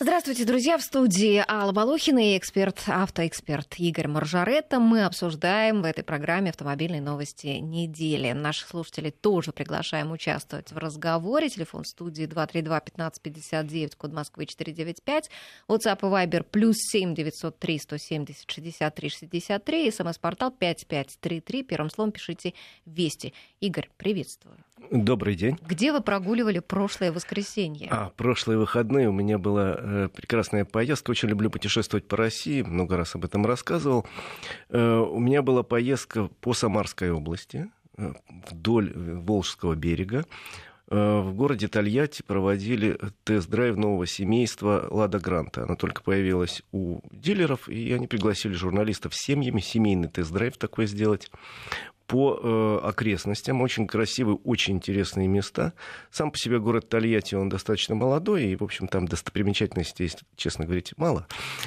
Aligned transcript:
Здравствуйте, 0.00 0.44
друзья! 0.44 0.76
В 0.76 0.82
студии 0.82 1.44
Алла 1.46 1.70
Балухина 1.70 2.32
и 2.32 2.36
эксперт, 2.36 2.82
автоэксперт 2.88 3.76
Игорь 3.78 4.08
Маржаретта. 4.08 4.80
Мы 4.80 5.04
обсуждаем 5.04 5.82
в 5.82 5.84
этой 5.84 6.02
программе 6.02 6.50
автомобильные 6.50 7.00
новости 7.00 7.46
недели. 7.46 8.32
Наших 8.32 8.66
слушателей 8.66 9.12
тоже 9.12 9.52
приглашаем 9.52 10.10
участвовать 10.10 10.72
в 10.72 10.78
разговоре. 10.78 11.48
Телефон 11.48 11.84
студии 11.84 12.26
232-1559, 12.26 13.96
код 13.96 14.12
Москвы 14.12 14.46
495. 14.46 15.30
WhatsApp 15.68 15.98
и 16.00 16.06
Viber 16.06 16.42
плюс 16.42 16.76
7 16.78 17.14
903 17.14 17.78
170 17.78 18.50
63 18.50 19.08
63. 19.08 19.90
СМС-портал 19.92 20.50
5533. 20.50 21.62
Первым 21.62 21.88
словом 21.88 22.10
пишите 22.10 22.54
«Вести». 22.84 23.32
Игорь, 23.60 23.88
приветствую. 23.96 24.56
Добрый 24.90 25.34
день. 25.34 25.58
Где 25.66 25.92
вы 25.92 26.00
прогуливали 26.00 26.58
прошлое 26.58 27.12
воскресенье? 27.12 27.88
А, 27.90 28.10
прошлые 28.16 28.58
выходные 28.58 29.08
у 29.08 29.12
меня 29.12 29.38
была 29.38 29.76
э, 29.76 30.08
прекрасная 30.14 30.64
поездка. 30.64 31.10
Очень 31.10 31.30
люблю 31.30 31.50
путешествовать 31.50 32.06
по 32.06 32.16
России, 32.16 32.62
много 32.62 32.96
раз 32.96 33.14
об 33.14 33.24
этом 33.24 33.46
рассказывал. 33.46 34.06
Э, 34.68 34.98
у 34.98 35.18
меня 35.18 35.42
была 35.42 35.62
поездка 35.62 36.28
по 36.40 36.54
Самарской 36.54 37.10
области, 37.10 37.70
э, 37.96 38.12
вдоль 38.50 38.92
Волжского 38.94 39.74
берега. 39.74 40.24
Э, 40.88 41.20
в 41.20 41.34
городе 41.34 41.68
Тольятти 41.68 42.22
проводили 42.22 42.98
тест-драйв 43.24 43.76
нового 43.76 44.06
семейства 44.06 44.86
«Лада 44.90 45.18
Гранта». 45.18 45.64
Она 45.64 45.76
только 45.76 46.02
появилась 46.02 46.62
у 46.72 47.00
дилеров, 47.10 47.68
и 47.68 47.92
они 47.92 48.06
пригласили 48.06 48.52
журналистов 48.52 49.14
с 49.14 49.18
семьями, 49.18 49.60
семейный 49.60 50.08
тест-драйв 50.08 50.56
такой 50.58 50.86
сделать 50.86 51.30
по 52.06 52.38
э, 52.42 52.78
окрестностям. 52.88 53.60
Очень 53.60 53.86
красивые, 53.86 54.36
очень 54.44 54.74
интересные 54.74 55.28
места. 55.28 55.72
Сам 56.10 56.30
по 56.30 56.38
себе 56.38 56.58
город 56.58 56.88
Тольятти, 56.88 57.34
он 57.34 57.48
достаточно 57.48 57.94
молодой, 57.94 58.44
и, 58.44 58.56
в 58.56 58.62
общем, 58.62 58.88
там 58.88 59.06
достопримечательностей, 59.06 60.10
честно 60.36 60.64
говорить, 60.64 60.92
мало. 60.96 61.26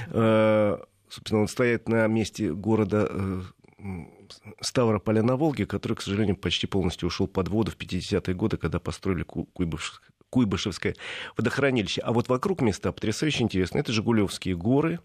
Э, 0.09 0.77
собственно, 1.09 1.41
он 1.41 1.47
стоит 1.47 1.89
на 1.89 2.07
месте 2.07 2.53
города 2.53 3.07
э, 3.09 3.41
Ставрополя 4.61 5.23
на 5.23 5.37
Волге, 5.37 5.65
который, 5.65 5.93
к 5.93 6.01
сожалению, 6.01 6.35
почти 6.35 6.67
полностью 6.67 7.07
ушел 7.07 7.27
под 7.27 7.47
воду 7.47 7.71
в 7.71 7.77
50-е 7.77 8.33
годы, 8.33 8.57
когда 8.57 8.79
построили 8.79 9.23
Куйбышевское 9.23 10.09
Куйбышевское 10.29 10.95
водохранилище. 11.37 12.01
А 12.01 12.11
вот 12.11 12.27
вокруг 12.29 12.61
места 12.61 12.91
потрясающе 12.91 13.43
интересно. 13.43 13.77
Это 13.79 13.93
Жигулевские 13.93 14.55
горы. 14.55 14.99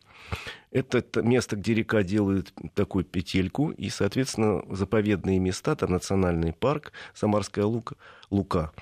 Это 0.70 1.04
место, 1.22 1.56
где 1.56 1.74
река 1.74 2.02
делает 2.02 2.52
такую 2.74 3.04
петельку. 3.04 3.70
И, 3.70 3.88
соответственно, 3.88 4.62
заповедные 4.74 5.38
места, 5.38 5.76
там 5.76 5.90
национальный 5.92 6.52
парк, 6.52 6.92
Самарская 7.14 7.64
Лука, 7.64 7.96
Лука, 8.30 8.58
Лук, 8.60 8.74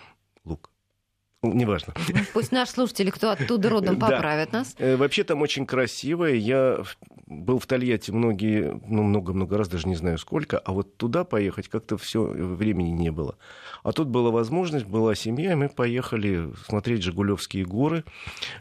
неважно. 1.42 1.94
Пусть 2.32 2.52
наши 2.52 2.72
слушатели, 2.72 3.10
кто 3.10 3.30
оттуда 3.30 3.68
родом, 3.68 3.98
поправят 3.98 4.52
нас. 4.52 4.74
Э, 4.78 4.96
вообще 4.96 5.24
там 5.24 5.42
очень 5.42 5.66
красиво. 5.66 6.24
Я 6.24 6.82
был 7.26 7.58
в 7.58 7.66
Тольятти 7.66 8.10
многие, 8.10 8.80
ну, 8.86 9.02
много-много 9.02 9.56
раз, 9.56 9.68
даже 9.68 9.88
не 9.88 9.94
знаю 9.94 10.18
сколько, 10.18 10.58
а 10.58 10.72
вот 10.72 10.96
туда 10.96 11.24
поехать 11.24 11.68
как-то 11.68 11.96
все 11.96 12.22
времени 12.22 12.90
не 12.90 13.10
было. 13.10 13.36
А 13.82 13.92
тут 13.92 14.08
была 14.08 14.30
возможность, 14.30 14.86
была 14.86 15.14
семья, 15.14 15.52
и 15.52 15.54
мы 15.54 15.68
поехали 15.68 16.50
смотреть 16.66 17.02
Жигулевские 17.04 17.64
горы, 17.64 18.04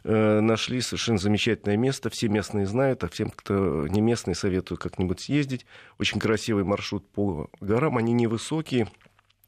э, 0.03 0.39
нашли 0.39 0.81
совершенно 0.81 1.17
замечательное 1.17 1.77
место, 1.77 2.09
все 2.09 2.29
местные 2.29 2.67
знают, 2.67 3.03
а 3.03 3.09
всем, 3.09 3.31
кто 3.31 3.87
не 3.87 4.01
местный, 4.01 4.35
советую 4.35 4.77
как-нибудь 4.77 5.19
съездить. 5.19 5.65
Очень 5.97 6.19
красивый 6.19 6.63
маршрут 6.63 7.07
по 7.09 7.49
горам, 7.59 7.97
они 7.97 8.13
невысокие, 8.13 8.87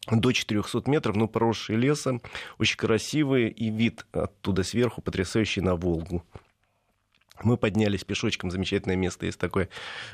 до 0.09 0.31
400 0.31 0.89
метров, 0.89 1.15
но 1.15 1.27
поросшие 1.27 1.77
лесом, 1.77 2.21
очень 2.57 2.77
красивые, 2.77 3.49
и 3.49 3.69
вид 3.69 4.05
оттуда 4.11 4.63
сверху 4.63 5.01
потрясающий 5.01 5.61
на 5.61 5.75
Волгу. 5.75 6.23
Мы 7.43 7.57
поднялись 7.57 8.03
пешочком, 8.03 8.51
замечательное 8.51 8.95
место 8.95 9.25
есть 9.25 9.39
такое, 9.39 9.69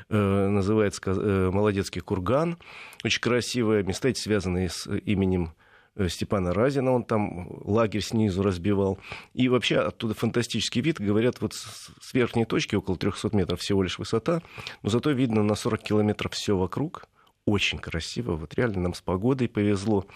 э, 0.08 0.16
называется 0.16 1.02
э, 1.06 1.50
Молодецкий 1.52 2.00
курган. 2.00 2.58
Очень 3.04 3.20
красивое 3.20 3.82
места, 3.82 4.08
эти 4.08 4.20
связанные 4.20 4.70
с 4.70 4.86
именем 4.86 5.52
э, 5.94 6.08
Степана 6.08 6.54
Разина, 6.54 6.90
он 6.92 7.04
там 7.04 7.48
лагерь 7.64 8.02
снизу 8.02 8.42
разбивал. 8.42 8.98
И 9.34 9.48
вообще 9.48 9.76
оттуда 9.76 10.14
фантастический 10.14 10.80
вид, 10.80 11.00
говорят, 11.00 11.42
вот 11.42 11.52
с 11.52 12.14
верхней 12.14 12.46
точки, 12.46 12.76
около 12.76 12.96
300 12.96 13.36
метров 13.36 13.60
всего 13.60 13.82
лишь 13.82 13.98
высота, 13.98 14.42
но 14.82 14.88
зато 14.88 15.10
видно 15.10 15.42
на 15.42 15.54
40 15.54 15.82
километров 15.82 16.32
все 16.32 16.56
вокруг 16.56 17.08
очень 17.48 17.78
красиво. 17.78 18.36
Вот 18.36 18.54
реально 18.54 18.80
нам 18.80 18.94
с 18.94 19.00
погодой 19.00 19.48
повезло. 19.48 20.06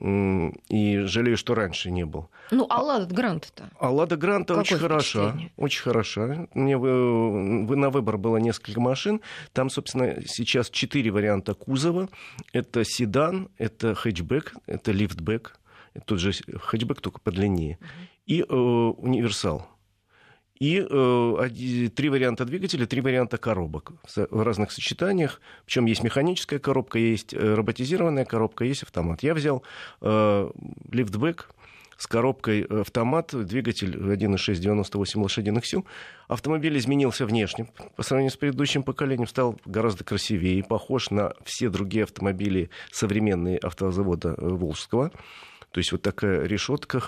И 0.00 0.98
жалею, 0.98 1.36
что 1.36 1.54
раньше 1.54 1.90
не 1.90 2.04
был. 2.04 2.28
Ну, 2.50 2.66
а 2.70 2.82
Лада 2.82 3.14
Гранта-то? 3.14 3.70
А 3.80 3.90
Лада 3.90 4.16
Гранта 4.16 4.56
очень 4.56 4.78
хороша. 4.78 5.36
Очень 5.56 5.82
хороша. 5.82 6.48
Мне 6.54 6.76
на 6.76 7.90
выбор 7.90 8.18
было 8.18 8.36
несколько 8.36 8.80
машин. 8.80 9.20
Там, 9.52 9.70
собственно, 9.70 10.22
сейчас 10.26 10.70
четыре 10.70 11.10
варианта 11.10 11.54
кузова. 11.54 12.08
Это 12.52 12.84
седан, 12.84 13.48
это 13.58 13.94
хэтчбэк, 13.94 14.54
это 14.66 14.92
лифтбэк. 14.92 15.58
Тот 16.04 16.20
же 16.20 16.32
хэтчбэк, 16.32 17.00
только 17.00 17.20
подлиннее. 17.20 17.78
И 18.26 18.42
э, 18.42 18.54
универсал 18.54 19.66
и 20.58 20.84
э, 20.88 21.88
три 21.94 22.08
варианта 22.08 22.44
двигателя, 22.44 22.86
три 22.86 23.00
варианта 23.00 23.38
коробок 23.38 23.92
в 24.30 24.42
разных 24.42 24.72
сочетаниях. 24.72 25.40
Причем 25.64 25.86
есть 25.86 26.02
механическая 26.02 26.58
коробка, 26.58 26.98
есть 26.98 27.32
э, 27.32 27.54
роботизированная 27.54 28.24
коробка, 28.24 28.64
есть 28.64 28.82
автомат. 28.82 29.22
Я 29.22 29.34
взял 29.34 29.62
э, 30.00 30.50
лифтбэк 30.90 31.48
с 31.98 32.06
коробкой 32.06 32.66
э, 32.68 32.80
автомат, 32.80 33.34
двигатель 33.34 33.94
1.6 33.96 34.54
98 34.54 35.22
лошадиных 35.22 35.66
сил. 35.66 35.84
Автомобиль 36.28 36.78
изменился 36.78 37.26
внешне 37.26 37.68
по 37.96 38.02
сравнению 38.02 38.32
с 38.32 38.36
предыдущим 38.36 38.82
поколением, 38.82 39.26
стал 39.26 39.58
гораздо 39.66 40.04
красивее 40.04 40.62
похож 40.62 41.10
на 41.10 41.34
все 41.44 41.68
другие 41.68 42.04
автомобили 42.04 42.70
современные 42.92 43.58
автозавода 43.58 44.34
э, 44.38 44.48
Волжского. 44.48 45.10
То 45.70 45.78
есть 45.78 45.92
вот 45.92 46.02
такая 46.02 46.46
решетка 46.46 47.02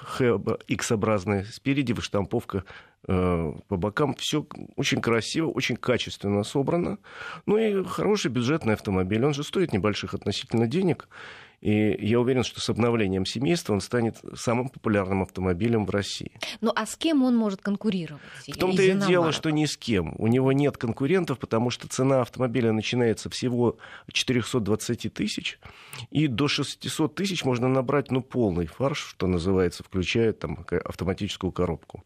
X-образная, 0.68 1.44
спереди 1.44 1.92
выштамповка 1.92 2.64
э, 3.08 3.52
по 3.68 3.76
бокам. 3.76 4.14
Все 4.14 4.46
очень 4.76 5.00
красиво, 5.00 5.48
очень 5.48 5.76
качественно 5.76 6.42
собрано. 6.44 6.98
Ну 7.46 7.56
и 7.56 7.82
хороший 7.84 8.30
бюджетный 8.30 8.74
автомобиль. 8.74 9.24
Он 9.24 9.34
же 9.34 9.44
стоит 9.44 9.72
небольших 9.72 10.14
относительно 10.14 10.66
денег. 10.66 11.08
И 11.60 11.94
я 12.00 12.18
уверен, 12.18 12.42
что 12.42 12.60
с 12.60 12.70
обновлением 12.70 13.26
семейства 13.26 13.74
он 13.74 13.80
станет 13.80 14.16
самым 14.34 14.70
популярным 14.70 15.22
автомобилем 15.22 15.84
в 15.84 15.90
России. 15.90 16.32
Ну 16.60 16.72
а 16.74 16.86
с 16.86 16.96
кем 16.96 17.22
он 17.22 17.36
может 17.36 17.60
конкурировать? 17.60 18.22
В 18.48 18.56
том-то 18.56 18.82
и 18.82 18.94
дело, 19.06 19.32
что 19.32 19.50
ни 19.50 19.66
с 19.66 19.76
кем. 19.76 20.14
У 20.18 20.26
него 20.26 20.52
нет 20.52 20.78
конкурентов, 20.78 21.38
потому 21.38 21.68
что 21.70 21.86
цена 21.86 22.22
автомобиля 22.22 22.72
начинается 22.72 23.28
всего 23.28 23.76
420 24.10 25.12
тысяч, 25.12 25.58
и 26.10 26.28
до 26.28 26.48
600 26.48 27.14
тысяч 27.14 27.44
можно 27.44 27.68
набрать 27.68 28.10
ну, 28.10 28.22
полный 28.22 28.66
фарш, 28.66 28.98
что 28.98 29.26
называется, 29.26 29.82
включая 29.84 30.32
там, 30.32 30.64
автоматическую 30.84 31.52
коробку 31.52 32.04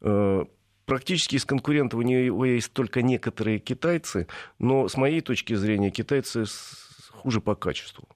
э, 0.00 0.44
практически 0.86 1.36
из 1.36 1.44
конкурентов 1.44 2.00
у 2.00 2.02
него 2.02 2.44
есть 2.44 2.72
только 2.72 3.02
некоторые 3.02 3.58
китайцы, 3.58 4.28
но 4.58 4.88
с 4.88 4.96
моей 4.96 5.20
точки 5.20 5.54
зрения 5.54 5.90
китайцы 5.90 6.44
хуже 7.10 7.40
по 7.40 7.54
качеству 7.54 8.08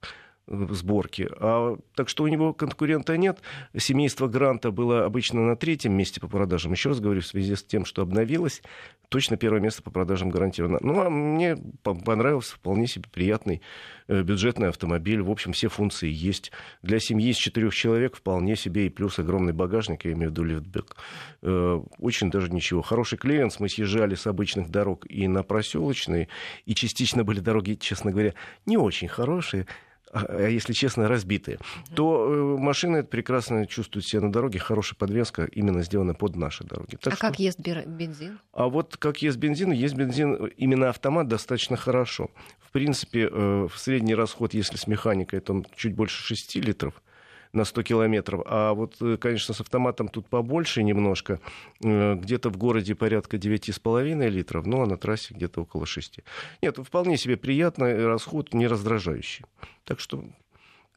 сборки. 0.48 1.28
А, 1.40 1.76
так 1.94 2.08
что 2.08 2.24
у 2.24 2.28
него 2.28 2.52
конкурента 2.52 3.16
нет. 3.16 3.40
Семейство 3.76 4.28
Гранта 4.28 4.70
было 4.70 5.04
обычно 5.04 5.40
на 5.40 5.56
третьем 5.56 5.92
месте 5.92 6.20
по 6.20 6.28
продажам. 6.28 6.72
Еще 6.72 6.90
раз 6.90 7.00
говорю, 7.00 7.20
в 7.20 7.26
связи 7.26 7.54
с 7.54 7.62
тем, 7.62 7.84
что 7.84 8.02
обновилось, 8.02 8.62
точно 9.08 9.36
первое 9.36 9.60
место 9.60 9.82
по 9.82 9.90
продажам 9.90 10.30
гарантировано. 10.30 10.78
Ну, 10.80 11.00
а 11.00 11.10
мне 11.10 11.56
понравился 11.82 12.54
вполне 12.54 12.86
себе 12.86 13.06
приятный 13.12 13.62
э, 14.06 14.22
бюджетный 14.22 14.68
автомобиль. 14.68 15.22
В 15.22 15.30
общем, 15.30 15.52
все 15.52 15.68
функции 15.68 16.10
есть. 16.10 16.52
Для 16.82 16.98
семьи 16.98 17.30
из 17.30 17.36
четырех 17.36 17.74
человек 17.74 18.16
вполне 18.16 18.56
себе 18.56 18.86
и 18.86 18.90
плюс 18.90 19.18
огромный 19.18 19.52
багажник, 19.52 20.04
я 20.04 20.12
имею 20.12 20.30
в 20.30 20.32
виду 20.32 20.44
лифтбэк. 20.44 20.96
Э, 21.42 21.80
очень 21.98 22.30
даже 22.30 22.50
ничего. 22.50 22.82
Хороший 22.82 23.18
клиент. 23.18 23.58
Мы 23.60 23.68
съезжали 23.68 24.14
с 24.14 24.26
обычных 24.26 24.70
дорог 24.70 25.06
и 25.08 25.26
на 25.28 25.42
проселочные, 25.42 26.28
и 26.64 26.74
частично 26.74 27.24
были 27.24 27.40
дороги, 27.40 27.74
честно 27.74 28.10
говоря, 28.10 28.34
не 28.66 28.76
очень 28.76 29.08
хорошие 29.08 29.66
если 30.38 30.72
честно, 30.72 31.08
разбитые, 31.08 31.58
то 31.94 32.56
э, 32.56 32.58
машины 32.58 33.04
прекрасно 33.04 33.66
чувствуют 33.66 34.06
себя 34.06 34.22
на 34.22 34.32
дороге, 34.32 34.58
хорошая 34.58 34.96
подвеска 34.96 35.44
именно 35.44 35.82
сделана 35.82 36.14
под 36.14 36.36
наши 36.36 36.64
дороги. 36.64 36.96
Так 36.96 37.12
а 37.12 37.16
что... 37.16 37.26
как 37.26 37.38
ест 37.38 37.60
бензин? 37.60 38.38
А 38.52 38.68
вот 38.68 38.96
как 38.96 39.22
ест 39.22 39.38
бензин, 39.38 39.72
есть 39.72 39.94
бензин, 39.94 40.46
именно 40.56 40.88
автомат 40.88 41.28
достаточно 41.28 41.76
хорошо. 41.76 42.30
В 42.60 42.70
принципе, 42.70 43.28
э, 43.30 43.68
в 43.70 43.78
средний 43.78 44.14
расход, 44.14 44.54
если 44.54 44.76
с 44.76 44.86
механикой, 44.86 45.40
то 45.40 45.62
чуть 45.76 45.94
больше 45.94 46.22
6 46.22 46.56
литров 46.56 47.02
на 47.52 47.64
100 47.64 47.82
километров. 47.82 48.42
А 48.46 48.72
вот, 48.74 48.96
э, 49.00 49.16
конечно, 49.16 49.54
с 49.54 49.60
автоматом 49.60 50.08
тут 50.08 50.26
побольше 50.28 50.82
немножко. 50.82 51.40
Э, 51.82 52.14
где-то 52.14 52.50
в 52.50 52.56
городе 52.56 52.94
порядка 52.94 53.36
9,5 53.36 54.28
литров, 54.28 54.66
ну 54.66 54.82
а 54.82 54.86
на 54.86 54.96
трассе 54.96 55.34
где-то 55.34 55.62
около 55.62 55.86
6. 55.86 56.20
Нет, 56.62 56.78
вполне 56.78 57.16
себе 57.16 57.36
приятный 57.36 58.06
расход, 58.06 58.54
не 58.54 58.66
раздражающий. 58.66 59.44
Так 59.84 60.00
что 60.00 60.24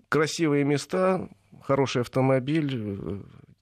красивые 0.09 0.63
места, 0.65 1.29
хороший 1.63 2.01
автомобиль, 2.01 2.71
э, 2.73 3.21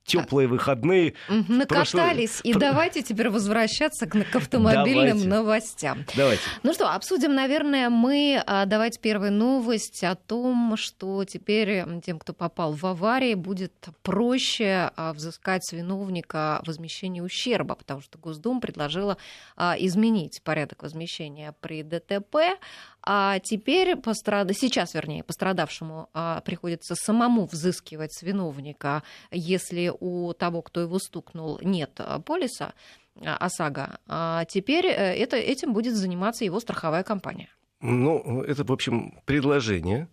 теплые 0.10 0.48
выходные. 0.48 1.14
Накатались. 1.28 2.42
И 2.44 2.54
давайте 2.54 3.02
теперь 3.02 3.30
возвращаться 3.30 4.06
к, 4.06 4.12
к 4.12 4.36
автомобильным 4.36 5.18
давайте. 5.18 5.28
новостям. 5.28 6.06
Давайте. 6.16 6.42
Ну 6.64 6.74
что, 6.74 6.94
обсудим, 6.94 7.34
наверное, 7.34 7.90
мы. 7.90 8.42
А, 8.46 8.66
давайте 8.66 9.00
первую 9.00 9.32
новость 9.32 10.04
о 10.04 10.16
том, 10.16 10.76
что 10.78 11.24
теперь 11.26 11.84
тем, 12.04 12.20
кто 12.20 12.34
попал 12.34 12.74
в 12.74 12.86
аварии, 12.86 13.36
будет 13.36 13.74
проще 14.02 14.92
а, 14.96 15.14
взыскать 15.14 15.64
с 15.66 15.72
виновника 15.72 16.62
возмещение 16.66 17.24
ущерба, 17.24 17.76
потому 17.76 18.02
что 18.02 18.18
Госдума 18.18 18.60
предложила 18.60 19.18
а, 19.56 19.76
изменить 19.78 20.42
порядок 20.44 20.84
возмещения 20.84 21.54
при 21.62 21.84
ДТП. 21.84 22.60
А 23.02 23.40
теперь 23.40 23.96
пострад... 23.96 24.52
сейчас, 24.54 24.94
вернее, 24.94 25.24
пострадавшему 25.24 26.10
приходится 26.44 26.96
самому 26.96 27.46
взыскивать 27.46 28.14
с 28.14 28.22
виновника, 28.22 29.04
если 29.32 29.94
у 30.00 30.34
того, 30.34 30.62
кто 30.62 30.82
его 30.82 31.00
стукнул, 31.00 31.60
нет 31.62 31.92
а, 31.98 32.20
полиса 32.20 32.74
а, 33.22 33.38
ОСАГО. 33.38 34.00
А 34.08 34.46
теперь 34.46 34.88
э, 34.88 35.16
это, 35.16 35.38
этим 35.38 35.74
будет 35.74 35.96
заниматься 35.96 36.46
его 36.46 36.60
страховая 36.60 37.04
компания. 37.04 37.50
Ну, 37.82 38.42
это, 38.44 38.64
в 38.64 38.72
общем, 38.72 39.20
предложение 39.26 40.10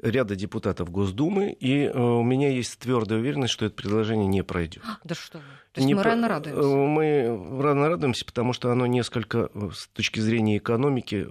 ряда 0.00 0.34
депутатов 0.34 0.90
Госдумы, 0.90 1.52
и 1.52 1.84
э, 1.84 1.98
у 1.98 2.22
меня 2.22 2.48
есть 2.50 2.78
твердая 2.78 3.18
уверенность, 3.18 3.52
что 3.52 3.66
это 3.66 3.74
предложение 3.74 4.26
не 4.26 4.42
пройдет. 4.42 4.82
Да 5.04 5.14
что 5.14 5.38
вы. 5.38 5.44
То 5.72 5.80
есть 5.80 5.86
не 5.86 5.94
мы 5.94 6.02
рано 6.02 6.28
радуемся? 6.28 6.62
Э, 6.62 6.86
мы 6.86 7.62
рано 7.62 7.88
радуемся, 7.88 8.24
потому 8.24 8.52
что 8.52 8.72
оно 8.72 8.86
несколько, 8.86 9.50
с 9.72 9.88
точки 9.88 10.20
зрения 10.20 10.58
экономики, 10.58 11.26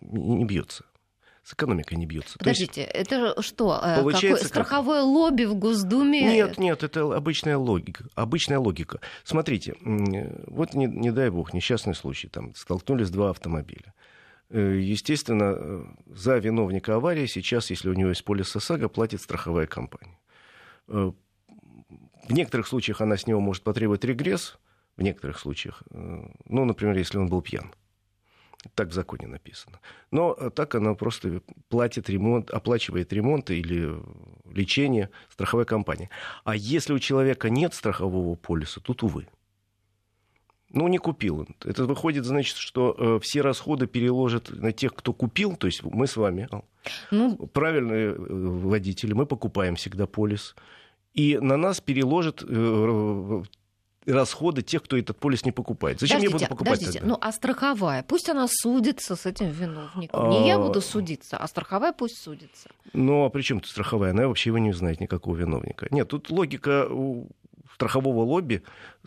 не 0.00 0.44
бьется 0.44 0.84
с 1.48 1.54
экономикой 1.54 1.94
не 1.94 2.04
бьется. 2.04 2.38
Подождите, 2.38 2.82
есть, 2.82 2.92
это 2.92 3.40
что? 3.40 3.80
Э, 3.82 4.02
получается, 4.02 4.44
Какое, 4.44 4.48
страховое 4.48 5.00
как... 5.00 5.06
лобби 5.06 5.44
в 5.44 5.54
Госдуме? 5.54 6.20
Нет, 6.20 6.58
нет, 6.58 6.82
это 6.82 7.16
обычная 7.16 7.56
логика. 7.56 8.04
Обычная 8.14 8.58
логика. 8.58 9.00
Смотрите, 9.24 9.74
вот 9.80 10.74
не, 10.74 10.84
не 10.84 11.10
дай 11.10 11.30
бог, 11.30 11.54
несчастный 11.54 11.94
случай, 11.94 12.28
там 12.28 12.54
столкнулись 12.54 13.08
два 13.08 13.30
автомобиля. 13.30 13.94
Э, 14.50 14.78
естественно, 14.78 15.54
э, 15.56 15.84
за 16.08 16.36
виновника 16.36 16.96
аварии 16.96 17.24
сейчас, 17.24 17.70
если 17.70 17.88
у 17.88 17.94
него 17.94 18.10
есть 18.10 18.24
полис 18.24 18.54
ОСАГО, 18.54 18.90
платит 18.90 19.22
страховая 19.22 19.66
компания. 19.66 20.18
В 20.86 21.14
некоторых 22.28 22.66
случаях 22.66 23.00
она 23.00 23.16
с 23.16 23.26
него 23.26 23.40
может 23.40 23.62
потребовать 23.62 24.04
регресс, 24.04 24.58
в 24.98 25.02
некоторых 25.02 25.38
случаях, 25.38 25.82
ну, 25.90 26.64
например, 26.66 26.98
если 26.98 27.16
он 27.16 27.28
был 27.28 27.40
пьян. 27.40 27.72
Так 28.78 28.90
в 28.90 28.92
законе 28.92 29.26
написано. 29.26 29.80
Но 30.12 30.36
э, 30.38 30.50
так 30.50 30.76
она 30.76 30.94
просто 30.94 31.42
платит 31.68 32.08
ремонт, 32.08 32.48
оплачивает 32.50 33.12
ремонт 33.12 33.50
или 33.50 33.92
лечение 34.54 35.10
страховой 35.28 35.64
компании. 35.64 36.10
А 36.44 36.54
если 36.54 36.92
у 36.92 37.00
человека 37.00 37.50
нет 37.50 37.74
страхового 37.74 38.36
полиса, 38.36 38.80
тут, 38.80 39.02
увы. 39.02 39.26
Ну, 40.70 40.86
не 40.86 40.98
купил 40.98 41.40
он. 41.40 41.48
Это 41.64 41.86
выходит, 41.86 42.24
значит, 42.24 42.56
что 42.56 42.94
э, 42.96 43.18
все 43.20 43.40
расходы 43.40 43.88
переложат 43.88 44.48
на 44.50 44.70
тех, 44.70 44.94
кто 44.94 45.12
купил, 45.12 45.56
то 45.56 45.66
есть 45.66 45.82
мы 45.82 46.06
с 46.06 46.16
вами, 46.16 46.48
ну... 47.10 47.36
правильные 47.52 48.10
э, 48.10 48.16
водители, 48.16 49.12
мы 49.12 49.26
покупаем 49.26 49.74
всегда 49.74 50.06
полис. 50.06 50.54
И 51.14 51.36
на 51.40 51.56
нас 51.56 51.80
переложат 51.80 52.44
расходы 54.06 54.62
тех, 54.62 54.82
кто 54.82 54.96
этот 54.96 55.18
полис 55.18 55.44
не 55.44 55.52
покупает. 55.52 56.00
Зачем 56.00 56.18
подождите, 56.18 56.44
я 56.44 56.48
буду 56.48 56.50
покупать 56.50 56.78
подождите, 56.78 56.98
тогда? 57.00 57.14
Ну, 57.14 57.18
а 57.20 57.32
страховая? 57.32 58.02
Пусть 58.02 58.28
она 58.28 58.46
судится 58.48 59.16
с 59.16 59.26
этим 59.26 59.50
виновником. 59.50 60.30
Не 60.30 60.46
я 60.46 60.56
а, 60.56 60.58
буду 60.58 60.80
судиться, 60.80 61.36
а 61.36 61.46
страховая 61.48 61.92
пусть 61.92 62.18
судится. 62.22 62.70
Ну, 62.92 63.24
а 63.24 63.30
при 63.30 63.42
чем 63.42 63.60
тут 63.60 63.70
страховая? 63.70 64.10
Она 64.10 64.28
вообще 64.28 64.50
его 64.50 64.58
не 64.58 64.72
знает, 64.72 65.00
никакого 65.00 65.36
виновника. 65.36 65.88
Нет, 65.90 66.08
тут 66.08 66.30
логика 66.30 66.88
страхового 67.74 68.24
лобби 68.24 68.62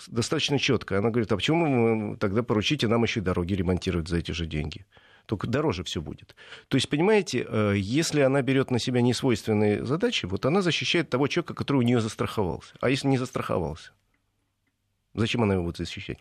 достаточно 0.08 0.58
четкая. 0.58 1.00
Она 1.00 1.10
говорит, 1.10 1.32
а 1.32 1.36
почему 1.36 2.12
вы 2.12 2.18
тогда 2.18 2.44
поручите 2.44 2.88
нам 2.88 3.04
еще 3.04 3.20
и 3.20 3.24
дороги 3.24 3.54
ремонтировать 3.54 4.08
за 4.08 4.18
эти 4.18 4.32
же 4.32 4.46
деньги? 4.46 4.86
только 5.28 5.48
дороже 5.48 5.84
все 5.86 6.02
будет. 6.02 6.36
То 6.68 6.76
есть, 6.76 6.90
понимаете, 6.90 7.46
э, 7.48 7.76
если 7.78 8.20
она 8.20 8.42
берет 8.42 8.70
на 8.70 8.80
себя 8.80 9.02
несвойственные 9.02 9.86
задачи, 9.86 10.26
вот 10.26 10.46
она 10.46 10.62
защищает 10.62 11.10
того 11.10 11.28
человека, 11.28 11.54
который 11.54 11.78
у 11.78 11.82
нее 11.84 12.02
застраховался. 12.02 12.74
А 12.82 12.90
если 12.90 13.08
не 13.08 13.18
застраховался? 13.18 13.92
Зачем 15.14 15.44
она 15.44 15.56
его 15.56 15.64
будет 15.64 15.78
защищать? 15.78 16.20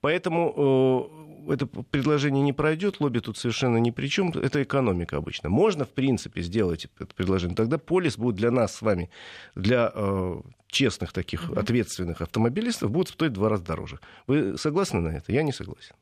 Поэтому 0.00 1.08
э, 1.48 1.52
это 1.52 1.66
предложение 1.66 2.42
не 2.42 2.52
пройдет, 2.52 3.00
лобби 3.00 3.20
тут 3.20 3.38
совершенно 3.38 3.76
ни 3.76 3.90
при 3.90 4.08
чем. 4.08 4.30
Это 4.30 4.62
экономика 4.62 5.16
обычно. 5.16 5.48
Можно, 5.48 5.84
в 5.84 5.90
принципе, 5.90 6.42
сделать 6.42 6.88
это 6.98 7.14
предложение. 7.14 7.56
Тогда 7.56 7.78
полис 7.78 8.18
будет 8.18 8.36
для 8.36 8.50
нас 8.50 8.74
с 8.74 8.82
вами, 8.82 9.10
для 9.54 9.92
э, 9.94 10.40
честных 10.66 11.12
таких 11.12 11.44
mm-hmm. 11.44 11.58
ответственных 11.58 12.20
автомобилистов, 12.20 12.90
будет 12.90 13.08
стоить 13.08 13.32
в 13.32 13.34
два 13.34 13.48
раза 13.48 13.64
дороже. 13.64 14.00
Вы 14.26 14.58
согласны 14.58 15.00
на 15.00 15.08
это? 15.08 15.30
Я 15.30 15.42
не 15.42 15.52
согласен. 15.52 15.94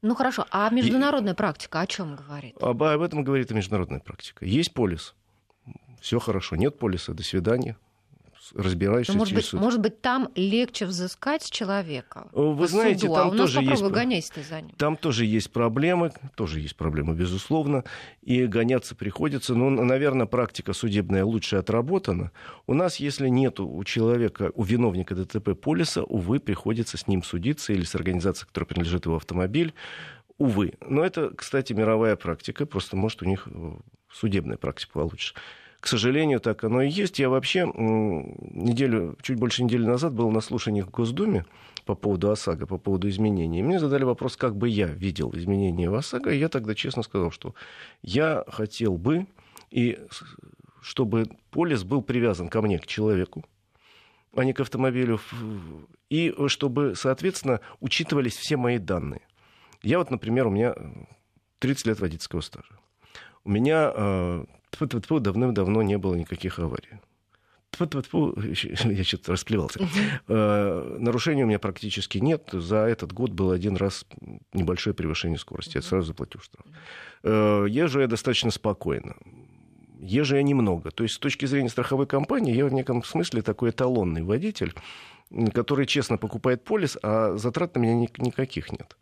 Ну 0.00 0.14
хорошо, 0.14 0.46
а 0.50 0.70
международная 0.70 1.34
И... 1.34 1.36
практика 1.36 1.80
о 1.80 1.86
чем 1.86 2.16
говорит? 2.16 2.56
Об, 2.60 2.82
об 2.82 3.02
этом 3.02 3.22
говорит 3.22 3.50
и 3.50 3.54
международная 3.54 4.00
практика. 4.00 4.44
Есть 4.46 4.72
полис, 4.72 5.14
все 6.00 6.18
хорошо. 6.18 6.56
Нет 6.56 6.78
полиса, 6.78 7.12
до 7.12 7.22
свидания 7.22 7.76
разбираешься. 8.54 9.12
может, 9.12 9.34
быть, 9.34 9.52
может 9.52 9.80
быть, 9.80 10.00
там 10.00 10.28
легче 10.34 10.86
взыскать 10.86 11.48
человека. 11.50 12.28
Вы 12.32 12.66
знаете, 12.66 13.02
суду, 13.02 13.14
там 13.14 13.28
а 13.28 13.36
тоже 13.36 13.62
есть... 13.62 14.48
за 14.48 14.60
ним. 14.60 14.74
Там 14.76 14.96
тоже 14.96 15.24
есть 15.24 15.50
проблемы, 15.50 16.12
тоже 16.34 16.60
есть 16.60 16.76
проблемы, 16.76 17.14
безусловно, 17.14 17.84
и 18.22 18.46
гоняться 18.46 18.94
приходится. 18.94 19.54
Но, 19.54 19.70
наверное, 19.70 20.26
практика 20.26 20.72
судебная 20.72 21.24
лучше 21.24 21.56
отработана. 21.56 22.32
У 22.66 22.74
нас, 22.74 22.96
если 22.96 23.28
нет 23.28 23.60
у 23.60 23.82
человека, 23.84 24.50
у 24.54 24.64
виновника 24.64 25.14
ДТП 25.14 25.58
полиса, 25.58 26.02
увы, 26.02 26.40
приходится 26.40 26.96
с 26.96 27.06
ним 27.06 27.22
судиться 27.22 27.72
или 27.72 27.84
с 27.84 27.94
организацией, 27.94 28.48
которая 28.48 28.68
принадлежит 28.68 29.06
его 29.06 29.16
автомобиль. 29.16 29.74
Увы. 30.38 30.74
Но 30.80 31.04
это, 31.04 31.30
кстати, 31.30 31.72
мировая 31.72 32.16
практика, 32.16 32.66
просто 32.66 32.96
может 32.96 33.22
у 33.22 33.26
них 33.26 33.46
э, 33.46 33.76
судебная 34.10 34.56
практика 34.56 34.92
получше. 34.94 35.34
К 35.82 35.88
сожалению, 35.88 36.38
так 36.38 36.62
оно 36.62 36.80
и 36.82 36.88
есть. 36.88 37.18
Я 37.18 37.28
вообще 37.28 37.64
неделю, 37.66 39.18
чуть 39.20 39.36
больше 39.36 39.64
недели 39.64 39.84
назад 39.84 40.14
был 40.14 40.30
на 40.30 40.40
слушании 40.40 40.80
в 40.80 40.90
Госдуме 40.90 41.44
по 41.84 41.96
поводу 41.96 42.30
ОСАГО, 42.30 42.68
по 42.68 42.78
поводу 42.78 43.08
изменений. 43.08 43.64
Мне 43.64 43.80
задали 43.80 44.04
вопрос, 44.04 44.36
как 44.36 44.54
бы 44.54 44.68
я 44.68 44.86
видел 44.86 45.32
изменения 45.34 45.90
в 45.90 45.94
ОСАГО. 45.96 46.30
И 46.30 46.38
я 46.38 46.48
тогда 46.48 46.76
честно 46.76 47.02
сказал, 47.02 47.32
что 47.32 47.56
я 48.00 48.44
хотел 48.46 48.96
бы, 48.96 49.26
и 49.72 49.98
чтобы 50.80 51.26
полис 51.50 51.82
был 51.82 52.00
привязан 52.00 52.48
ко 52.48 52.62
мне, 52.62 52.78
к 52.78 52.86
человеку, 52.86 53.44
а 54.36 54.44
не 54.44 54.52
к 54.52 54.60
автомобилю, 54.60 55.18
и 56.10 56.32
чтобы, 56.46 56.94
соответственно, 56.94 57.58
учитывались 57.80 58.36
все 58.36 58.56
мои 58.56 58.78
данные. 58.78 59.22
Я 59.82 59.98
вот, 59.98 60.12
например, 60.12 60.46
у 60.46 60.50
меня 60.50 60.76
30 61.58 61.86
лет 61.86 61.98
водительского 61.98 62.40
стажа. 62.40 62.78
У 63.42 63.50
меня 63.50 63.92
э, 63.92 64.44
тьфу 64.76 65.20
давным-давно 65.20 65.82
не 65.82 65.98
было 65.98 66.14
никаких 66.14 66.58
аварий. 66.58 67.00
Тьфу-тьфу-тьфу, 67.72 68.34
я 68.90 69.04
что-то 69.04 69.32
расплевался. 69.32 69.80
Uh-huh. 69.80 70.98
Нарушений 70.98 71.44
у 71.44 71.46
меня 71.46 71.58
практически 71.58 72.18
нет. 72.18 72.50
За 72.52 72.78
этот 72.78 73.12
год 73.12 73.30
был 73.30 73.50
один 73.50 73.76
раз 73.76 74.04
небольшое 74.52 74.94
превышение 74.94 75.38
скорости. 75.38 75.76
Я 75.76 75.82
сразу 75.82 76.08
заплатил 76.08 76.42
штраф. 76.42 76.66
Uh-huh. 77.22 77.70
Езжу 77.70 78.00
я 78.00 78.08
достаточно 78.08 78.50
спокойно. 78.50 79.16
Езжу 80.00 80.36
я 80.36 80.42
немного. 80.42 80.90
То 80.90 81.02
есть 81.02 81.14
с 81.14 81.18
точки 81.18 81.46
зрения 81.46 81.70
страховой 81.70 82.06
компании 82.06 82.54
я 82.54 82.66
в 82.66 82.72
неком 82.72 83.02
смысле 83.04 83.40
такой 83.40 83.70
эталонный 83.70 84.22
водитель, 84.22 84.74
который 85.54 85.86
честно 85.86 86.18
покупает 86.18 86.64
полис, 86.64 86.98
а 87.02 87.36
затрат 87.36 87.74
на 87.76 87.80
меня 87.80 87.94
никаких 88.18 88.70
нет. 88.70 88.96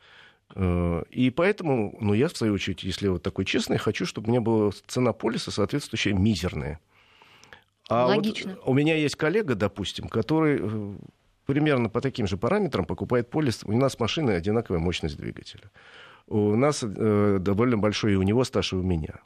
Э, 0.54 1.02
и 1.10 1.30
поэтому, 1.30 1.96
ну, 2.00 2.14
я, 2.14 2.28
в 2.28 2.36
свою 2.36 2.54
очередь, 2.54 2.82
если 2.82 3.08
вот 3.08 3.22
такой 3.22 3.44
честный, 3.44 3.78
хочу, 3.78 4.06
чтобы 4.06 4.28
у 4.28 4.30
меня 4.30 4.40
была 4.40 4.70
цена 4.86 5.12
полиса 5.12 5.50
соответствующая 5.50 6.12
мизерная. 6.12 6.80
А 7.88 8.06
Логично. 8.06 8.54
Вот 8.54 8.68
у 8.68 8.74
меня 8.74 8.96
есть 8.96 9.16
коллега, 9.16 9.54
допустим, 9.54 10.08
который 10.08 10.58
э, 10.60 10.94
примерно 11.46 11.88
по 11.88 12.00
таким 12.00 12.26
же 12.26 12.36
параметрам 12.36 12.84
покупает 12.84 13.30
полис. 13.30 13.62
У 13.64 13.72
нас 13.72 13.98
машины 13.98 14.30
одинаковая 14.30 14.80
мощность 14.80 15.16
двигателя. 15.16 15.70
У 16.26 16.54
нас 16.54 16.84
э, 16.84 17.38
довольно 17.40 17.78
большой 17.78 18.12
и 18.12 18.16
у 18.16 18.22
него 18.22 18.44
стаж, 18.44 18.72
и 18.72 18.76
у 18.76 18.82
меня. 18.82 19.20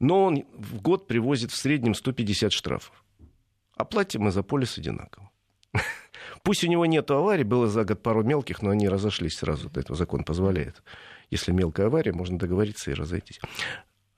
Но 0.00 0.24
он 0.24 0.44
в 0.58 0.82
год 0.82 1.06
привозит 1.06 1.52
в 1.52 1.56
среднем 1.56 1.94
150 1.94 2.52
штрафов. 2.52 3.04
Оплатим 3.76 4.22
мы 4.22 4.32
за 4.32 4.42
полис 4.42 4.76
одинаково. 4.76 5.30
Пусть 6.44 6.64
у 6.64 6.68
него 6.68 6.86
нет 6.86 7.10
аварий, 7.10 7.44
было 7.44 7.68
за 7.68 7.84
год 7.84 8.02
пару 8.02 8.24
мелких, 8.24 8.62
но 8.62 8.70
они 8.70 8.88
разошлись 8.88 9.36
сразу. 9.36 9.70
Это 9.74 9.94
закон 9.94 10.24
позволяет. 10.24 10.82
Если 11.30 11.52
мелкая 11.52 11.86
авария, 11.86 12.12
можно 12.12 12.38
договориться 12.38 12.90
и 12.90 12.94
разойтись. 12.94 13.40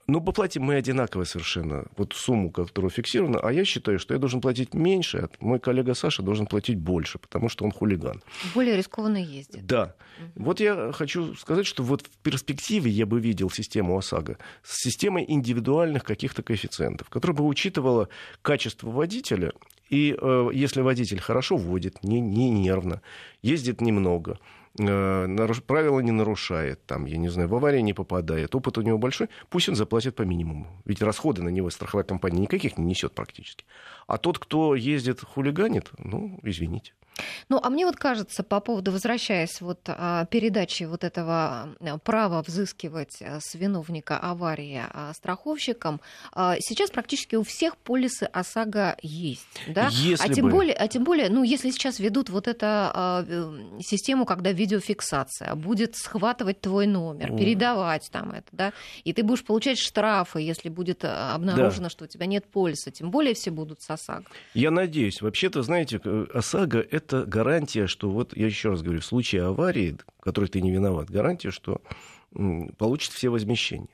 Ну, 0.07 0.21
поплатим 0.21 0.63
мы 0.63 0.75
одинаково 0.75 1.23
совершенно. 1.23 1.85
Вот 1.97 2.13
сумму, 2.13 2.51
которая 2.51 2.91
фиксирована. 2.91 3.39
А 3.39 3.51
я 3.51 3.65
считаю, 3.65 3.97
что 3.97 4.13
я 4.13 4.19
должен 4.19 4.39
платить 4.39 4.73
меньше, 4.75 5.17
а 5.17 5.29
мой 5.39 5.59
коллега 5.59 5.95
Саша 5.95 6.21
должен 6.21 6.45
платить 6.45 6.77
больше, 6.77 7.17
потому 7.17 7.49
что 7.49 7.65
он 7.65 7.71
хулиган. 7.71 8.21
Более 8.53 8.77
рискованно 8.77 9.17
ездит. 9.17 9.65
Да. 9.65 9.95
Угу. 10.35 10.45
Вот 10.45 10.59
я 10.59 10.91
хочу 10.91 11.33
сказать, 11.35 11.65
что 11.65 11.81
вот 11.81 12.03
в 12.03 12.17
перспективе 12.19 12.91
я 12.91 13.07
бы 13.07 13.19
видел 13.19 13.49
систему 13.49 13.97
ОСАГО 13.97 14.37
с 14.63 14.83
системой 14.83 15.25
индивидуальных 15.27 16.03
каких-то 16.03 16.43
коэффициентов, 16.43 17.09
которая 17.09 17.37
бы 17.37 17.45
учитывала 17.45 18.07
качество 18.43 18.89
водителя. 18.91 19.53
И 19.89 20.15
э, 20.19 20.49
если 20.53 20.81
водитель 20.81 21.19
хорошо 21.19 21.57
водит, 21.57 22.03
не, 22.03 22.19
не 22.19 22.49
нервно, 22.49 23.01
ездит 23.41 23.81
немного, 23.81 24.39
Э, 24.77 25.47
правила 25.67 25.99
не 26.01 26.11
нарушает, 26.11 26.85
там, 26.85 27.05
я 27.05 27.17
не 27.17 27.29
знаю, 27.29 27.47
в 27.47 27.55
аварии 27.55 27.79
не 27.79 27.93
попадает, 27.93 28.53
опыт 28.55 28.77
у 28.77 28.81
него 28.81 28.97
большой, 28.97 29.29
пусть 29.49 29.69
он 29.69 29.75
заплатит 29.75 30.15
по 30.15 30.23
минимуму. 30.23 30.81
Ведь 30.85 31.01
расходы 31.01 31.41
на 31.41 31.49
него 31.49 31.69
страховая 31.69 32.03
компания 32.03 32.41
никаких 32.41 32.77
не 32.77 32.85
несет 32.85 33.13
практически. 33.13 33.65
А 34.07 34.17
тот, 34.17 34.37
кто 34.37 34.75
ездит 34.75 35.21
хулиганит, 35.21 35.91
ну, 35.97 36.39
извините. 36.43 36.93
Ну, 37.49 37.59
а 37.61 37.69
мне 37.69 37.85
вот 37.85 37.95
кажется, 37.95 38.43
по 38.43 38.59
поводу, 38.59 38.91
возвращаясь 38.91 39.61
вот 39.61 39.79
а, 39.87 40.25
передачи 40.25 40.83
вот 40.83 41.03
этого 41.03 41.69
а, 41.79 41.97
права 41.99 42.41
взыскивать 42.41 43.21
а, 43.21 43.39
с 43.41 43.55
виновника 43.55 44.17
аварии 44.17 44.83
страховщикам, 45.13 46.01
сейчас 46.59 46.89
практически 46.89 47.35
у 47.35 47.43
всех 47.43 47.77
полисы 47.77 48.23
ОСАГО 48.23 48.97
есть, 49.01 49.61
да? 49.67 49.89
Если 49.91 50.23
а 50.23 50.33
тем 50.33 50.45
бы. 50.45 50.51
более, 50.51 50.73
а 50.73 50.87
тем 50.87 51.03
более, 51.03 51.29
ну, 51.29 51.43
если 51.43 51.71
сейчас 51.71 51.99
ведут 51.99 52.29
вот 52.29 52.47
эту 52.47 52.65
э, 52.65 53.79
систему, 53.81 54.25
когда 54.25 54.51
видеофиксация 54.51 55.55
будет 55.55 55.95
схватывать 55.95 56.61
твой 56.61 56.87
номер, 56.87 57.31
mm. 57.31 57.37
передавать 57.37 58.09
там 58.11 58.31
это, 58.31 58.47
да, 58.51 58.73
и 59.03 59.13
ты 59.13 59.23
будешь 59.23 59.43
получать 59.43 59.77
штрафы, 59.77 60.39
если 60.39 60.69
будет 60.69 61.03
обнаружено, 61.05 61.85
да. 61.85 61.89
что 61.89 62.05
у 62.05 62.07
тебя 62.07 62.25
нет 62.25 62.45
полиса, 62.45 62.91
тем 62.91 63.11
более 63.11 63.33
все 63.33 63.51
будут 63.51 63.81
с 63.81 63.89
ОСАГО. 63.89 64.25
Я 64.53 64.71
надеюсь. 64.71 65.21
Вообще-то, 65.21 65.61
знаете, 65.61 65.97
ОСАГО— 65.97 66.85
это 66.91 67.04
это 67.05 67.25
гарантия, 67.25 67.87
что 67.87 68.09
вот, 68.09 68.35
я 68.35 68.47
еще 68.47 68.69
раз 68.69 68.81
говорю, 68.81 69.01
в 69.01 69.05
случае 69.05 69.43
аварии, 69.43 69.97
в 70.19 70.23
которой 70.23 70.47
ты 70.47 70.61
не 70.61 70.71
виноват, 70.71 71.09
гарантия, 71.09 71.51
что 71.51 71.81
получит 72.77 73.11
все 73.13 73.29
возмещения. 73.29 73.87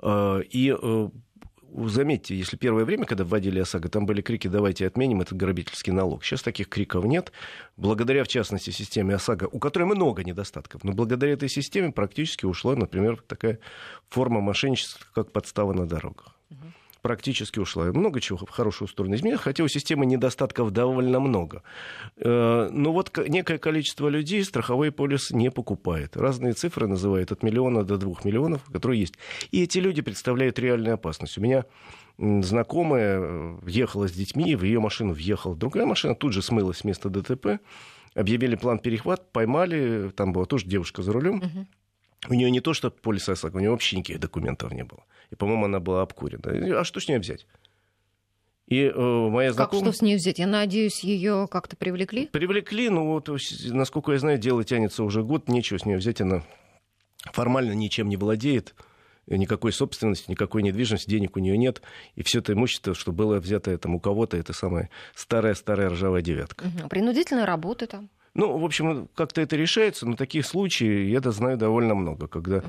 А, 0.00 0.40
и 0.40 0.74
э, 0.80 1.08
заметьте, 1.86 2.36
если 2.36 2.56
первое 2.56 2.84
время, 2.84 3.04
когда 3.04 3.24
вводили 3.24 3.60
ОСАГО, 3.60 3.88
там 3.88 4.06
были 4.06 4.22
крики 4.22 4.48
«давайте 4.48 4.86
отменим 4.86 5.20
этот 5.20 5.36
грабительский 5.36 5.92
налог». 5.92 6.24
Сейчас 6.24 6.42
таких 6.42 6.68
криков 6.68 7.04
нет. 7.04 7.32
Благодаря, 7.76 8.24
в 8.24 8.28
частности, 8.28 8.70
системе 8.70 9.14
ОСАГО, 9.14 9.48
у 9.52 9.58
которой 9.58 9.84
много 9.84 10.24
недостатков, 10.24 10.84
но 10.84 10.92
благодаря 10.92 11.32
этой 11.34 11.48
системе 11.48 11.92
практически 11.92 12.46
ушла, 12.46 12.74
например, 12.74 13.22
такая 13.26 13.58
форма 14.08 14.40
мошенничества, 14.40 15.04
как 15.14 15.32
подстава 15.32 15.72
на 15.72 15.86
дорогах. 15.86 16.34
Практически 17.08 17.58
ушла. 17.58 17.86
Много 17.86 18.20
чего 18.20 18.36
в 18.36 18.50
хорошую 18.50 18.86
сторону 18.86 19.14
изменилось, 19.14 19.40
хотя 19.40 19.64
у 19.64 19.68
системы 19.68 20.04
недостатков 20.04 20.72
довольно 20.72 21.20
много. 21.20 21.62
Э, 22.18 22.68
но 22.70 22.92
вот 22.92 23.16
некое 23.28 23.56
количество 23.56 24.08
людей 24.08 24.44
страховой 24.44 24.92
полис 24.92 25.30
не 25.30 25.50
покупает. 25.50 26.18
Разные 26.18 26.52
цифры 26.52 26.86
называют 26.86 27.32
от 27.32 27.42
миллиона 27.42 27.82
до 27.82 27.96
двух 27.96 28.26
миллионов, 28.26 28.62
которые 28.64 29.00
есть. 29.00 29.14
И 29.52 29.62
эти 29.62 29.78
люди 29.78 30.02
представляют 30.02 30.58
реальную 30.58 30.96
опасность. 30.96 31.38
У 31.38 31.40
меня 31.40 31.64
знакомая 32.18 33.20
э, 33.22 33.58
ехала 33.66 34.06
с 34.06 34.12
детьми, 34.12 34.54
в 34.54 34.64
ее 34.64 34.78
машину 34.78 35.14
въехала 35.14 35.56
другая 35.56 35.86
машина, 35.86 36.14
тут 36.14 36.34
же 36.34 36.42
смылась 36.42 36.76
с 36.76 36.84
места 36.84 37.08
ДТП, 37.08 37.58
объявили 38.14 38.54
план 38.54 38.80
перехват, 38.80 39.32
поймали, 39.32 40.10
там 40.14 40.34
была 40.34 40.44
тоже 40.44 40.66
девушка 40.66 41.00
за 41.00 41.12
рулем. 41.14 41.36
Угу. 41.36 41.66
У 42.28 42.34
нее 42.34 42.50
не 42.50 42.60
то, 42.60 42.74
что 42.74 42.90
полис 42.90 43.30
ОСАГО, 43.30 43.56
у 43.56 43.60
нее 43.60 43.70
вообще 43.70 43.96
никаких 43.96 44.20
документов 44.20 44.72
не 44.72 44.84
было. 44.84 45.04
И, 45.30 45.34
по-моему, 45.34 45.66
она 45.66 45.80
была 45.80 46.02
обкурена. 46.02 46.80
А 46.80 46.84
что 46.84 47.00
с 47.00 47.08
ней 47.08 47.18
взять? 47.18 47.46
И 48.66 48.82
э, 48.82 49.28
моя 49.30 49.52
знакомая... 49.52 49.84
Как 49.84 49.94
что 49.94 49.98
с 49.98 50.02
ней 50.02 50.16
взять? 50.16 50.38
Я 50.38 50.46
надеюсь, 50.46 51.00
ее 51.02 51.48
как-то 51.50 51.76
привлекли? 51.76 52.26
Привлекли, 52.26 52.90
ну 52.90 53.06
вот, 53.06 53.30
насколько 53.70 54.12
я 54.12 54.18
знаю, 54.18 54.38
дело 54.38 54.62
тянется 54.62 55.04
уже 55.04 55.22
год, 55.22 55.48
нечего 55.48 55.78
с 55.78 55.86
нее 55.86 55.96
взять, 55.96 56.20
она 56.20 56.42
формально 57.32 57.72
ничем 57.72 58.10
не 58.10 58.18
владеет, 58.18 58.74
никакой 59.26 59.72
собственности, 59.72 60.30
никакой 60.30 60.62
недвижимости, 60.62 61.08
денег 61.08 61.36
у 61.36 61.40
нее 61.40 61.56
нет, 61.56 61.80
и 62.14 62.22
все 62.22 62.40
это 62.40 62.52
имущество, 62.52 62.94
что 62.94 63.12
было 63.12 63.38
взято 63.38 63.76
там 63.78 63.94
у 63.94 64.00
кого-то, 64.00 64.36
это 64.36 64.52
самая 64.52 64.90
старая-старая 65.14 65.88
ржавая 65.88 66.20
девятка. 66.20 66.64
Угу. 66.64 66.88
Принудительная 66.88 67.46
работа 67.46 67.86
там. 67.86 68.10
Ну, 68.38 68.56
в 68.56 68.64
общем, 68.64 69.08
как-то 69.16 69.40
это 69.40 69.56
решается, 69.56 70.06
но 70.06 70.14
таких 70.14 70.46
случаев 70.46 71.08
я 71.08 71.18
это 71.18 71.32
знаю 71.32 71.58
довольно 71.58 71.96
много, 71.96 72.28
когда 72.28 72.62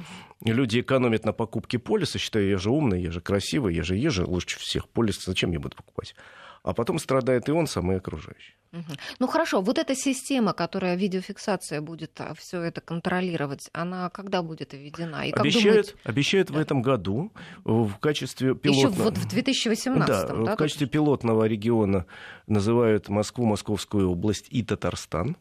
люди 0.43 0.79
экономят 0.79 1.25
на 1.25 1.31
покупке 1.31 1.77
полиса, 1.77 2.17
считаю, 2.17 2.49
я 2.49 2.57
же 2.57 2.71
умный, 2.71 3.03
я 3.03 3.11
же 3.11 3.21
красивый, 3.21 3.75
я 3.75 3.83
же 3.83 3.95
езжу 3.95 4.27
лучше 4.27 4.57
всех. 4.57 4.89
Полис 4.89 5.23
зачем 5.23 5.51
я 5.51 5.59
буду 5.59 5.75
покупать? 5.77 6.15
А 6.63 6.73
потом 6.73 6.97
страдает 6.97 7.47
и 7.47 7.51
он 7.51 7.67
сам, 7.67 7.91
и 7.91 7.95
окружающий. 7.95 8.55
Угу. 8.73 8.93
Ну 9.19 9.27
хорошо, 9.27 9.61
вот 9.61 9.77
эта 9.77 9.95
система, 9.95 10.53
которая 10.53 10.95
видеофиксация 10.95 11.81
будет 11.81 12.19
а, 12.19 12.33
все 12.35 12.61
это 12.61 12.81
контролировать, 12.81 13.69
она 13.71 14.09
когда 14.09 14.41
будет 14.41 14.73
введена? 14.73 15.27
И 15.27 15.31
обещают, 15.31 15.87
думаете... 15.87 15.93
обещают 16.03 16.47
да. 16.49 16.55
в 16.55 16.57
этом 16.57 16.81
году 16.81 17.31
в 17.63 17.93
качестве 17.99 18.55
пилотного... 18.55 18.91
Еще 18.91 19.03
вот 19.03 19.17
в 19.17 19.27
2018 19.29 20.07
да, 20.07 20.27
да, 20.27 20.53
в 20.53 20.55
качестве 20.57 20.87
пилотного 20.87 21.45
региона 21.45 22.05
называют 22.47 23.07
Москву, 23.07 23.45
Московскую 23.45 24.09
область 24.11 24.47
и 24.49 24.63
Татарстан 24.63 25.37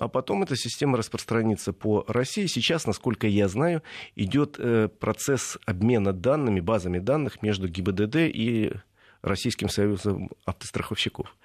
а 0.00 0.08
потом 0.08 0.42
эта 0.42 0.56
система 0.56 0.96
распространится 0.96 1.74
по 1.74 2.04
России. 2.08 2.46
Сейчас, 2.46 2.86
насколько 2.86 3.26
я 3.26 3.48
знаю, 3.48 3.82
идет 4.16 4.56
э, 4.58 4.88
процесс 4.88 5.58
обмена 5.66 6.14
данными, 6.14 6.60
базами 6.60 6.98
данных 6.98 7.42
между 7.42 7.68
ГИБДД 7.68 8.16
и 8.16 8.72
Российским 9.20 9.68
союзом 9.68 10.30
автостраховщиков. 10.46 11.36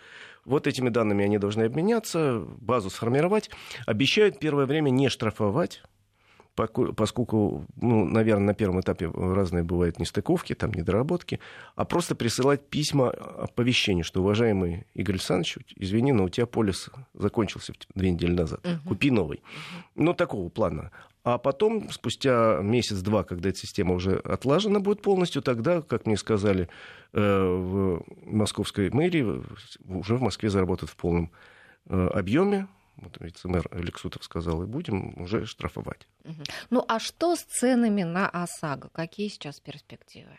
Вот 0.46 0.68
этими 0.68 0.88
данными 0.88 1.26
они 1.26 1.38
должны 1.38 1.64
обменяться, 1.64 2.40
базу 2.40 2.90
сформировать. 2.90 3.50
Обещают 3.86 4.40
первое 4.40 4.66
время 4.66 4.90
не 4.90 5.10
штрафовать 5.10 5.84
поскольку, 6.56 7.66
ну, 7.76 8.06
наверное, 8.06 8.48
на 8.48 8.54
первом 8.54 8.80
этапе 8.80 9.12
разные 9.14 9.64
бывают 9.64 10.00
нестыковки, 10.00 10.56
там 10.56 10.72
недоработки, 10.72 11.40
а 11.76 11.86
просто 11.86 12.16
присылать 12.16 12.68
письма 12.68 13.10
оповещения, 13.10 14.04
что, 14.04 14.22
уважаемый 14.22 14.88
Игорь 14.94 15.16
Александрович, 15.16 15.58
извини, 15.76 16.12
но 16.14 16.26
у 16.26 16.30
тебя 16.30 16.46
полис 16.46 16.90
закончился 17.14 17.74
две 17.94 18.12
недели 18.12 18.32
назад, 18.32 18.66
угу. 18.66 18.90
купи 18.90 19.12
новый. 19.12 19.44
Ну, 19.96 20.14
такого 20.14 20.50
плана. 20.50 20.92
А 21.24 21.40
потом, 21.40 21.90
спустя 21.90 22.60
месяц-два, 22.62 23.24
когда 23.24 23.50
эта 23.50 23.58
система 23.58 23.96
уже 23.96 24.18
отлажена 24.18 24.80
будет 24.80 25.02
полностью, 25.02 25.42
тогда, 25.42 25.82
как 25.82 26.06
мне 26.06 26.18
сказали, 26.18 26.70
э, 27.14 27.20
в 27.20 28.04
московской 28.24 28.92
мэрии 28.92 29.44
уже 29.88 30.18
в 30.18 30.22
Москве 30.22 30.52
заработают 30.52 30.92
в 30.92 30.96
полном 30.96 31.32
э, 31.88 32.08
объеме 32.14 32.68
вот 32.98 33.18
вице-мэр 33.20 33.70
Лексутов 33.74 34.24
сказал, 34.24 34.64
и 34.64 34.66
будем 34.66 35.20
уже 35.22 35.46
штрафовать. 35.46 36.08
Ну 36.70 36.84
а 36.88 37.00
что 37.00 37.36
с 37.36 37.44
ценами 37.44 38.04
на 38.04 38.30
ОСАГО? 38.30 38.90
Какие 38.94 39.28
сейчас 39.30 39.60
перспективы? 39.60 40.32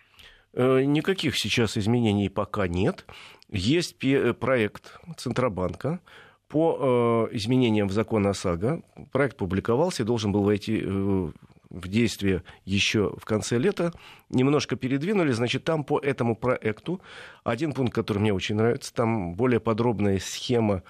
Э, 0.57 0.83
никаких 0.83 1.37
сейчас 1.37 1.77
изменений 1.77 2.31
пока 2.31 2.67
нет. 2.67 3.05
Есть 3.51 4.03
э, 4.03 4.33
проект 4.33 4.99
Центробанка 5.19 6.01
по 6.49 7.29
э, 7.31 7.37
изменениям 7.37 7.89
в 7.89 7.93
закон 7.93 8.27
ОСАГО. 8.27 8.83
Проект 9.13 9.37
публиковался 9.37 10.03
и 10.03 10.07
должен 10.07 10.33
был 10.33 10.43
войти 10.43 10.83
в 10.83 11.89
действие 11.89 12.43
еще 12.65 13.15
в 13.19 13.25
конце 13.27 13.59
лета. 13.59 13.93
Немножко 14.31 14.77
передвинули. 14.77 15.33
Значит, 15.33 15.65
там 15.65 15.85
по 15.85 15.99
этому 15.99 16.35
проекту 16.35 17.03
один 17.45 17.73
пункт, 17.73 17.95
который 17.95 18.19
мне 18.19 18.33
очень 18.33 18.55
нравится, 18.55 18.95
там 18.95 19.35
более 19.35 19.61
подробная 19.61 20.19
схема 20.21 20.83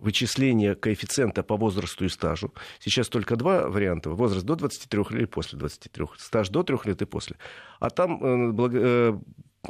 вычисления 0.00 0.74
коэффициента 0.74 1.42
по 1.42 1.56
возрасту 1.56 2.04
и 2.04 2.08
стажу. 2.08 2.52
Сейчас 2.78 3.08
только 3.08 3.36
два 3.36 3.68
варианта. 3.68 4.10
Возраст 4.10 4.44
до 4.44 4.56
23 4.56 5.02
или 5.10 5.26
после 5.26 5.58
23. 5.58 6.06
Стаж 6.16 6.48
до 6.48 6.62
3 6.62 6.78
лет 6.84 7.02
и 7.02 7.04
после. 7.04 7.36
А 7.78 7.90
там 7.90 8.52
э, 8.52 8.68
э, 8.72 9.18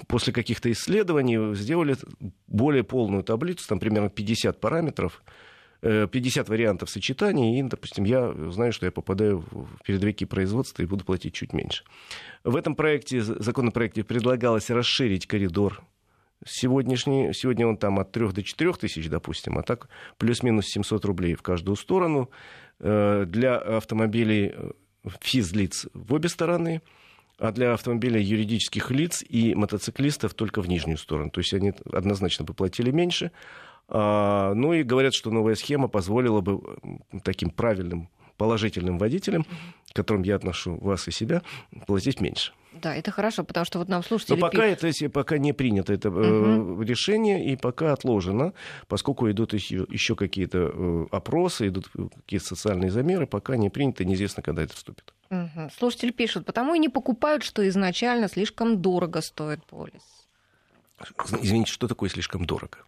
после 0.06 0.32
каких-то 0.32 0.70
исследований 0.70 1.54
сделали 1.54 1.96
более 2.46 2.84
полную 2.84 3.22
таблицу, 3.24 3.66
там 3.68 3.80
примерно 3.80 4.08
50 4.08 4.60
параметров, 4.60 5.22
50 5.82 6.48
э, 6.48 6.50
вариантов 6.50 6.90
сочетаний, 6.90 7.58
и, 7.58 7.62
допустим, 7.62 8.04
я 8.04 8.32
знаю, 8.50 8.72
что 8.72 8.86
я 8.86 8.92
попадаю 8.92 9.44
в 9.50 9.82
передовики 9.84 10.24
производства 10.24 10.82
и 10.82 10.86
буду 10.86 11.04
платить 11.04 11.34
чуть 11.34 11.52
меньше. 11.52 11.84
В 12.44 12.56
этом 12.56 12.74
проекте, 12.74 13.20
законопроекте 13.22 14.04
предлагалось 14.04 14.70
расширить 14.70 15.26
коридор 15.26 15.82
Сегодняшний, 16.46 17.32
сегодня 17.34 17.66
он 17.66 17.76
там 17.76 17.98
от 17.98 18.12
3 18.12 18.32
до 18.32 18.42
4 18.42 18.72
тысяч, 18.74 19.08
допустим, 19.08 19.58
а 19.58 19.62
так 19.62 19.88
плюс-минус 20.16 20.66
700 20.66 21.04
рублей 21.04 21.34
в 21.34 21.42
каждую 21.42 21.76
сторону. 21.76 22.30
Э, 22.78 23.24
для 23.26 23.56
автомобилей 23.58 24.54
э, 24.54 24.70
физлиц 25.20 25.86
в 25.92 26.14
обе 26.14 26.30
стороны, 26.30 26.80
а 27.38 27.52
для 27.52 27.74
автомобилей 27.74 28.22
юридических 28.22 28.90
лиц 28.90 29.22
и 29.28 29.54
мотоциклистов 29.54 30.32
только 30.32 30.62
в 30.62 30.68
нижнюю 30.68 30.96
сторону. 30.96 31.30
То 31.30 31.40
есть 31.40 31.52
они 31.52 31.74
однозначно 31.92 32.44
бы 32.44 32.54
платили 32.54 32.90
меньше. 32.90 33.32
А, 33.88 34.54
ну 34.54 34.72
и 34.72 34.82
говорят, 34.82 35.14
что 35.14 35.30
новая 35.30 35.56
схема 35.56 35.88
позволила 35.88 36.40
бы 36.40 36.60
таким 37.22 37.50
правильным 37.50 38.08
положительным 38.40 38.96
водителям 38.98 39.44
к 39.92 39.96
которым 39.96 40.22
я 40.22 40.36
отношу 40.36 40.76
вас 40.76 41.08
и 41.08 41.10
себя, 41.10 41.42
платить 41.86 42.20
меньше. 42.20 42.52
Да, 42.72 42.94
это 42.94 43.10
хорошо, 43.10 43.42
потому 43.42 43.66
что 43.66 43.80
вот 43.80 43.88
нам 43.88 44.04
слушатели... 44.04 44.36
Но 44.36 44.40
пока, 44.40 44.64
это, 44.64 45.10
пока 45.10 45.38
не 45.38 45.52
принято 45.52 45.92
это 45.92 46.10
угу. 46.10 46.82
решение 46.82 47.52
и 47.52 47.56
пока 47.56 47.92
отложено, 47.92 48.52
поскольку 48.86 49.28
идут 49.30 49.52
еще, 49.54 49.86
еще 49.90 50.14
какие-то 50.14 50.70
э, 50.72 51.06
опросы, 51.10 51.68
идут 51.68 51.88
какие-то 51.88 52.46
социальные 52.46 52.92
замеры, 52.92 53.26
пока 53.26 53.56
не 53.56 53.70
принято, 53.70 54.04
неизвестно, 54.04 54.42
когда 54.42 54.62
это 54.62 54.74
вступит. 54.74 55.12
Угу. 55.30 55.70
Слушатели 55.76 56.12
пишут, 56.12 56.46
потому 56.46 56.74
и 56.74 56.78
не 56.78 56.88
покупают, 56.88 57.42
что 57.42 57.68
изначально 57.68 58.28
слишком 58.28 58.80
дорого 58.80 59.20
стоит 59.22 59.64
полис. 59.64 60.28
Извините, 61.42 61.72
что 61.72 61.88
такое 61.88 62.08
слишком 62.10 62.44
дорого? 62.44 62.78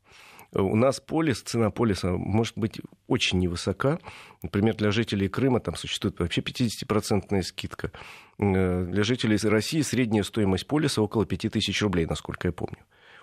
У 0.54 0.76
нас 0.76 1.00
полис, 1.00 1.40
цена 1.40 1.70
полиса 1.70 2.12
может 2.12 2.58
быть 2.58 2.80
очень 3.06 3.38
невысока. 3.38 3.98
Например, 4.42 4.76
для 4.76 4.90
жителей 4.90 5.28
Крыма 5.28 5.60
там 5.60 5.76
существует 5.76 6.20
вообще 6.20 6.42
50% 6.42 7.42
скидка. 7.42 7.90
Э, 8.38 8.84
для 8.84 9.02
жителей 9.02 9.38
России 9.48 9.80
средняя 9.80 10.22
стоимость 10.22 10.66
полиса 10.66 11.00
около 11.00 11.24
5000 11.24 11.82
рублей, 11.82 12.04
насколько 12.04 12.48
я 12.48 12.52
помню. 12.52 12.78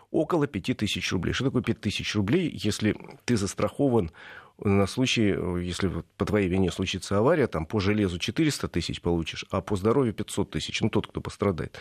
Около 0.10 0.48
5000 0.48 1.12
рублей. 1.12 1.34
Что 1.34 1.46
такое 1.46 1.62
5000 1.62 2.16
рублей, 2.16 2.50
если 2.52 2.96
ты 3.26 3.38
застрахован 3.38 4.10
на 4.58 4.88
случай, 4.88 5.36
если 5.64 6.04
по 6.18 6.26
твоей 6.26 6.50
вине 6.50 6.72
случится 6.72 7.20
авария, 7.20 7.46
там 7.46 7.68
по 7.68 7.80
железу 7.80 8.18
400 8.18 8.68
тысяч 8.70 9.02
получишь, 9.02 9.46
а 9.52 9.62
по 9.62 9.76
здоровью 9.76 10.16
500 10.16 10.50
тысяч, 10.50 10.82
ну, 10.82 10.90
тот, 10.90 11.06
кто 11.06 11.22
пострадает 11.22 11.80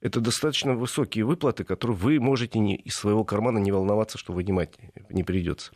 это 0.00 0.20
достаточно 0.20 0.74
высокие 0.74 1.24
выплаты, 1.24 1.64
которые 1.64 1.96
вы 1.96 2.20
можете 2.20 2.58
не, 2.58 2.76
из 2.76 2.94
своего 2.94 3.24
кармана 3.24 3.58
не 3.58 3.70
волноваться, 3.70 4.18
что 4.18 4.32
вынимать 4.32 4.74
не 5.10 5.22
придется. 5.22 5.72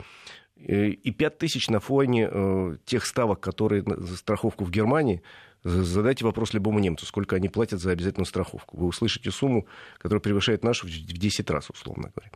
И 0.55 1.11
5 1.11 1.37
тысяч 1.37 1.69
на 1.69 1.79
фоне 1.79 2.29
э, 2.31 2.77
тех 2.85 3.05
ставок, 3.05 3.41
которые 3.41 3.83
за 3.85 4.15
страховку 4.15 4.63
в 4.63 4.71
Германии, 4.71 5.21
задайте 5.63 6.23
вопрос 6.23 6.53
любому 6.53 6.79
немцу, 6.79 7.05
сколько 7.05 7.35
они 7.35 7.49
платят 7.49 7.81
за 7.81 7.91
обязательную 7.91 8.25
страховку. 8.25 8.77
Вы 8.77 8.87
услышите 8.87 9.31
сумму, 9.31 9.67
которая 9.97 10.21
превышает 10.21 10.63
нашу 10.63 10.87
в 10.87 10.89
10 10.89 11.49
раз, 11.49 11.69
условно 11.69 12.11
говоря. 12.15 12.31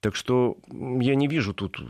Так 0.00 0.16
что 0.16 0.58
я 0.68 1.14
не 1.14 1.28
вижу 1.28 1.54
тут 1.54 1.80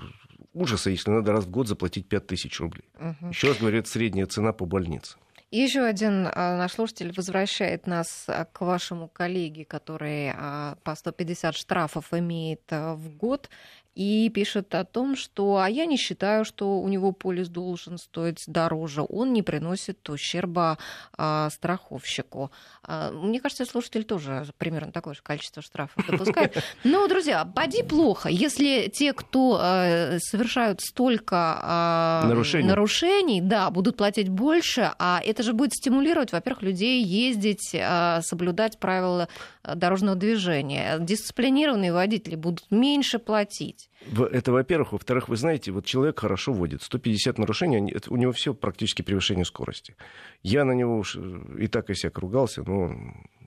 ужаса, 0.53 0.91
если 0.91 1.11
надо 1.11 1.33
раз 1.33 1.47
в 1.47 1.51
год 1.51 1.69
заплатить 1.69 2.07
5 2.07 2.27
тысяч 2.27 2.61
рублей. 2.61 2.85
Угу. 3.01 3.31
Еще 3.31 3.49
раз 3.49 3.59
говорю, 3.59 3.79
это 3.79 3.89
средняя 3.89 4.27
цена 4.27 4.53
по 4.53 4.67
больнице. 4.67 5.17
Еще 5.55 5.83
один 5.83 6.31
а, 6.33 6.57
наш 6.57 6.73
слушатель 6.73 7.13
возвращает 7.15 7.87
нас 7.87 8.25
а, 8.27 8.47
к 8.47 8.63
вашему 8.63 9.07
коллеге, 9.07 9.67
который 9.67 10.33
а, 10.35 10.77
по 10.83 10.95
150 10.95 11.55
штрафов 11.55 12.15
имеет 12.15 12.63
в 12.71 13.11
год 13.19 13.51
и 13.95 14.31
пишет 14.31 14.75
о 14.75 14.85
том, 14.85 15.17
что 15.17 15.59
«а 15.59 15.69
я 15.69 15.85
не 15.85 15.97
считаю, 15.97 16.45
что 16.45 16.81
у 16.81 16.89
него 16.89 17.13
полис 17.13 17.49
должен 17.49 17.99
стоить 17.99 18.43
дороже, 18.47 19.03
он 19.03 19.33
не 19.33 19.43
приносит 19.43 20.09
ущерба 20.09 20.79
а, 21.17 21.51
страховщику». 21.51 22.51
А, 22.85 23.11
мне 23.11 23.41
кажется, 23.41 23.67
слушатель 23.67 24.05
тоже 24.05 24.47
примерно 24.59 24.93
такое 24.93 25.15
же 25.15 25.23
количество 25.23 25.63
штрафов 25.63 26.07
допускает. 26.07 26.63
Но, 26.85 27.07
друзья, 27.07 27.45
поди 27.45 27.83
плохо, 27.83 28.29
если 28.29 28.89
те, 28.89 29.13
кто 29.13 29.59
а, 29.61 30.17
совершают 30.19 30.81
столько 30.81 31.59
а, 31.63 32.25
нарушений. 32.27 32.69
нарушений, 32.69 33.41
да, 33.41 33.71
будут 33.71 33.97
платить 33.97 34.29
больше, 34.29 34.93
а 34.99 35.21
это 35.25 35.43
же 35.43 35.53
будет 35.53 35.75
стимулировать, 35.75 36.33
во-первых, 36.33 36.63
людей 36.63 37.03
ездить, 37.05 37.75
а, 37.75 38.21
соблюдать 38.23 38.79
правила 38.79 39.29
дорожного 39.63 40.17
движения. 40.17 40.99
Дисциплинированные 40.99 41.93
водители 41.93 42.37
будут 42.37 42.71
меньше 42.71 43.19
платить. 43.19 43.82
Это, 44.11 44.53
во-первых. 44.53 44.93
Во-вторых, 44.93 45.29
вы 45.29 45.37
знаете, 45.37 45.73
вот 45.73 45.85
человек 45.85 46.21
хорошо 46.21 46.53
водит. 46.53 46.83
150 46.83 47.39
нарушений, 47.39 47.95
у 48.09 48.17
него 48.17 48.33
все 48.33 48.55
практически 48.55 49.03
превышение 49.03 49.45
скорости. 49.45 49.97
Я 50.43 50.65
на 50.65 50.73
него 50.73 50.99
уж 50.99 51.17
и 51.59 51.67
так 51.67 51.91
и 51.91 51.95
сяк 51.95 52.19
ругался, 52.19 52.63
но 52.63 52.95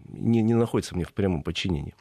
не, 0.07 0.41
не 0.41 0.53
находится 0.53 0.95
мне 0.95 1.05
в 1.05 1.13
прямом 1.13 1.43
подчинении. 1.43 1.95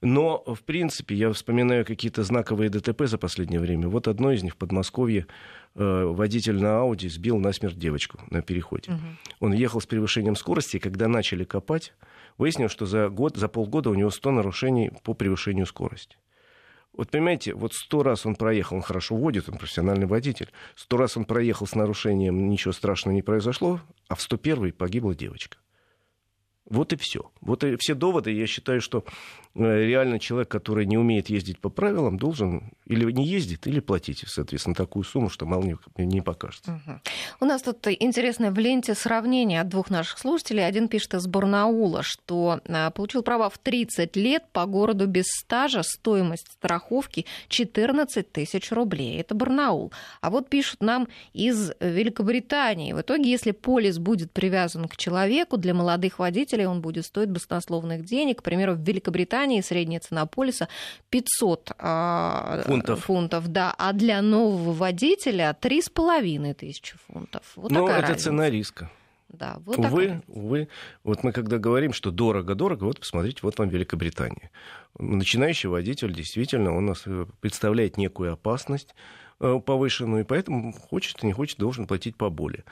Но, 0.00 0.42
в 0.46 0.62
принципе, 0.62 1.14
я 1.14 1.32
вспоминаю 1.32 1.84
какие-то 1.84 2.22
знаковые 2.22 2.70
ДТП 2.70 3.06
за 3.06 3.18
последнее 3.18 3.60
время. 3.60 3.88
Вот 3.88 4.08
одно 4.08 4.32
из 4.32 4.42
них 4.42 4.54
в 4.54 4.56
Подмосковье. 4.56 5.26
Э, 5.74 6.04
водитель 6.04 6.60
на 6.60 6.80
Ауди 6.80 7.08
сбил 7.08 7.38
насмерть 7.38 7.78
девочку 7.78 8.20
на 8.30 8.42
переходе. 8.42 8.92
Угу. 8.92 9.46
Он 9.46 9.52
ехал 9.52 9.80
с 9.80 9.86
превышением 9.86 10.36
скорости, 10.36 10.76
и 10.76 10.80
когда 10.80 11.08
начали 11.08 11.44
копать, 11.44 11.94
выяснилось, 12.38 12.72
что 12.72 12.86
за, 12.86 13.08
год, 13.08 13.36
за 13.36 13.48
полгода 13.48 13.90
у 13.90 13.94
него 13.94 14.10
100 14.10 14.30
нарушений 14.30 14.92
по 15.02 15.14
превышению 15.14 15.66
скорости. 15.66 16.16
Вот 16.96 17.10
понимаете, 17.10 17.54
вот 17.54 17.74
сто 17.74 18.04
раз 18.04 18.24
он 18.24 18.36
проехал, 18.36 18.76
он 18.76 18.82
хорошо 18.82 19.16
водит, 19.16 19.48
он 19.48 19.58
профессиональный 19.58 20.06
водитель, 20.06 20.50
сто 20.76 20.96
раз 20.96 21.16
он 21.16 21.24
проехал 21.24 21.66
с 21.66 21.74
нарушением, 21.74 22.48
ничего 22.48 22.72
страшного 22.72 23.14
не 23.14 23.22
произошло, 23.22 23.80
а 24.08 24.14
в 24.14 24.22
101 24.22 24.72
погибла 24.72 25.14
девочка. 25.14 25.58
Вот 26.68 26.92
и 26.94 26.96
все. 26.96 27.30
Вот 27.42 27.62
и 27.62 27.76
все 27.76 27.94
доводы. 27.94 28.32
Я 28.32 28.46
считаю, 28.46 28.80
что 28.80 29.04
э, 29.54 29.84
реально 29.84 30.18
человек, 30.18 30.48
который 30.48 30.86
не 30.86 30.96
умеет 30.96 31.28
ездить 31.28 31.58
по 31.58 31.68
правилам, 31.68 32.16
должен 32.16 32.72
или 32.86 33.10
не 33.12 33.26
ездить, 33.26 33.66
или 33.66 33.80
платить, 33.80 34.24
соответственно, 34.26 34.74
такую 34.74 35.04
сумму, 35.04 35.28
что 35.28 35.44
мало 35.44 35.62
не, 35.62 35.76
не 35.98 36.22
покажется. 36.22 36.80
Угу. 36.86 37.00
У 37.40 37.44
нас 37.44 37.62
тут 37.62 37.86
интересное 37.86 38.50
в 38.50 38.58
ленте 38.58 38.94
сравнение 38.94 39.60
от 39.60 39.68
двух 39.68 39.90
наших 39.90 40.18
слушателей. 40.18 40.66
Один 40.66 40.88
пишет 40.88 41.14
из 41.14 41.26
Барнаула, 41.26 42.02
что 42.02 42.60
а, 42.66 42.90
получил 42.90 43.22
права 43.22 43.50
в 43.50 43.58
30 43.58 44.16
лет 44.16 44.44
по 44.52 44.64
городу 44.64 45.06
без 45.06 45.26
стажа, 45.26 45.82
стоимость 45.82 46.52
страховки 46.52 47.26
14 47.48 48.32
тысяч 48.32 48.72
рублей. 48.72 49.20
Это 49.20 49.34
Барнаул. 49.34 49.92
А 50.22 50.30
вот 50.30 50.48
пишут 50.48 50.82
нам 50.82 51.08
из 51.34 51.72
Великобритании. 51.80 52.94
В 52.94 53.02
итоге, 53.02 53.30
если 53.30 53.50
полис 53.50 53.98
будет 53.98 54.32
привязан 54.32 54.88
к 54.88 54.96
человеку, 54.96 55.58
для 55.58 55.74
молодых 55.74 56.18
водителей 56.18 56.53
он 56.62 56.80
будет 56.80 57.04
стоить 57.04 57.30
баснословных 57.30 58.04
денег. 58.04 58.38
К 58.38 58.42
примеру, 58.44 58.74
в 58.74 58.80
Великобритании 58.80 59.60
средняя 59.60 60.00
цена 60.00 60.26
полиса 60.26 60.68
500 61.10 61.72
фунтов. 62.64 63.04
фунтов, 63.04 63.48
да, 63.48 63.74
а 63.76 63.92
для 63.92 64.22
нового 64.22 64.72
водителя 64.72 65.56
три 65.58 65.82
с 65.82 65.88
половиной 65.88 66.54
тысячи 66.54 66.96
фунтов. 67.08 67.42
Вот 67.56 67.72
Но 67.72 67.88
это 67.88 68.02
разница. 68.02 68.24
цена 68.24 68.48
риска. 68.48 68.90
Да, 69.28 69.58
вот 69.64 69.78
увы, 69.78 70.22
увы. 70.28 70.68
Вот 71.02 71.24
мы 71.24 71.32
когда 71.32 71.58
говорим, 71.58 71.92
что 71.92 72.10
дорого-дорого, 72.10 72.84
вот 72.84 73.00
посмотрите, 73.00 73.40
вот 73.42 73.58
вам 73.58 73.68
Великобритания. 73.68 74.50
Начинающий 74.98 75.68
водитель, 75.68 76.12
действительно, 76.12 76.74
он 76.74 76.86
нас 76.86 77.02
э, 77.06 77.26
представляет 77.40 77.96
некую 77.96 78.32
опасность 78.32 78.94
э, 79.40 79.60
повышенную, 79.64 80.22
и 80.22 80.26
поэтому 80.26 80.72
хочет 80.72 81.22
и 81.22 81.26
не 81.26 81.32
хочет, 81.32 81.58
должен 81.58 81.86
платить 81.86 82.16
поболее. 82.16 82.64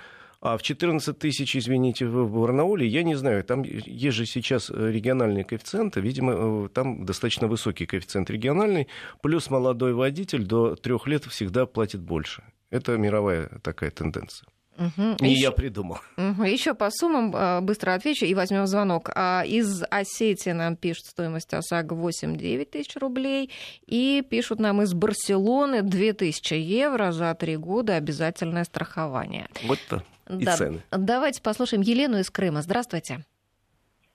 А 0.43 0.57
в 0.57 0.63
14 0.63 1.17
тысяч, 1.17 1.57
извините, 1.57 2.05
в 2.05 2.29
Барнауле, 2.29 2.85
я 2.85 3.05
не 3.05 3.15
знаю, 3.15 3.45
там 3.45 3.63
есть 3.63 4.17
же 4.17 4.27
сейчас 4.27 4.71
региональные 4.71 5.45
коэффициенты, 5.45 6.01
видимо, 6.01 6.33
э, 6.35 6.69
там 6.75 7.07
достаточно 7.07 7.47
высокий 7.47 7.87
коэффициент 7.87 8.29
региональный, 8.29 8.89
плюс 9.23 9.51
молодой 9.51 9.95
водитель 9.95 10.45
до 10.45 10.75
трех 10.75 11.07
лет 11.07 11.25
всегда 11.27 11.65
платит 11.65 12.01
больше. 12.01 12.43
Это 12.71 12.97
мировая 12.97 13.61
такая 13.63 13.93
тенденция. 13.93 14.49
Угу. 14.83 15.17
Не 15.21 15.33
еще, 15.33 15.43
я 15.43 15.51
придумал. 15.51 15.99
Угу. 16.17 16.45
Еще 16.45 16.75
по 16.75 16.91
суммам 16.91 17.35
э, 17.35 17.61
быстро 17.61 17.95
отвечу 17.95 18.25
и 18.25 18.35
возьмем 18.35 18.67
звонок. 18.67 19.11
А 19.15 19.45
из 19.47 19.83
Осетии 19.91 20.51
нам 20.51 20.77
пишут 20.77 21.07
стоимость 21.07 21.53
ОСАГО 21.55 21.95
8-9 21.95 22.65
тысяч 22.67 22.97
рублей. 22.97 23.51
И 23.87 24.25
пишут 24.29 24.61
нам 24.61 24.83
из 24.83 24.95
Барселоны 24.95 25.83
2000 25.83 26.55
евро 26.55 27.13
за 27.13 27.35
три 27.35 27.57
года 27.57 27.97
обязательное 27.97 28.65
страхование. 28.65 29.49
Вот-то 29.65 30.03
и 30.29 30.45
да. 30.45 30.57
цены. 30.57 30.83
Давайте 30.91 31.43
послушаем 31.43 31.83
Елену 31.83 32.19
из 32.19 32.31
Крыма. 32.31 32.63
Здравствуйте. 32.63 33.25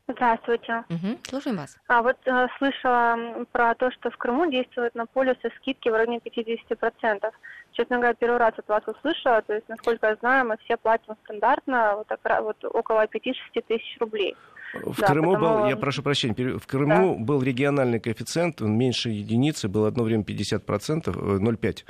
Здравствуйте. 0.10 0.86
Угу, 0.89 1.17
слушаем 1.24 1.58
вас. 1.58 1.78
А 1.88 2.02
вот 2.02 2.15
э, 2.26 2.48
слышала 2.58 3.46
про 3.52 3.76
то, 3.76 3.91
что 3.91 4.10
в 4.10 4.15
Крыму 4.17 4.50
действуют 4.50 4.96
на 4.96 5.06
полисы 5.06 5.52
скидки 5.58 5.89
в 5.89 5.93
районе 5.93 6.20
50%. 6.20 7.32
Честно 7.74 7.98
говоря, 7.98 8.13
первый 8.13 8.38
раз 8.38 8.54
от 8.58 8.67
вас 8.70 8.84
услышала. 8.88 9.41
То 9.41 9.54
есть, 9.54 9.67
насколько 9.67 10.08
я 10.08 10.15
знаю, 10.15 10.48
мы 10.48 10.56
все 10.63 10.78
платим 10.78 11.15
стандартно 11.26 11.96
вот, 11.98 12.08
так, 12.08 12.41
вот 12.41 12.63
около 12.63 13.04
5-6 13.04 13.36
тысяч 13.67 13.98
рублей. 14.00 14.36
В 14.74 14.98
да, 15.00 15.08
Крыму 15.08 15.34
потому... 15.34 15.60
был, 15.60 15.67
я 15.67 15.76
прошу 15.76 16.04
прощения, 16.04 16.58
в 16.58 16.65
Крыму 16.67 17.17
да. 17.17 17.24
был 17.26 17.43
региональный 17.43 18.00
коэффициент, 18.00 18.62
он 18.62 18.78
меньше 18.78 19.10
единицы, 19.10 19.67
был 19.67 19.86
одно 19.86 20.04
время 20.04 20.24
50%, 20.24 20.60
0,5%. 21.06 21.84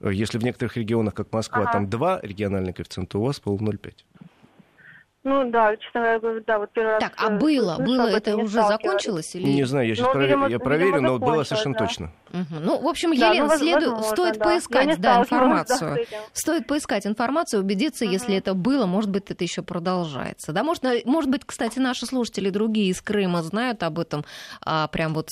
Э, 0.00 0.12
если 0.12 0.38
в 0.38 0.42
некоторых 0.42 0.78
регионах, 0.78 1.14
как 1.14 1.30
Москва, 1.32 1.62
ага. 1.62 1.72
там 1.72 1.90
два 1.90 2.18
региональных 2.22 2.76
коэффициента, 2.76 3.18
у 3.18 3.24
вас 3.24 3.40
был 3.40 3.58
0,5. 3.58 3.92
Ну 5.28 5.50
да, 5.50 5.76
честно 5.76 6.18
говоря, 6.18 6.40
да, 6.46 6.58
вот 6.58 6.70
первый 6.72 6.92
раз. 6.92 7.00
Так, 7.02 7.12
а 7.18 7.28
было, 7.28 7.76
было, 7.78 8.06
это 8.06 8.34
уже 8.36 8.62
закончилось 8.62 9.34
или? 9.34 9.46
Не 9.46 9.64
знаю, 9.64 9.86
я 9.86 9.94
сейчас 9.94 10.06
ну, 10.06 10.12
про... 10.12 10.22
видимо, 10.22 10.48
я 10.48 10.58
проверю, 10.58 10.94
видимо, 10.94 11.08
но 11.12 11.18
было 11.18 11.42
совершенно 11.42 11.74
да. 11.74 11.84
точно. 11.84 12.12
Угу. 12.32 12.60
Ну, 12.62 12.80
в 12.80 12.88
общем, 12.88 13.14
да, 13.14 13.28
Елена, 13.28 13.48
ну, 13.48 13.58
следу... 13.58 13.90
возможно, 13.90 14.10
стоит 14.16 14.38
да. 14.38 14.44
поискать, 14.44 15.00
да, 15.00 15.20
информацию. 15.20 16.06
Стоит 16.32 16.66
поискать 16.66 17.06
информацию, 17.06 17.60
убедиться, 17.60 18.06
угу. 18.06 18.12
если 18.12 18.36
это 18.36 18.54
было, 18.54 18.86
может 18.86 19.10
быть, 19.10 19.30
это 19.30 19.44
еще 19.44 19.60
продолжается. 19.60 20.52
Да, 20.52 20.62
может, 20.62 20.82
может 21.04 21.30
быть, 21.30 21.42
кстати, 21.44 21.78
наши 21.78 22.06
слушатели 22.06 22.48
другие 22.48 22.88
из 22.88 23.02
Крыма 23.02 23.42
знают 23.42 23.82
об 23.82 23.98
этом, 23.98 24.24
а, 24.62 24.88
прям 24.88 25.12
вот 25.12 25.28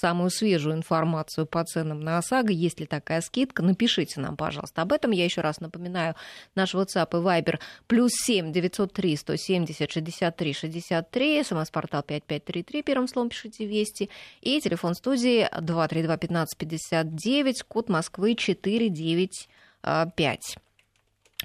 самую 0.00 0.30
свежую 0.30 0.76
информацию 0.76 1.46
по 1.46 1.64
ценам 1.64 2.00
на 2.00 2.18
ОСАГО, 2.18 2.52
есть 2.52 2.78
ли 2.80 2.86
такая 2.86 3.20
скидка, 3.20 3.62
напишите 3.62 4.20
нам, 4.20 4.36
пожалуйста, 4.36 4.82
об 4.82 4.92
этом. 4.92 5.10
Я 5.10 5.24
еще 5.24 5.40
раз 5.42 5.60
напоминаю, 5.60 6.14
наш 6.54 6.74
WhatsApp 6.74 7.08
и 7.12 7.16
Viber 7.16 7.58
плюс 7.86 8.12
7 8.12 8.52
903 8.52 9.16
170 9.16 9.90
63 9.90 10.52
63, 10.52 11.44
смс-портал 11.44 12.02
5533, 12.02 12.82
первым 12.82 13.08
словом 13.08 13.28
пишите 13.28 13.66
«Вести», 13.66 14.10
и 14.40 14.60
телефон 14.60 14.94
студии 14.94 15.48
232 15.60 16.16
15 16.16 16.58
59, 16.58 17.62
код 17.64 17.88
Москвы 17.88 18.34
495. 18.34 20.58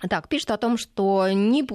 Так, 0.09 0.29
пишет 0.29 0.51
о 0.51 0.57
том, 0.57 0.77
что 0.77 1.29
не... 1.31 1.67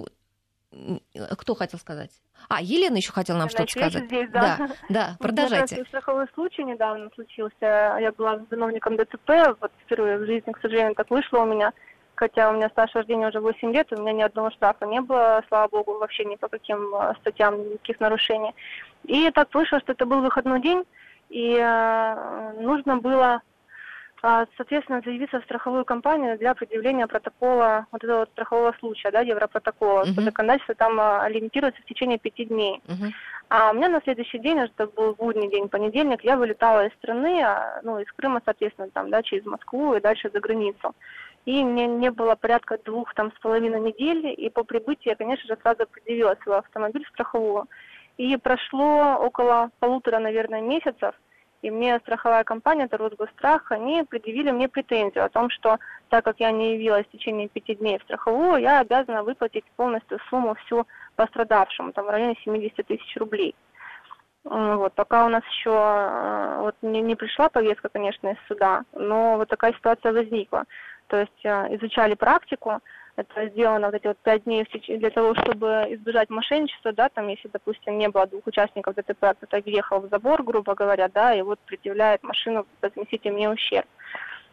Кто 1.36 1.54
хотел 1.54 1.80
сказать? 1.80 2.10
А, 2.48 2.60
Елена 2.60 2.96
еще 2.96 3.12
хотела 3.12 3.38
нам 3.38 3.48
что-то 3.48 3.70
сказать. 3.70 4.04
Здесь, 4.04 4.28
да. 4.30 4.56
да, 4.58 4.68
да, 4.88 5.16
продолжайте. 5.18 5.76
У 5.76 5.78
меня 5.78 5.88
страховой 5.88 6.26
случай 6.34 6.64
недавно 6.64 7.10
случился. 7.14 7.54
Я 8.00 8.12
была 8.16 8.40
виновником 8.50 8.96
ДЦП. 8.96 9.56
Вот 9.60 9.72
впервые 9.84 10.18
в 10.18 10.26
жизни, 10.26 10.52
к 10.52 10.60
сожалению, 10.60 10.94
так 10.94 11.10
вышло 11.10 11.40
у 11.40 11.46
меня. 11.46 11.72
Хотя 12.14 12.50
у 12.50 12.52
меня 12.52 12.68
стаж 12.68 12.94
вождения 12.94 13.28
уже 13.28 13.40
8 13.40 13.72
лет, 13.72 13.90
у 13.92 13.96
меня 13.96 14.12
ни 14.12 14.20
одного 14.20 14.50
штрафа 14.50 14.84
не 14.84 15.00
было, 15.00 15.42
слава 15.48 15.68
богу, 15.68 15.98
вообще 15.98 16.26
ни 16.26 16.36
по 16.36 16.48
каким 16.48 16.94
э, 16.94 17.14
статьям, 17.20 17.58
никаких 17.58 17.98
нарушений. 17.98 18.54
И 19.04 19.30
так 19.30 19.54
вышло, 19.54 19.80
что 19.80 19.92
это 19.92 20.04
был 20.04 20.20
выходной 20.20 20.60
день, 20.60 20.84
и 21.30 21.56
э, 21.58 22.52
нужно 22.60 22.98
было 22.98 23.40
соответственно, 24.20 25.02
заявиться 25.04 25.40
в 25.40 25.44
страховую 25.44 25.84
компанию 25.84 26.38
для 26.38 26.54
предъявления 26.54 27.06
протокола 27.06 27.86
вот 27.90 28.04
этого 28.04 28.20
вот 28.20 28.30
страхового 28.30 28.74
случая, 28.78 29.10
да, 29.10 29.20
европротокола. 29.20 30.02
Uh-huh. 30.02 30.14
По 30.14 30.22
законодательству 30.22 30.74
там 30.74 31.00
а, 31.00 31.28
лимитируется 31.28 31.80
в 31.82 31.86
течение 31.86 32.18
пяти 32.18 32.44
дней. 32.44 32.82
Uh-huh. 32.86 33.10
А 33.48 33.70
у 33.70 33.74
меня 33.74 33.88
на 33.88 34.00
следующий 34.02 34.38
день, 34.38 34.58
это 34.58 34.86
был 34.86 35.14
будний 35.14 35.50
день, 35.50 35.68
понедельник, 35.68 36.22
я 36.22 36.36
вылетала 36.36 36.86
из 36.86 36.92
страны, 36.94 37.42
а, 37.42 37.80
ну, 37.82 37.98
из 37.98 38.06
Крыма, 38.12 38.40
соответственно, 38.44 38.88
там, 38.90 39.10
да, 39.10 39.22
через 39.22 39.44
Москву 39.44 39.94
и 39.94 40.00
дальше 40.00 40.30
за 40.32 40.40
границу. 40.40 40.94
И 41.46 41.64
мне 41.64 41.86
не 41.86 42.10
было 42.10 42.34
порядка 42.34 42.78
двух 42.84 43.14
там 43.14 43.32
с 43.32 43.40
половиной 43.40 43.80
недели, 43.80 44.32
и 44.32 44.50
по 44.50 44.62
прибытии 44.62 45.08
я, 45.08 45.16
конечно 45.16 45.46
же, 45.48 45.60
сразу 45.62 45.86
предъявила 45.86 46.36
свой 46.42 46.58
автомобиль 46.58 47.06
страховую. 47.08 47.66
И 48.18 48.36
прошло 48.36 49.16
около 49.18 49.70
полутора, 49.80 50.18
наверное, 50.18 50.60
месяцев, 50.60 51.14
и 51.62 51.70
мне 51.70 51.98
страховая 52.00 52.44
компания, 52.44 52.84
это 52.84 52.96
Росгострах, 52.96 53.70
они 53.70 54.04
предъявили 54.04 54.50
мне 54.50 54.68
претензию 54.68 55.24
о 55.24 55.28
том, 55.28 55.50
что 55.50 55.78
так 56.08 56.24
как 56.24 56.40
я 56.40 56.50
не 56.50 56.74
явилась 56.74 57.06
в 57.06 57.10
течение 57.10 57.48
пяти 57.48 57.74
дней 57.74 57.98
в 57.98 58.02
страховую, 58.02 58.60
я 58.60 58.80
обязана 58.80 59.22
выплатить 59.22 59.64
полностью 59.76 60.18
сумму 60.30 60.54
всю 60.54 60.86
пострадавшему, 61.16 61.92
там 61.92 62.06
в 62.06 62.10
районе 62.10 62.36
70 62.44 62.86
тысяч 62.86 63.16
рублей. 63.16 63.54
Вот, 64.44 64.94
пока 64.94 65.26
у 65.26 65.28
нас 65.28 65.44
еще 65.44 65.70
э, 65.70 66.60
вот, 66.60 66.74
не, 66.80 67.02
не 67.02 67.14
пришла 67.14 67.50
повестка, 67.50 67.90
конечно, 67.90 68.28
из 68.28 68.38
суда, 68.48 68.84
но 68.94 69.36
вот 69.36 69.48
такая 69.48 69.74
ситуация 69.74 70.14
возникла. 70.14 70.64
То 71.08 71.18
есть 71.18 71.44
э, 71.44 71.76
изучали 71.76 72.14
практику, 72.14 72.80
это 73.20 73.48
сделано 73.50 73.86
вот 73.86 73.94
эти 73.94 74.06
вот 74.06 74.18
пять 74.18 74.44
дней 74.44 74.66
для 74.88 75.10
того, 75.10 75.34
чтобы 75.34 75.86
избежать 75.90 76.30
мошенничества, 76.30 76.92
да, 76.92 77.08
там, 77.08 77.28
если, 77.28 77.48
допустим, 77.48 77.98
не 77.98 78.08
было 78.08 78.26
двух 78.26 78.46
участников 78.46 78.94
ДТП, 78.94 79.24
а 79.24 79.34
кто-то 79.34 79.60
въехал 79.60 80.00
в 80.00 80.08
забор, 80.08 80.42
грубо 80.42 80.74
говоря, 80.74 81.08
да, 81.08 81.34
и 81.34 81.42
вот 81.42 81.58
предъявляет 81.60 82.22
машину, 82.22 82.66
возместите 82.82 83.30
мне 83.30 83.50
ущерб. 83.50 83.86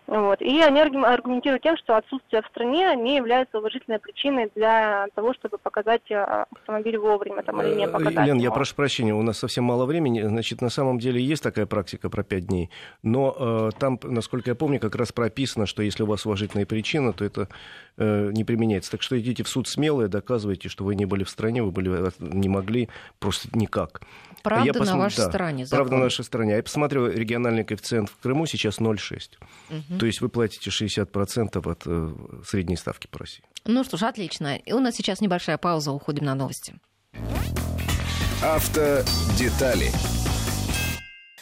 Вот. 0.07 0.41
И 0.41 0.61
они 0.61 0.79
аргументируют 0.79 1.63
тем, 1.63 1.75
что 1.77 1.97
отсутствие 1.97 2.41
в 2.41 2.47
стране 2.47 2.95
не 2.95 3.17
является 3.17 3.57
уважительной 3.57 3.99
причиной 3.99 4.49
для 4.55 5.07
того, 5.15 5.33
чтобы 5.33 5.57
показать 5.57 6.09
э, 6.09 6.45
автомобиль 6.55 6.97
вовремя 6.97 7.43
там, 7.43 7.61
или 7.61 7.75
не 7.75 7.85
э, 7.85 7.89
показать. 7.89 8.25
Лен, 8.25 8.37
я 8.37 8.51
прошу 8.51 8.75
прощения, 8.75 9.13
у 9.13 9.21
нас 9.21 9.37
совсем 9.37 9.65
мало 9.65 9.85
времени. 9.85 10.21
Значит, 10.21 10.61
на 10.61 10.69
самом 10.69 10.97
деле 10.97 11.21
есть 11.21 11.43
такая 11.43 11.65
практика 11.65 12.09
про 12.09 12.23
5 12.23 12.45
дней, 12.45 12.69
но 13.03 13.35
э, 13.37 13.77
там, 13.77 13.99
насколько 14.01 14.49
я 14.49 14.55
помню, 14.55 14.79
как 14.79 14.95
раз 14.95 15.11
прописано, 15.11 15.65
что 15.65 15.83
если 15.83 16.03
у 16.03 16.05
вас 16.05 16.25
уважительная 16.25 16.65
причина, 16.65 17.11
то 17.11 17.25
это 17.25 17.49
э, 17.97 18.31
не 18.31 18.45
применяется. 18.45 18.91
Так 18.91 19.01
что 19.01 19.19
идите 19.19 19.43
в 19.43 19.49
суд 19.49 19.67
смело 19.67 20.03
и 20.03 20.07
доказывайте, 20.07 20.69
что 20.69 20.85
вы 20.85 20.95
не 20.95 21.05
были 21.05 21.25
в 21.25 21.29
стране, 21.29 21.63
вы 21.63 21.71
были, 21.71 22.07
э, 22.07 22.11
не 22.19 22.47
могли 22.47 22.87
просто 23.19 23.49
никак. 23.51 24.01
Правда 24.41 24.65
я 24.65 24.71
посмотр... 24.71 24.91
на 24.91 25.03
вашей 25.03 25.17
да, 25.17 25.29
стороне. 25.29 25.65
Закон. 25.65 25.77
Правда 25.79 25.97
на 25.97 26.03
нашей 26.05 26.23
стороне. 26.23 26.55
Я 26.55 26.63
посмотрел 26.63 27.07
региональный 27.07 27.65
коэффициент 27.65 28.09
в 28.09 28.17
Крыму 28.21 28.45
сейчас 28.45 28.79
0,6. 28.79 29.96
Угу. 29.97 29.99
То 29.99 30.05
есть 30.05 30.21
вы 30.21 30.29
платите 30.29 30.69
60% 30.69 31.69
от 31.69 31.83
э, 31.85 32.13
средней 32.45 32.77
ставки 32.77 33.07
по 33.07 33.19
России. 33.19 33.43
Ну 33.65 33.83
что 33.83 33.97
ж, 33.97 34.03
отлично. 34.03 34.55
И 34.55 34.71
у 34.71 34.79
нас 34.79 34.95
сейчас 34.95 35.21
небольшая 35.21 35.57
пауза, 35.57 35.91
уходим 35.91 36.25
на 36.25 36.35
новости. 36.35 36.75
Автодетали. 38.43 39.91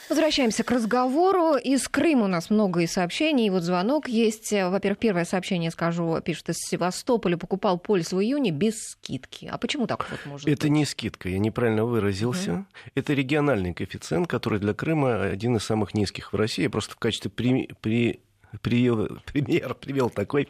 Возвращаемся 0.07 0.63
к 0.63 0.71
разговору. 0.71 1.55
Из 1.57 1.87
Крыма 1.87 2.25
у 2.25 2.27
нас 2.27 2.49
много 2.49 2.81
и 2.81 2.87
сообщений. 2.87 3.47
И 3.47 3.49
вот 3.49 3.63
звонок 3.63 4.07
есть. 4.07 4.51
Во-первых, 4.51 4.99
первое 4.99 5.25
сообщение, 5.25 5.71
скажу, 5.71 6.21
пишет 6.21 6.49
из 6.49 6.57
Севастополя. 6.59 7.37
Покупал 7.37 7.79
полис 7.79 8.13
в 8.13 8.21
июне 8.21 8.51
без 8.51 8.75
скидки. 8.91 9.47
А 9.51 9.57
почему 9.57 9.87
так 9.87 10.07
вот 10.09 10.19
может 10.25 10.47
Это 10.47 10.67
быть? 10.67 10.71
не 10.71 10.85
скидка, 10.85 11.27
я 11.27 11.39
неправильно 11.39 11.85
выразился. 11.85 12.51
Mm. 12.51 12.65
Это 12.93 13.13
региональный 13.13 13.73
коэффициент, 13.73 14.27
который 14.27 14.59
для 14.59 14.73
Крыма 14.75 15.23
один 15.23 15.57
из 15.57 15.63
самых 15.63 15.95
низких 15.95 16.33
в 16.33 16.35
России. 16.35 16.67
Просто 16.67 16.93
в 16.93 16.97
качестве 16.97 17.31
при, 17.31 17.69
при 17.81 18.21
привел, 18.61 19.07
пример 19.25 19.75
привел 19.75 20.09
такой. 20.09 20.47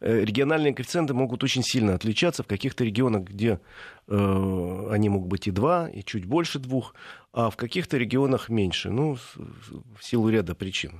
Э, 0.00 0.24
региональные 0.24 0.74
коэффициенты 0.74 1.14
могут 1.14 1.42
очень 1.44 1.62
сильно 1.62 1.94
отличаться. 1.94 2.42
В 2.42 2.46
каких-то 2.46 2.84
регионах, 2.84 3.24
где 3.24 3.60
э, 4.08 4.88
они 4.90 5.08
могут 5.08 5.28
быть 5.28 5.46
и 5.46 5.50
два, 5.50 5.88
и 5.88 6.02
чуть 6.02 6.24
больше 6.24 6.58
двух, 6.58 6.94
а 7.32 7.50
в 7.50 7.56
каких-то 7.56 7.96
регионах 7.96 8.48
меньше. 8.48 8.90
Ну, 8.90 9.16
в 9.36 10.04
силу 10.04 10.28
ряда 10.28 10.54
причин. 10.54 10.92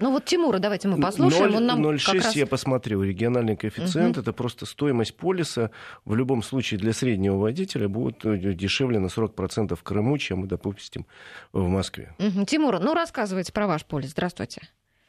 Ну 0.00 0.10
вот 0.10 0.24
Тимура 0.24 0.58
давайте 0.58 0.88
мы 0.88 1.00
послушаем. 1.00 1.52
0, 1.52 1.56
Он 1.56 1.66
нам 1.66 1.86
0,6 1.86 2.14
раз... 2.14 2.36
я 2.36 2.46
посмотрел. 2.46 3.02
Региональный 3.02 3.56
коэффициент. 3.56 4.16
Угу. 4.16 4.22
Это 4.22 4.32
просто 4.32 4.66
стоимость 4.66 5.16
полиса. 5.16 5.70
В 6.04 6.14
любом 6.14 6.42
случае 6.42 6.80
для 6.80 6.92
среднего 6.92 7.36
водителя 7.36 7.88
будет 7.88 8.24
э, 8.24 8.54
дешевле 8.54 8.98
на 8.98 9.06
40% 9.06 9.74
в 9.74 9.82
Крыму, 9.82 10.18
чем, 10.18 10.48
допустим, 10.48 11.06
в 11.52 11.66
Москве. 11.68 12.14
Угу. 12.18 12.44
Тимур, 12.44 12.80
ну 12.80 12.94
рассказывайте 12.94 13.52
про 13.52 13.66
ваш 13.66 13.84
полис. 13.84 14.10
Здравствуйте. 14.10 14.62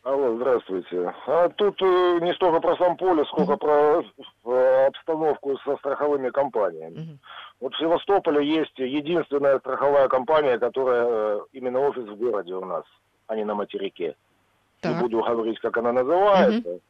Алло, 0.05 0.35
здравствуйте. 0.35 1.15
А 1.25 1.49
тут 1.49 1.81
э, 1.81 2.19
не 2.21 2.31
столько 2.35 2.59
про 2.59 2.77
сам 2.77 2.95
поле, 2.95 3.25
сколько 3.25 3.53
mm-hmm. 3.53 4.03
про 4.43 4.53
э, 4.53 4.85
обстановку 4.85 5.57
со 5.65 5.75
страховыми 5.77 6.29
компаниями. 6.29 6.95
Mm-hmm. 6.95 7.17
Вот 7.61 7.73
в 7.73 7.79
Севастополе 7.79 8.45
есть 8.45 8.77
единственная 8.77 9.57
страховая 9.57 10.07
компания, 10.07 10.59
которая 10.59 11.07
э, 11.07 11.39
именно 11.53 11.79
офис 11.79 12.03
в 12.03 12.15
городе 12.17 12.53
у 12.53 12.63
нас, 12.63 12.83
а 13.25 13.35
не 13.35 13.45
на 13.45 13.55
материке. 13.55 14.15
Так. 14.81 14.93
Не 14.93 15.01
буду 15.01 15.23
говорить, 15.23 15.59
как 15.59 15.75
она 15.77 15.91
называется. 15.91 16.69
Mm-hmm. 16.69 16.81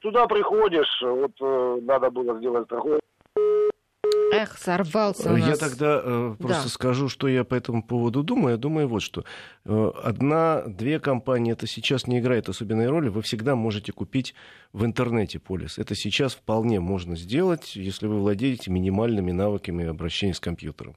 Туда 0.00 0.26
приходишь, 0.26 1.02
вот 1.02 1.32
э, 1.40 1.78
надо 1.82 2.10
было 2.10 2.36
сделать 2.38 2.64
страховку 2.64 2.98
Эх, 4.32 4.58
сорвался 4.58 5.32
у 5.32 5.36
нас. 5.36 5.48
Я 5.48 5.56
тогда 5.56 6.00
э, 6.02 6.36
просто 6.38 6.64
да. 6.64 6.68
скажу, 6.68 7.08
что 7.08 7.28
я 7.28 7.44
по 7.44 7.54
этому 7.54 7.82
поводу 7.82 8.22
думаю. 8.22 8.52
Я 8.52 8.56
думаю 8.56 8.88
вот 8.88 9.02
что. 9.02 9.24
Э, 9.64 9.92
Одна-две 10.02 11.00
компании 11.00 11.52
это 11.52 11.66
сейчас 11.66 12.06
не 12.06 12.18
играет 12.18 12.48
особенной 12.48 12.88
роли. 12.88 13.08
Вы 13.08 13.22
всегда 13.22 13.56
можете 13.56 13.92
купить 13.92 14.34
в 14.72 14.84
интернете 14.84 15.38
полис. 15.38 15.78
Это 15.78 15.94
сейчас 15.94 16.34
вполне 16.34 16.80
можно 16.80 17.16
сделать, 17.16 17.76
если 17.76 18.06
вы 18.06 18.18
владеете 18.20 18.70
минимальными 18.70 19.32
навыками 19.32 19.86
обращения 19.86 20.34
с 20.34 20.40
компьютером. 20.40 20.96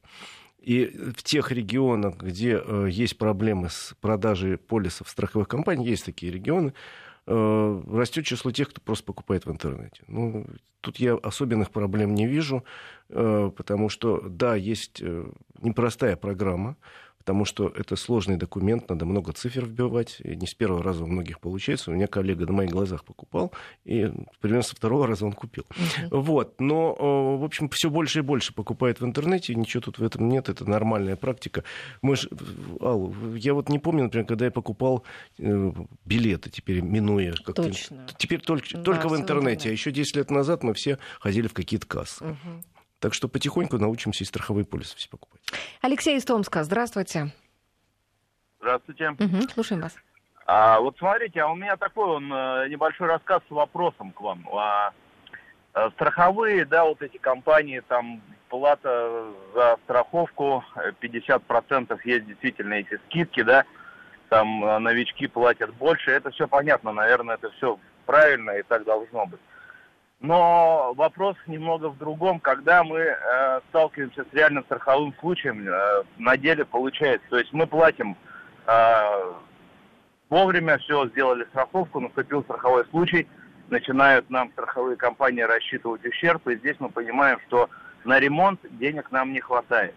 И 0.62 0.86
в 0.86 1.24
тех 1.24 1.52
регионах, 1.52 2.18
где 2.18 2.62
э, 2.64 2.88
есть 2.92 3.18
проблемы 3.18 3.70
с 3.70 3.96
продажей 4.02 4.58
полисов 4.58 5.10
страховых 5.10 5.48
компаний, 5.48 5.88
есть 5.88 6.06
такие 6.06 6.32
регионы, 6.32 6.74
растет 7.30 8.26
число 8.26 8.52
тех, 8.52 8.70
кто 8.70 8.82
просто 8.82 9.06
покупает 9.06 9.46
в 9.46 9.52
интернете. 9.52 10.04
Ну, 10.08 10.46
тут 10.82 10.98
я 10.98 11.16
особенных 11.16 11.70
проблем 11.72 12.16
не 12.16 12.28
вижу, 12.28 12.64
э, 13.10 13.52
потому 13.56 13.90
что, 13.90 14.22
да, 14.22 14.56
есть 14.56 15.02
э, 15.02 15.26
непростая 15.62 16.16
программа, 16.16 16.76
потому 17.30 17.46
что 17.46 17.72
это 17.76 17.96
сложный 17.96 18.38
документ, 18.38 18.90
надо 18.90 19.06
много 19.06 19.34
цифр 19.34 19.66
вбивать, 19.66 20.20
и 20.24 20.36
не 20.36 20.48
с 20.48 20.56
первого 20.56 20.82
раза 20.82 21.04
у 21.04 21.08
многих 21.08 21.40
получается. 21.40 21.92
У 21.92 21.94
меня 21.94 22.08
коллега 22.08 22.48
на 22.48 22.54
моих 22.54 22.72
глазах 22.72 23.06
покупал, 23.06 23.52
и 23.86 24.12
примерно 24.42 24.64
со 24.64 24.76
второго 24.76 25.06
раза 25.06 25.28
он 25.28 25.34
купил. 25.34 25.64
Uh-huh. 25.70 26.22
Вот. 26.22 26.60
Но, 26.60 27.38
в 27.38 27.44
общем, 27.44 27.70
все 27.70 27.92
больше 27.92 28.20
и 28.20 28.22
больше 28.24 28.52
покупает 28.52 29.00
в 29.00 29.06
интернете, 29.06 29.54
ничего 29.54 29.82
тут 29.82 30.00
в 30.00 30.04
этом 30.04 30.28
нет, 30.28 30.50
это 30.50 30.68
нормальная 30.68 31.16
практика. 31.16 31.64
Мы 32.02 32.16
ж, 32.16 32.28
Ал, 32.82 33.14
я 33.36 33.54
вот 33.54 33.70
не 33.70 33.78
помню, 33.78 34.06
например, 34.06 34.26
когда 34.26 34.46
я 34.46 34.52
покупал 34.52 35.04
э, 35.38 35.72
билеты, 36.06 36.50
теперь 36.50 36.82
минуя 36.82 37.34
как-то. 37.34 37.62
Точно. 37.62 38.08
Теперь 38.18 38.42
только, 38.42 38.66
да, 38.74 38.82
только 38.82 39.08
в 39.08 39.16
интернете, 39.16 39.70
а 39.70 39.72
еще 39.72 39.92
10 39.92 40.16
лет 40.16 40.32
назад 40.32 40.64
мы 40.64 40.74
все 40.74 40.98
ходили 41.20 41.48
в 41.48 41.54
какие-то 41.54 41.86
кассы. 41.86 42.26
Uh-huh. 42.26 42.64
Так 43.00 43.14
что 43.14 43.30
потихоньку 43.30 43.78
научимся 43.78 44.24
и 44.24 44.28
страховые 44.28 44.66
полисы 44.66 44.96
все 44.98 45.10
покупать. 45.10 45.42
Алексей 45.82 46.18
из 46.18 46.26
Томска, 46.26 46.64
здравствуйте. 46.64 47.32
Здравствуйте. 48.60 49.12
Угу, 49.12 49.42
слушаем 49.54 49.82
вас. 49.82 49.96
А, 50.46 50.80
вот 50.80 50.98
смотрите, 50.98 51.42
а 51.42 51.48
у 51.48 51.56
меня 51.56 51.78
такой 51.78 52.08
он 52.08 52.32
э, 52.34 52.68
небольшой 52.70 53.08
рассказ 53.08 53.42
с 53.48 53.52
вопросом 53.52 54.12
к 54.12 54.20
вам. 54.20 54.50
А, 54.52 54.92
а, 55.74 55.92
страховые, 55.92 56.66
да, 56.66 56.84
вот 56.84 57.02
эти 57.02 57.18
компании, 57.18 57.82
там 57.88 58.22
плата 58.50 59.28
за 59.54 59.78
страховку 59.84 60.64
50% 61.02 62.00
есть 62.04 62.26
действительно 62.26 62.74
эти 62.74 63.00
скидки, 63.06 63.44
да. 63.44 63.64
там 64.28 64.66
э, 64.66 64.80
новички 64.80 65.28
платят 65.28 65.74
больше. 65.76 66.12
Это 66.12 66.32
все 66.32 66.48
понятно, 66.48 66.92
наверное, 66.92 67.36
это 67.36 67.52
все 67.52 67.80
правильно 68.06 68.52
и 68.52 68.64
так 68.64 68.84
должно 68.84 69.28
быть. 69.28 69.40
Но 70.22 70.94
вопрос 70.98 71.38
немного 71.48 71.90
в 71.90 71.98
другом, 71.98 72.42
когда 72.42 72.84
мы 72.84 73.00
э, 73.00 73.62
сталкиваемся 73.70 74.26
с 74.30 74.34
реальным 74.34 74.66
страховым 74.66 75.14
случаем, 75.22 75.66
э, 75.66 76.04
на 76.18 76.36
деле 76.36 76.66
получается. 76.66 77.26
То 77.30 77.40
есть 77.40 77.54
мы 77.54 77.66
платим 77.68 78.18
э, 78.68 79.34
вовремя, 80.30 80.78
все, 80.80 81.08
сделали 81.08 81.46
страховку, 81.46 82.02
наступил 82.02 82.44
страховой 82.44 82.86
случай, 82.88 83.28
начинают 83.70 84.30
нам 84.30 84.52
страховые 84.52 84.98
компании 84.98 85.42
рассчитывать 85.42 86.06
ущерб, 86.06 86.46
и 86.50 86.58
здесь 86.58 86.76
мы 86.80 86.90
понимаем, 86.90 87.40
что 87.48 87.70
на 88.04 88.20
ремонт 88.20 88.60
денег 88.72 89.12
нам 89.12 89.32
не 89.32 89.40
хватает. 89.40 89.96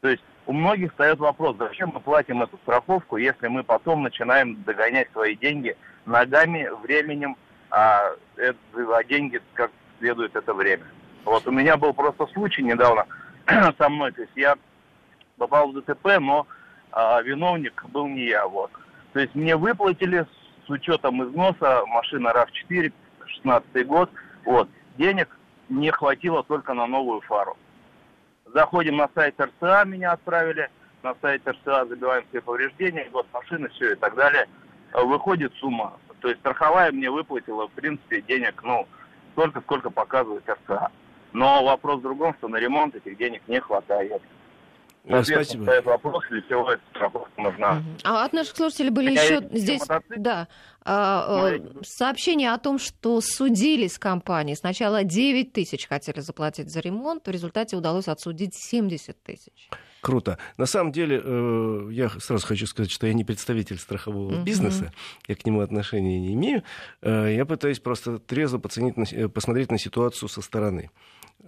То 0.00 0.08
есть 0.08 0.22
у 0.46 0.54
многих 0.54 0.90
встает 0.92 1.18
вопрос, 1.18 1.56
зачем 1.58 1.90
мы 1.92 2.00
платим 2.00 2.42
эту 2.42 2.56
страховку, 2.58 3.18
если 3.18 3.48
мы 3.48 3.62
потом 3.62 4.02
начинаем 4.04 4.62
догонять 4.62 5.10
свои 5.12 5.34
деньги 5.36 5.76
ногами, 6.06 6.68
временем, 6.82 7.36
а, 7.74 8.14
это, 8.36 8.56
а 8.94 9.02
деньги 9.02 9.40
как 9.54 9.72
следует 9.98 10.36
это 10.36 10.54
время. 10.54 10.86
Вот 11.24 11.44
у 11.46 11.50
меня 11.50 11.76
был 11.76 11.92
просто 11.92 12.26
случай 12.28 12.62
недавно 12.62 13.06
со 13.78 13.88
мной, 13.88 14.12
то 14.12 14.22
есть 14.22 14.32
я 14.36 14.56
попал 15.38 15.72
в 15.72 15.74
ДТП, 15.74 16.18
но 16.20 16.46
а, 16.92 17.20
виновник 17.22 17.84
был 17.86 18.06
не 18.06 18.26
я, 18.26 18.46
вот. 18.46 18.70
То 19.12 19.20
есть 19.20 19.34
мне 19.34 19.56
выплатили 19.56 20.24
с 20.66 20.70
учетом 20.70 21.24
износа 21.24 21.84
машина 21.86 22.28
RAV4, 22.28 22.92
16 23.26 23.86
год, 23.86 24.08
вот, 24.44 24.68
денег 24.96 25.36
не 25.68 25.90
хватило 25.90 26.44
только 26.44 26.74
на 26.74 26.86
новую 26.86 27.22
фару. 27.22 27.56
Заходим 28.46 28.96
на 28.98 29.08
сайт 29.16 29.34
РСА, 29.40 29.84
меня 29.84 30.12
отправили, 30.12 30.70
на 31.02 31.16
сайт 31.20 31.42
РСА 31.48 31.86
забиваем 31.86 32.24
все 32.28 32.40
повреждения, 32.40 33.08
год 33.10 33.26
машины, 33.32 33.68
все 33.70 33.94
и 33.94 33.96
так 33.96 34.14
далее. 34.14 34.46
Выходит 34.92 35.52
сумма. 35.54 35.94
То 36.24 36.30
есть 36.30 36.40
страховая 36.40 36.90
мне 36.90 37.10
выплатила, 37.10 37.68
в 37.68 37.72
принципе, 37.72 38.22
денег, 38.22 38.62
ну, 38.62 38.88
столько, 39.32 39.60
сколько 39.60 39.90
показывает 39.90 40.42
РСА. 40.48 40.88
Но 41.34 41.62
вопрос 41.62 41.98
в 41.98 42.02
другом, 42.02 42.34
что 42.38 42.48
на 42.48 42.56
ремонт 42.56 42.94
этих 42.94 43.18
денег 43.18 43.42
не 43.46 43.60
хватает. 43.60 44.22
Э, 45.04 45.22
спасибо. 45.22 45.64
Стоит 45.64 45.84
вопрос, 45.84 46.24
для 46.30 46.40
чего 46.40 46.72
эта 46.72 46.80
страховка 46.94 47.42
нужна. 47.42 47.82
А 48.04 48.24
от 48.24 48.32
наших 48.32 48.56
слушателей 48.56 48.88
были 48.88 49.12
Я 49.12 49.22
еще 49.22 49.48
здесь 49.52 49.82
да, 50.16 50.48
а, 50.82 51.50
э, 51.50 51.58
сообщения 51.82 52.54
о 52.54 52.58
том, 52.58 52.78
что 52.78 53.20
судились 53.20 53.98
компании. 53.98 54.54
Сначала 54.54 55.04
9 55.04 55.52
тысяч 55.52 55.86
хотели 55.86 56.20
заплатить 56.20 56.70
за 56.70 56.80
ремонт, 56.80 57.26
в 57.26 57.30
результате 57.30 57.76
удалось 57.76 58.08
отсудить 58.08 58.54
70 58.54 59.22
тысяч. 59.22 59.68
Круто. 60.04 60.36
На 60.58 60.66
самом 60.66 60.92
деле, 60.92 61.18
э, 61.24 61.88
я 61.92 62.10
сразу 62.10 62.46
хочу 62.46 62.66
сказать, 62.66 62.90
что 62.90 63.06
я 63.06 63.14
не 63.14 63.24
представитель 63.24 63.78
страхового 63.78 64.32
uh-huh. 64.32 64.44
бизнеса, 64.44 64.92
я 65.26 65.34
к 65.34 65.46
нему 65.46 65.60
отношения 65.60 66.20
не 66.20 66.34
имею. 66.34 66.62
Я 67.02 67.46
пытаюсь 67.46 67.80
просто 67.80 68.18
трезво 68.18 68.58
поценить, 68.58 68.94
посмотреть 69.32 69.70
на 69.70 69.78
ситуацию 69.78 70.28
со 70.28 70.42
стороны 70.42 70.90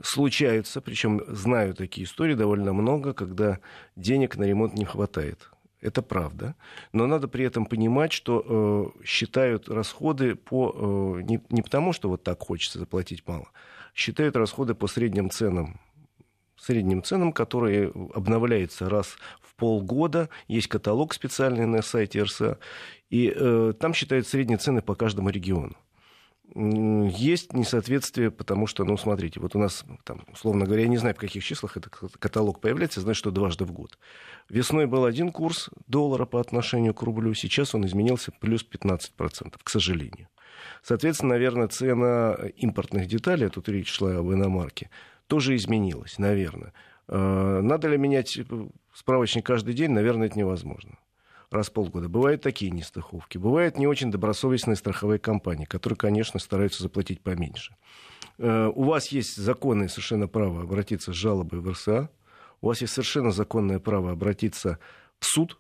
случаются, 0.03 0.81
причем 0.81 1.23
знаю 1.29 1.75
такие 1.75 2.07
истории 2.07 2.35
довольно 2.35 2.73
много, 2.73 3.13
когда 3.13 3.61
денег 3.95 4.37
на 4.37 4.45
ремонт 4.45 4.75
не 4.75 4.85
хватает. 4.85 5.51
Это 5.81 6.03
правда. 6.03 6.55
Но 6.93 7.07
надо 7.07 7.29
при 7.29 7.45
этом 7.45 7.67
понимать, 7.67 8.13
что 8.13 8.93
э, 8.99 9.05
считают 9.05 9.69
расходы 9.69 10.35
по, 10.35 11.19
э, 11.19 11.23
не, 11.23 11.41
не 11.51 11.63
потому, 11.63 11.93
что 11.93 12.09
вот 12.09 12.23
так 12.23 12.43
хочется 12.43 12.79
заплатить 12.79 13.27
мало, 13.27 13.49
считают 13.95 14.37
расходы 14.37 14.75
по 14.75 14.87
средним 14.87 15.31
ценам 15.31 15.79
средним 16.67 17.03
ценам, 17.03 17.33
которые 17.33 17.93
обновляется 18.15 18.89
раз 18.89 19.17
в 19.41 19.55
полгода. 19.55 20.29
Есть 20.49 20.69
каталог 20.69 21.15
специальный 21.15 21.67
на 21.67 21.83
сайте 21.83 22.23
РСА. 22.23 22.59
И 23.09 23.33
э, 23.35 23.73
там 23.79 23.95
считают 23.95 24.27
средние 24.27 24.59
цены 24.59 24.83
по 24.83 24.95
каждому 24.95 25.31
региону 25.31 25.77
есть 26.55 27.53
несоответствие, 27.53 28.31
потому 28.31 28.67
что, 28.67 28.85
ну, 28.85 28.97
смотрите, 28.97 29.41
вот 29.41 29.55
у 29.57 29.59
нас, 29.59 29.85
там, 30.05 30.25
условно 30.33 30.65
говоря, 30.65 30.83
я 30.83 30.89
не 30.89 30.97
знаю, 30.97 31.15
в 31.15 31.19
каких 31.19 31.45
числах 31.45 31.77
этот 31.77 31.95
каталог 32.19 32.61
появляется, 32.61 33.01
знаю, 33.01 33.15
что 33.15 33.31
дважды 33.31 33.65
в 33.65 33.73
год. 33.73 33.99
Весной 34.49 34.87
был 34.87 35.05
один 35.05 35.33
курс 35.33 35.71
доллара 35.87 36.25
по 36.25 36.41
отношению 36.41 36.95
к 36.95 37.03
рублю, 37.03 37.35
сейчас 37.35 37.75
он 37.75 37.85
изменился 37.85 38.33
плюс 38.41 38.65
15%, 38.65 39.55
к 39.63 39.69
сожалению. 39.69 40.29
Соответственно, 40.83 41.35
наверное, 41.35 41.69
цена 41.69 42.37
импортных 42.57 43.07
деталей, 43.07 43.49
тут 43.49 43.69
речь 43.69 43.91
шла 43.91 44.17
об 44.17 44.33
иномарке, 44.33 44.91
тоже 45.27 45.57
изменилась, 45.57 46.19
наверное. 46.19 46.73
А, 47.09 47.61
надо 47.61 47.89
ли 47.89 47.99
менять 47.99 48.39
справочник 48.95 49.47
каждый 49.47 49.75
день? 49.75 49.91
Наверное, 49.91 50.29
это 50.29 50.39
невозможно 50.39 50.99
раз 51.51 51.69
в 51.69 51.73
полгода. 51.73 52.09
Бывают 52.09 52.43
такие 52.43 52.71
нестыховки. 52.71 53.39
Бывают 53.39 53.79
не 53.79 53.87
очень 53.87 54.11
добросовестные 54.11 54.77
страховые 54.77 55.19
компании, 55.19 55.65
которые, 55.65 55.97
конечно, 55.97 56.41
стараются 56.41 56.83
заплатить 56.83 57.21
поменьше. 57.21 57.77
Э, 58.39 58.71
у 58.75 58.85
вас 58.85 59.09
есть 59.13 59.37
законное 59.37 59.89
совершенно 59.89 60.29
право 60.29 60.63
обратиться 60.63 61.13
с 61.13 61.17
жалобой 61.17 61.61
в 61.61 61.71
РСА. 61.71 62.11
У 62.61 62.69
вас 62.69 62.81
есть 62.81 62.93
совершенно 62.93 63.31
законное 63.31 63.79
право 63.79 64.13
обратиться 64.13 64.79
в 65.19 65.27
суд 65.27 65.59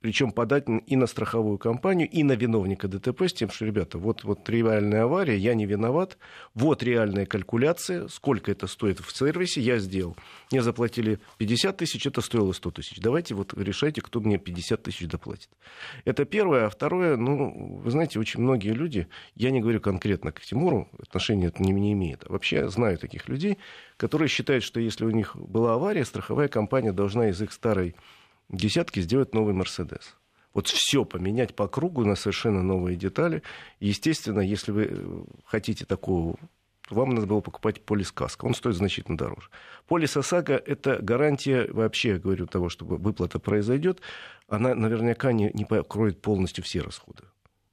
причем 0.00 0.32
подать 0.32 0.64
и 0.86 0.96
на 0.96 1.06
страховую 1.06 1.58
компанию, 1.58 2.08
и 2.08 2.22
на 2.22 2.32
виновника 2.32 2.88
ДТП 2.88 3.22
с 3.22 3.32
тем, 3.34 3.50
что, 3.50 3.66
ребята, 3.66 3.98
вот, 3.98 4.24
вот 4.24 4.48
реальная 4.48 5.04
авария, 5.04 5.36
я 5.36 5.54
не 5.54 5.66
виноват, 5.66 6.16
вот 6.54 6.82
реальная 6.82 7.26
калькуляция, 7.26 8.08
сколько 8.08 8.50
это 8.50 8.66
стоит 8.66 9.00
в 9.00 9.14
сервисе, 9.14 9.60
я 9.60 9.78
сделал. 9.78 10.16
Мне 10.50 10.62
заплатили 10.62 11.18
50 11.36 11.76
тысяч, 11.76 12.06
это 12.06 12.22
стоило 12.22 12.52
100 12.52 12.70
тысяч. 12.70 13.00
Давайте 13.00 13.34
вот 13.34 13.52
решайте, 13.54 14.00
кто 14.00 14.20
мне 14.20 14.38
50 14.38 14.82
тысяч 14.82 15.06
доплатит. 15.06 15.50
Это 16.06 16.24
первое. 16.24 16.66
А 16.66 16.70
второе, 16.70 17.16
ну, 17.16 17.80
вы 17.82 17.90
знаете, 17.90 18.18
очень 18.18 18.40
многие 18.40 18.72
люди, 18.72 19.06
я 19.34 19.50
не 19.50 19.60
говорю 19.60 19.80
конкретно 19.80 20.32
к 20.32 20.40
Тимуру, 20.40 20.88
отношения 20.98 21.48
это 21.48 21.62
не, 21.62 21.72
не 21.72 21.92
имеет, 21.92 22.24
а 22.26 22.32
вообще 22.32 22.68
знаю 22.68 22.96
таких 22.96 23.28
людей, 23.28 23.58
которые 23.98 24.28
считают, 24.28 24.64
что 24.64 24.80
если 24.80 25.04
у 25.04 25.10
них 25.10 25.36
была 25.36 25.74
авария, 25.74 26.06
страховая 26.06 26.48
компания 26.48 26.92
должна 26.92 27.28
из 27.28 27.40
их 27.42 27.52
старой 27.52 27.94
десятки 28.50 29.00
сделать 29.00 29.34
новый 29.34 29.54
Мерседес. 29.54 30.16
Вот 30.52 30.66
все 30.66 31.04
поменять 31.04 31.54
по 31.54 31.68
кругу 31.68 32.04
на 32.04 32.16
совершенно 32.16 32.62
новые 32.62 32.96
детали. 32.96 33.42
Естественно, 33.78 34.40
если 34.40 34.72
вы 34.72 34.88
э, 34.90 35.24
хотите 35.44 35.84
такого 35.84 36.36
вам 36.90 37.10
надо 37.10 37.26
было 37.26 37.40
покупать 37.40 37.80
полис 37.82 38.10
Каска. 38.12 38.44
Он 38.44 38.54
стоит 38.54 38.74
значительно 38.74 39.16
дороже. 39.16 39.48
Полис 39.86 40.16
ОСАГО– 40.16 40.60
это 40.66 40.98
гарантия, 41.00 41.68
вообще, 41.72 42.10
я 42.10 42.18
говорю, 42.18 42.46
того, 42.46 42.68
чтобы 42.68 42.96
выплата 42.96 43.38
произойдет. 43.38 44.00
Она 44.48 44.74
наверняка 44.74 45.32
не, 45.32 45.50
не 45.54 45.64
покроет 45.64 46.20
полностью 46.20 46.64
все 46.64 46.80
расходы. 46.80 47.22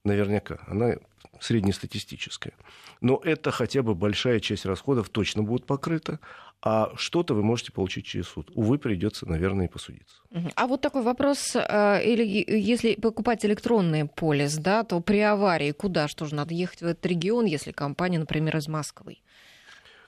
Наверняка. 0.05 0.59
Она 0.67 0.97
среднестатистическая. 1.39 2.53
Но 3.01 3.21
это 3.23 3.51
хотя 3.51 3.83
бы 3.83 3.95
большая 3.95 4.39
часть 4.39 4.65
расходов 4.65 5.09
точно 5.09 5.43
будет 5.43 5.65
покрыта 5.65 6.19
а 6.61 6.91
что-то 6.95 7.35
вы 7.35 7.43
можете 7.43 7.71
получить 7.71 8.05
через 8.05 8.27
суд. 8.27 8.51
Увы, 8.55 8.79
придется, 8.79 9.27
наверное, 9.29 9.67
и 9.67 9.69
посудиться. 9.69 10.17
А 10.55 10.67
вот 10.67 10.81
такой 10.81 11.03
вопрос, 11.03 11.55
э, 11.55 12.03
или 12.03 12.43
если 12.47 12.95
покупать 12.95 13.45
электронный 13.45 14.05
полис, 14.05 14.57
да, 14.57 14.83
то 14.83 14.99
при 14.99 15.19
аварии 15.19 15.71
куда, 15.71 16.07
что 16.07 16.25
же, 16.25 16.35
надо 16.35 16.53
ехать 16.53 16.81
в 16.81 16.85
этот 16.85 17.05
регион, 17.05 17.45
если 17.45 17.71
компания, 17.71 18.17
например, 18.17 18.57
из 18.57 18.67
Москвы? 18.67 19.19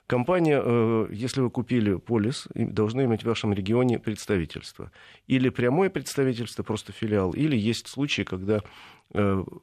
Компания, 0.08 0.60
э, 0.60 1.06
если 1.12 1.40
вы 1.40 1.50
купили 1.50 1.94
полис, 1.94 2.48
должна 2.54 3.04
иметь 3.04 3.22
в 3.22 3.26
вашем 3.26 3.52
регионе 3.52 4.00
представительство. 4.00 4.90
Или 5.28 5.50
прямое 5.50 5.88
представительство, 5.88 6.64
просто 6.64 6.90
филиал, 6.90 7.30
или 7.30 7.56
есть 7.56 7.86
случаи, 7.86 8.22
когда 8.22 8.60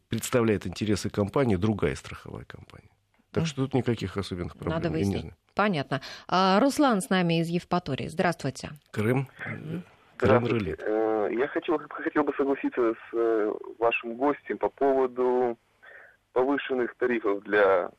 представляет 0.09 0.67
интересы 0.67 1.09
компании 1.09 1.55
другая 1.55 1.95
страховая 1.95 2.45
компания. 2.45 2.89
Так 3.31 3.45
что 3.45 3.63
тут 3.63 3.73
никаких 3.73 4.17
особенных 4.17 4.53
проблем. 4.53 4.75
Надо 4.75 4.89
выяснить. 4.89 5.33
Понятно. 5.53 6.01
А, 6.27 6.59
Руслан 6.59 7.01
с 7.01 7.09
нами 7.09 7.39
из 7.39 7.47
Евпатории. 7.49 8.07
Здравствуйте. 8.07 8.69
Крым. 8.91 9.27
Здравствуйте. 10.17 10.75
Крым 10.75 11.37
Я 11.37 11.47
хотел, 11.47 11.79
хотел 11.89 12.23
бы 12.23 12.33
согласиться 12.35 12.93
с 12.93 13.13
э, 13.13 13.53
вашим 13.79 14.15
гостем 14.15 14.57
по 14.57 14.69
поводу 14.69 15.57
повышенных 16.33 16.95
тарифов 16.95 17.43
для 17.43 17.91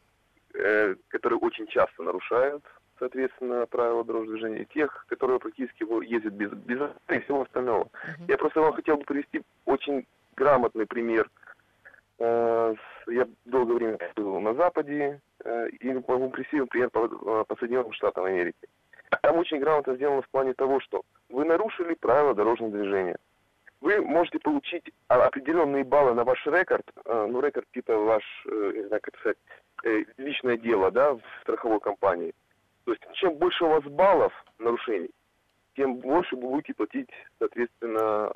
э, 0.54 0.94
которые 1.08 1.38
очень 1.38 1.66
часто 1.66 2.02
нарушают, 2.02 2.64
соответственно, 2.98 3.66
правила 3.66 4.04
дорожного 4.04 4.38
движения, 4.38 4.62
и 4.62 4.74
тех, 4.74 5.04
которые 5.08 5.38
практически 5.38 5.84
ездят 6.04 6.34
без, 6.34 6.50
без 6.52 6.80
и 7.08 7.20
всего 7.20 7.42
остального. 7.42 7.84
Uh-huh. 7.84 8.24
Я 8.28 8.38
просто 8.38 8.60
вам 8.60 8.72
хотел 8.72 8.96
бы 8.96 9.04
привести 9.04 9.42
очень 9.64 10.06
грамотный 10.38 10.86
пример. 10.86 11.28
Э, 12.18 12.74
я 13.08 13.28
долгое 13.44 13.74
время 13.74 13.98
был 14.16 14.40
на 14.40 14.54
Западе, 14.54 15.20
Э, 15.44 15.68
и 15.68 15.92
могу 15.92 16.30
привести 16.30 16.60
пример 16.66 16.90
по, 16.90 17.06
э, 17.06 17.44
по 17.46 17.56
Соединенным 17.56 17.92
Штатам 17.92 18.24
Америки. 18.24 18.68
Там 19.22 19.38
очень 19.38 19.60
грамотно 19.60 19.94
сделано 19.94 20.22
в 20.22 20.28
плане 20.28 20.52
того, 20.54 20.80
что 20.80 21.02
вы 21.28 21.44
нарушили 21.44 21.94
правила 21.94 22.34
дорожного 22.34 22.72
движения. 22.72 23.16
Вы 23.80 24.00
можете 24.02 24.40
получить 24.40 24.90
определенные 25.06 25.84
баллы 25.84 26.12
на 26.14 26.24
ваш 26.24 26.44
рекорд, 26.46 26.84
ну, 27.06 27.40
рекорд 27.40 27.66
типа 27.72 27.96
ваш, 27.96 28.24
не 28.44 28.86
знаю, 28.88 29.00
как 29.00 29.16
сказать, 29.18 29.38
личное 30.16 30.56
дело, 30.56 30.90
да, 30.90 31.14
в 31.14 31.22
страховой 31.42 31.78
компании. 31.78 32.34
То 32.84 32.92
есть, 32.92 33.02
чем 33.14 33.34
больше 33.36 33.64
у 33.64 33.68
вас 33.68 33.84
баллов 33.84 34.32
нарушений, 34.58 35.10
тем 35.76 35.94
больше 35.98 36.34
вы 36.34 36.42
будете 36.42 36.74
платить, 36.74 37.08
соответственно, 37.38 38.32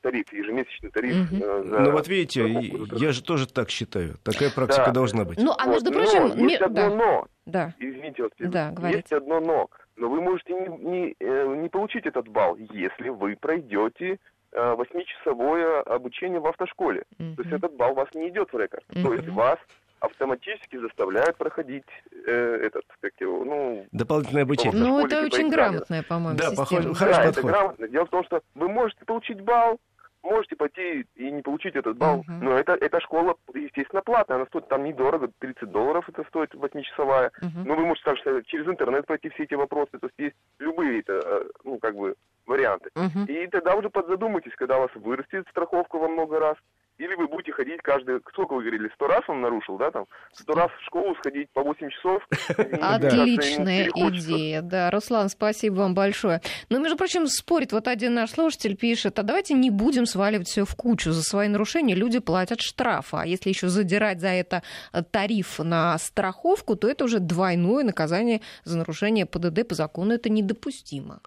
тариф, 0.00 0.32
ежемесячный 0.32 0.90
тариф. 0.90 1.32
Угу. 1.32 1.64
За 1.64 1.80
ну 1.80 1.90
вот 1.92 2.08
видите, 2.08 2.46
я 2.92 3.12
же 3.12 3.22
тоже 3.22 3.46
так 3.48 3.70
считаю. 3.70 4.16
Такая 4.22 4.50
практика 4.50 4.86
да. 4.86 4.92
должна 4.92 5.24
быть. 5.24 5.38
Ну, 5.38 5.52
а 5.56 5.66
между 5.66 5.92
вот, 5.92 6.02
прочим... 6.02 6.28
Но, 6.36 6.48
есть 6.48 6.60
одно 6.60 6.88
да. 6.88 6.94
но. 6.94 7.26
Да. 7.46 7.74
Извините, 7.78 8.22
вас, 8.22 8.32
да, 8.38 8.88
есть 8.88 9.12
одно 9.12 9.40
но. 9.40 9.68
Но 9.96 10.08
вы 10.08 10.20
можете 10.20 10.52
не, 10.52 10.68
не, 10.68 11.16
э, 11.18 11.56
не 11.56 11.68
получить 11.68 12.06
этот 12.06 12.28
балл, 12.28 12.56
если 12.56 13.08
вы 13.08 13.36
пройдете 13.36 14.18
восьмичасовое 14.52 15.82
обучение 15.82 16.40
в 16.40 16.46
автошколе. 16.46 17.04
Mm-hmm. 17.18 17.36
То 17.36 17.42
есть 17.42 17.54
этот 17.54 17.76
балл 17.76 17.92
у 17.92 17.94
вас 17.94 18.08
не 18.14 18.28
идет 18.28 18.50
в 18.52 18.58
рекорд. 18.58 18.84
Mm-hmm. 18.88 19.02
То 19.02 19.14
есть 19.14 19.28
вас 19.28 19.58
автоматически 20.00 20.76
заставляют 20.78 21.36
проходить 21.36 21.86
э, 22.26 22.60
этот, 22.62 22.84
как 23.00 23.12
его, 23.20 23.44
ну... 23.44 23.86
Дополнительное 23.92 24.42
обучение. 24.42 24.78
Ну, 24.78 25.00
это 25.00 25.16
типа 25.16 25.34
очень 25.34 25.48
грамотное, 25.48 26.02
по-моему, 26.02 26.38
Да, 26.38 26.50
похоже, 26.56 26.94
хорошо 26.94 27.20
да, 27.20 27.26
подход. 27.26 27.38
это 27.38 27.46
грамотно. 27.46 27.88
Дело 27.88 28.06
в 28.06 28.10
том, 28.10 28.24
что 28.24 28.42
вы 28.54 28.68
можете 28.68 29.04
получить 29.04 29.40
балл, 29.40 29.78
можете 30.26 30.56
пойти 30.56 31.06
и 31.14 31.30
не 31.30 31.42
получить 31.42 31.76
этот 31.76 31.96
балл. 31.96 32.20
Uh-huh. 32.20 32.38
Но 32.40 32.58
это, 32.58 32.72
эта 32.72 33.00
школа, 33.00 33.36
естественно, 33.54 34.02
платная. 34.02 34.36
Она 34.36 34.46
стоит 34.46 34.68
там 34.68 34.84
недорого, 34.84 35.30
30 35.38 35.70
долларов 35.70 36.08
это 36.08 36.24
стоит 36.28 36.54
восьмичасовая. 36.54 37.30
Uh-huh. 37.40 37.64
Но 37.64 37.74
вы 37.74 37.86
можете 37.86 38.04
также 38.04 38.42
через 38.46 38.66
интернет 38.66 39.06
пройти 39.06 39.30
все 39.30 39.44
эти 39.44 39.54
вопросы. 39.54 39.98
То 39.98 40.06
есть 40.06 40.18
есть 40.18 40.36
любые, 40.58 41.00
это, 41.00 41.12
э, 41.12 41.44
ну, 41.64 41.78
как 41.78 41.94
бы, 41.94 42.14
варианты. 42.46 42.90
Uh-huh. 42.94 43.26
И 43.26 43.46
тогда 43.48 43.74
уже 43.74 43.88
подзадумайтесь, 43.88 44.54
когда 44.56 44.78
у 44.78 44.82
вас 44.82 44.90
вырастет 44.94 45.46
страховка 45.50 45.96
во 45.96 46.08
много 46.08 46.38
раз, 46.40 46.56
или 46.98 47.14
вы 47.14 47.28
будете 47.28 47.52
ходить 47.52 47.80
каждый, 47.82 48.20
сколько 48.32 48.54
вы 48.54 48.62
говорили, 48.62 48.90
сто 48.94 49.06
раз 49.06 49.22
он 49.28 49.40
нарушил, 49.40 49.76
да, 49.76 49.90
там, 49.90 50.06
сто 50.32 50.54
раз 50.54 50.70
в 50.70 50.84
школу 50.86 51.14
сходить 51.16 51.50
по 51.50 51.62
8 51.62 51.90
часов. 51.90 52.26
Отличная 52.80 53.88
идея, 53.94 54.62
да. 54.62 54.90
Руслан, 54.90 55.28
спасибо 55.28 55.74
вам 55.76 55.94
большое. 55.94 56.40
Но, 56.70 56.78
между 56.78 56.96
прочим, 56.96 57.26
спорит, 57.26 57.72
вот 57.72 57.88
один 57.88 58.14
наш 58.14 58.30
слушатель 58.30 58.76
пишет, 58.76 59.18
а 59.18 59.22
давайте 59.22 59.54
не 59.54 59.70
будем 59.70 60.06
сваливать 60.06 60.48
все 60.48 60.64
в 60.64 60.74
кучу. 60.74 61.12
За 61.12 61.22
свои 61.22 61.48
нарушения 61.48 61.94
люди 61.94 62.18
платят 62.18 62.60
штраф, 62.60 63.12
а 63.12 63.26
если 63.26 63.50
еще 63.50 63.68
задирать 63.68 64.20
за 64.20 64.28
это 64.28 64.62
тариф 65.10 65.58
на 65.58 65.98
страховку, 65.98 66.76
то 66.76 66.88
это 66.88 67.04
уже 67.04 67.18
двойное 67.18 67.84
наказание 67.84 68.40
за 68.64 68.78
нарушение 68.78 69.26
ПДД 69.26 69.68
по 69.68 69.74
закону. 69.74 70.14
Это 70.14 70.30
недопустимо. 70.30 71.20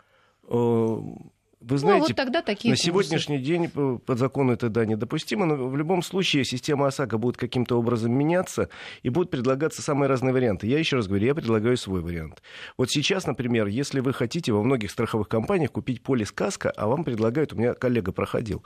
Вы 1.62 1.78
знаете, 1.78 2.00
ну, 2.00 2.08
вот 2.08 2.16
тогда 2.16 2.42
такие 2.42 2.72
на 2.72 2.78
сегодняшний 2.78 3.38
день 3.38 3.70
по 3.70 4.16
закону 4.16 4.54
это 4.54 4.70
да, 4.70 4.86
недопустимо, 4.86 5.46
но 5.46 5.68
в 5.68 5.76
любом 5.76 6.02
случае 6.02 6.46
система 6.46 6.88
ОСАГО 6.88 7.18
будет 7.18 7.36
каким-то 7.36 7.78
образом 7.78 8.14
меняться, 8.14 8.70
и 9.04 9.10
будут 9.10 9.30
предлагаться 9.30 9.82
самые 9.82 10.08
разные 10.08 10.32
варианты. 10.32 10.68
Я 10.68 10.80
еще 10.80 10.96
раз 10.96 11.08
говорю, 11.08 11.26
я 11.26 11.36
предлагаю 11.36 11.76
свой 11.76 12.02
вариант. 12.02 12.42
Вот 12.78 12.90
сейчас, 12.90 13.28
например, 13.28 13.68
если 13.68 14.00
вы 14.00 14.14
хотите 14.14 14.54
во 14.54 14.64
многих 14.64 14.90
страховых 14.90 15.28
компаниях 15.28 15.74
купить 15.74 16.02
полис 16.02 16.32
каска, 16.32 16.72
а 16.72 16.88
вам 16.88 17.04
предлагают, 17.04 17.52
у 17.52 17.58
меня 17.58 17.74
коллега 17.74 18.14
проходил, 18.14 18.64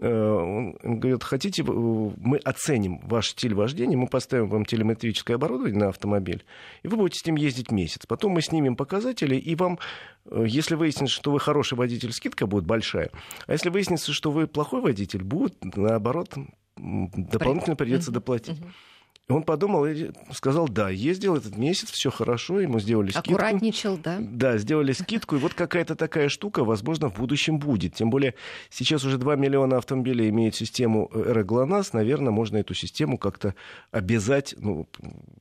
он 0.00 0.74
говорит, 0.82 1.22
хотите, 1.22 1.62
мы 1.62 2.38
оценим 2.38 3.00
ваш 3.04 3.30
стиль 3.30 3.54
вождения, 3.54 3.96
мы 3.96 4.06
поставим 4.06 4.48
вам 4.48 4.64
телеметрическое 4.64 5.36
оборудование 5.36 5.78
на 5.78 5.88
автомобиль, 5.88 6.44
и 6.82 6.88
вы 6.88 6.96
будете 6.96 7.20
с 7.20 7.26
ним 7.26 7.36
ездить 7.36 7.70
месяц. 7.70 8.06
Потом 8.06 8.32
мы 8.32 8.40
снимем 8.40 8.74
показатели, 8.74 9.36
и 9.36 9.54
вам, 9.54 9.78
э, 10.24 10.44
если 10.48 10.76
выяснится, 10.76 11.14
что 11.14 11.30
вы 11.30 11.40
хороший 11.40 11.76
водитель, 11.76 12.12
скидка 12.12 12.46
будет 12.46 12.64
большая. 12.64 13.10
А 13.46 13.52
если 13.52 13.68
выяснится, 13.68 14.12
что 14.12 14.30
вы 14.30 14.46
плохой 14.46 14.80
водитель, 14.80 15.22
будет, 15.22 15.56
наоборот, 15.76 16.34
дополнительно 16.76 17.76
придется 17.76 18.10
доплатить. 18.10 18.60
Он 19.28 19.44
подумал 19.44 19.86
и 19.86 20.10
сказал, 20.32 20.68
да, 20.68 20.90
ездил 20.90 21.36
этот 21.36 21.56
месяц, 21.56 21.90
все 21.90 22.10
хорошо, 22.10 22.60
ему 22.60 22.80
сделали 22.80 23.10
скидку. 23.10 23.34
Аккуратничал, 23.34 23.96
да? 23.96 24.18
Да, 24.20 24.58
сделали 24.58 24.92
скидку, 24.92 25.36
и 25.36 25.38
вот 25.38 25.54
какая-то 25.54 25.94
такая 25.94 26.28
штука, 26.28 26.64
возможно, 26.64 27.08
в 27.08 27.14
будущем 27.14 27.58
будет. 27.58 27.94
Тем 27.94 28.10
более, 28.10 28.34
сейчас 28.68 29.04
уже 29.04 29.18
2 29.18 29.36
миллиона 29.36 29.78
автомобилей 29.78 30.28
имеют 30.28 30.56
систему 30.56 31.08
РГЛОНАСС, 31.14 31.92
наверное, 31.92 32.32
можно 32.32 32.56
эту 32.56 32.74
систему 32.74 33.16
как-то 33.16 33.54
обязать, 33.92 34.54
ну, 34.58 34.88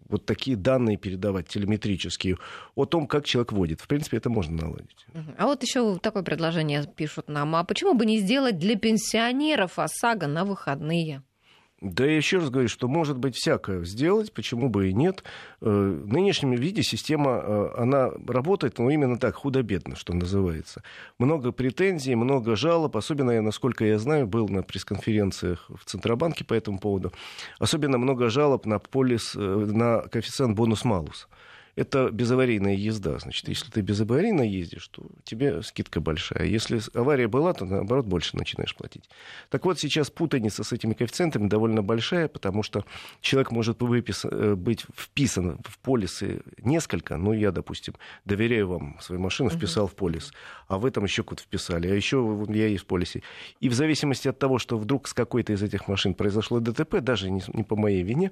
вот 0.07 0.25
такие 0.25 0.55
данные 0.55 0.97
передавать 0.97 1.47
телеметрические 1.47 2.37
о 2.75 2.85
том, 2.85 3.07
как 3.07 3.25
человек 3.25 3.51
водит. 3.51 3.81
В 3.81 3.87
принципе, 3.87 4.17
это 4.17 4.29
можно 4.29 4.55
наладить. 4.57 5.05
А 5.37 5.47
вот 5.47 5.63
еще 5.63 5.97
такое 5.97 6.23
предложение 6.23 6.85
пишут 6.85 7.29
нам. 7.29 7.55
А 7.55 7.63
почему 7.63 7.95
бы 7.95 8.05
не 8.05 8.19
сделать 8.19 8.59
для 8.59 8.77
пенсионеров 8.77 9.79
ОСАГО 9.79 10.27
на 10.27 10.45
выходные? 10.45 11.23
Да 11.81 12.05
я 12.05 12.15
еще 12.15 12.37
раз 12.37 12.51
говорю, 12.51 12.69
что 12.69 12.87
может 12.87 13.17
быть 13.17 13.35
всякое 13.35 13.83
сделать, 13.85 14.31
почему 14.33 14.69
бы 14.69 14.89
и 14.89 14.93
нет. 14.93 15.23
Э, 15.61 15.65
в 15.65 16.13
нынешнем 16.13 16.51
виде 16.51 16.83
система, 16.83 17.41
э, 17.43 17.69
она 17.75 18.11
работает, 18.27 18.77
но 18.77 18.91
именно 18.91 19.17
так, 19.17 19.33
худо-бедно, 19.33 19.95
что 19.95 20.13
называется. 20.13 20.83
Много 21.17 21.51
претензий, 21.51 22.13
много 22.13 22.55
жалоб, 22.55 22.95
особенно, 22.95 23.31
я, 23.31 23.41
насколько 23.41 23.83
я 23.83 23.97
знаю, 23.97 24.27
был 24.27 24.47
на 24.47 24.61
пресс-конференциях 24.61 25.65
в 25.69 25.83
Центробанке 25.85 26.45
по 26.45 26.53
этому 26.53 26.77
поводу, 26.77 27.13
особенно 27.57 27.97
много 27.97 28.29
жалоб 28.29 28.67
на 28.67 28.77
полис, 28.77 29.35
э, 29.35 29.39
на 29.39 30.01
коэффициент 30.01 30.55
бонус-малус 30.55 31.27
это 31.75 32.09
безаварийная 32.11 32.75
езда. 32.75 33.19
Значит, 33.19 33.47
если 33.47 33.71
ты 33.71 33.81
безаварийно 33.81 34.41
ездишь, 34.41 34.87
то 34.87 35.05
тебе 35.23 35.61
скидка 35.61 36.01
большая. 36.01 36.45
Если 36.45 36.81
авария 36.93 37.27
была, 37.27 37.53
то 37.53 37.65
наоборот 37.65 38.05
больше 38.05 38.37
начинаешь 38.37 38.75
платить. 38.75 39.09
Так 39.49 39.65
вот, 39.65 39.79
сейчас 39.79 40.09
путаница 40.09 40.63
с 40.63 40.73
этими 40.73 40.93
коэффициентами 40.93 41.47
довольно 41.47 41.81
большая, 41.81 42.27
потому 42.27 42.63
что 42.63 42.85
человек 43.21 43.51
может 43.51 43.81
выпис... 43.81 44.25
Э, 44.25 44.55
быть 44.55 44.85
вписан 44.95 45.59
в 45.63 45.79
полисы 45.79 46.41
несколько, 46.61 47.17
ну, 47.17 47.33
я, 47.33 47.51
допустим, 47.51 47.95
доверяю 48.25 48.67
вам 48.67 48.97
свою 48.99 49.21
машину, 49.21 49.49
вписал 49.49 49.87
в 49.87 49.95
полис, 49.95 50.33
а 50.67 50.77
в 50.77 50.85
этом 50.85 51.03
еще 51.05 51.23
куда-то 51.23 51.43
вписали, 51.43 51.87
а 51.87 51.95
еще 51.95 52.45
я 52.49 52.67
есть 52.67 52.83
в 52.83 52.87
полисе. 52.87 53.23
И 53.59 53.69
в 53.69 53.73
зависимости 53.73 54.27
от 54.27 54.39
того, 54.39 54.59
что 54.59 54.77
вдруг 54.77 55.07
с 55.07 55.13
какой-то 55.13 55.53
из 55.53 55.63
этих 55.63 55.87
машин 55.87 56.13
произошло 56.13 56.59
ДТП, 56.59 56.99
даже 56.99 57.31
не, 57.31 57.41
не 57.53 57.63
по 57.63 57.75
моей 57.75 58.03
вине, 58.03 58.31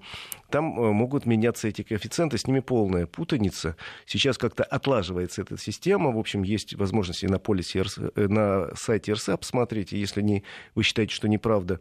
там 0.49 0.79
э, 0.79 0.91
могут 0.91 1.25
меняться 1.25 1.67
эти 1.67 1.81
коэффициенты, 1.81 2.37
с 2.37 2.45
ними 2.45 2.59
полная 2.59 3.05
путаница 3.07 3.28
путаница. 3.29 3.75
Сейчас 4.05 4.37
как-то 4.37 4.63
отлаживается 4.63 5.41
эта 5.41 5.57
система. 5.57 6.11
В 6.11 6.17
общем, 6.17 6.43
есть 6.43 6.73
возможности 6.73 7.27
на, 7.27 7.39
полисе, 7.39 7.83
э, 8.15 8.27
на 8.27 8.75
сайте 8.75 9.13
РСА 9.13 9.37
посмотреть. 9.37 9.91
Если 9.91 10.21
не, 10.21 10.43
вы 10.75 10.83
считаете, 10.83 11.13
что 11.13 11.27
неправда, 11.27 11.79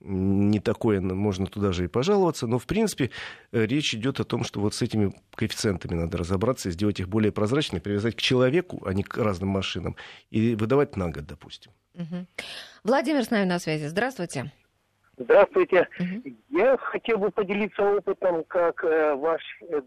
не 0.00 0.60
такое, 0.60 1.00
можно 1.00 1.46
туда 1.46 1.72
же 1.72 1.84
и 1.84 1.88
пожаловаться. 1.88 2.46
Но, 2.46 2.58
в 2.58 2.66
принципе, 2.66 3.10
э, 3.52 3.66
речь 3.66 3.94
идет 3.94 4.20
о 4.20 4.24
том, 4.24 4.44
что 4.44 4.60
вот 4.60 4.74
с 4.74 4.82
этими 4.82 5.12
коэффициентами 5.34 5.94
надо 5.94 6.18
разобраться 6.18 6.68
и 6.68 6.72
сделать 6.72 7.00
их 7.00 7.08
более 7.08 7.32
прозрачными, 7.32 7.80
привязать 7.80 8.16
к 8.16 8.20
человеку, 8.20 8.82
а 8.86 8.92
не 8.92 9.02
к 9.02 9.16
разным 9.16 9.48
машинам, 9.48 9.96
и 10.30 10.54
выдавать 10.54 10.96
на 10.96 11.10
год, 11.10 11.26
допустим. 11.26 11.72
Владимир 12.84 13.24
с 13.24 13.30
нами 13.30 13.44
на 13.44 13.58
связи. 13.58 13.86
Здравствуйте. 13.88 14.52
Здравствуйте. 15.20 15.86
Угу. 15.98 16.34
Я 16.48 16.76
хотел 16.78 17.18
бы 17.18 17.30
поделиться 17.30 17.82
опытом, 17.82 18.42
как 18.44 18.82
э, 18.82 19.14
ваш 19.14 19.42
э, 19.68 19.80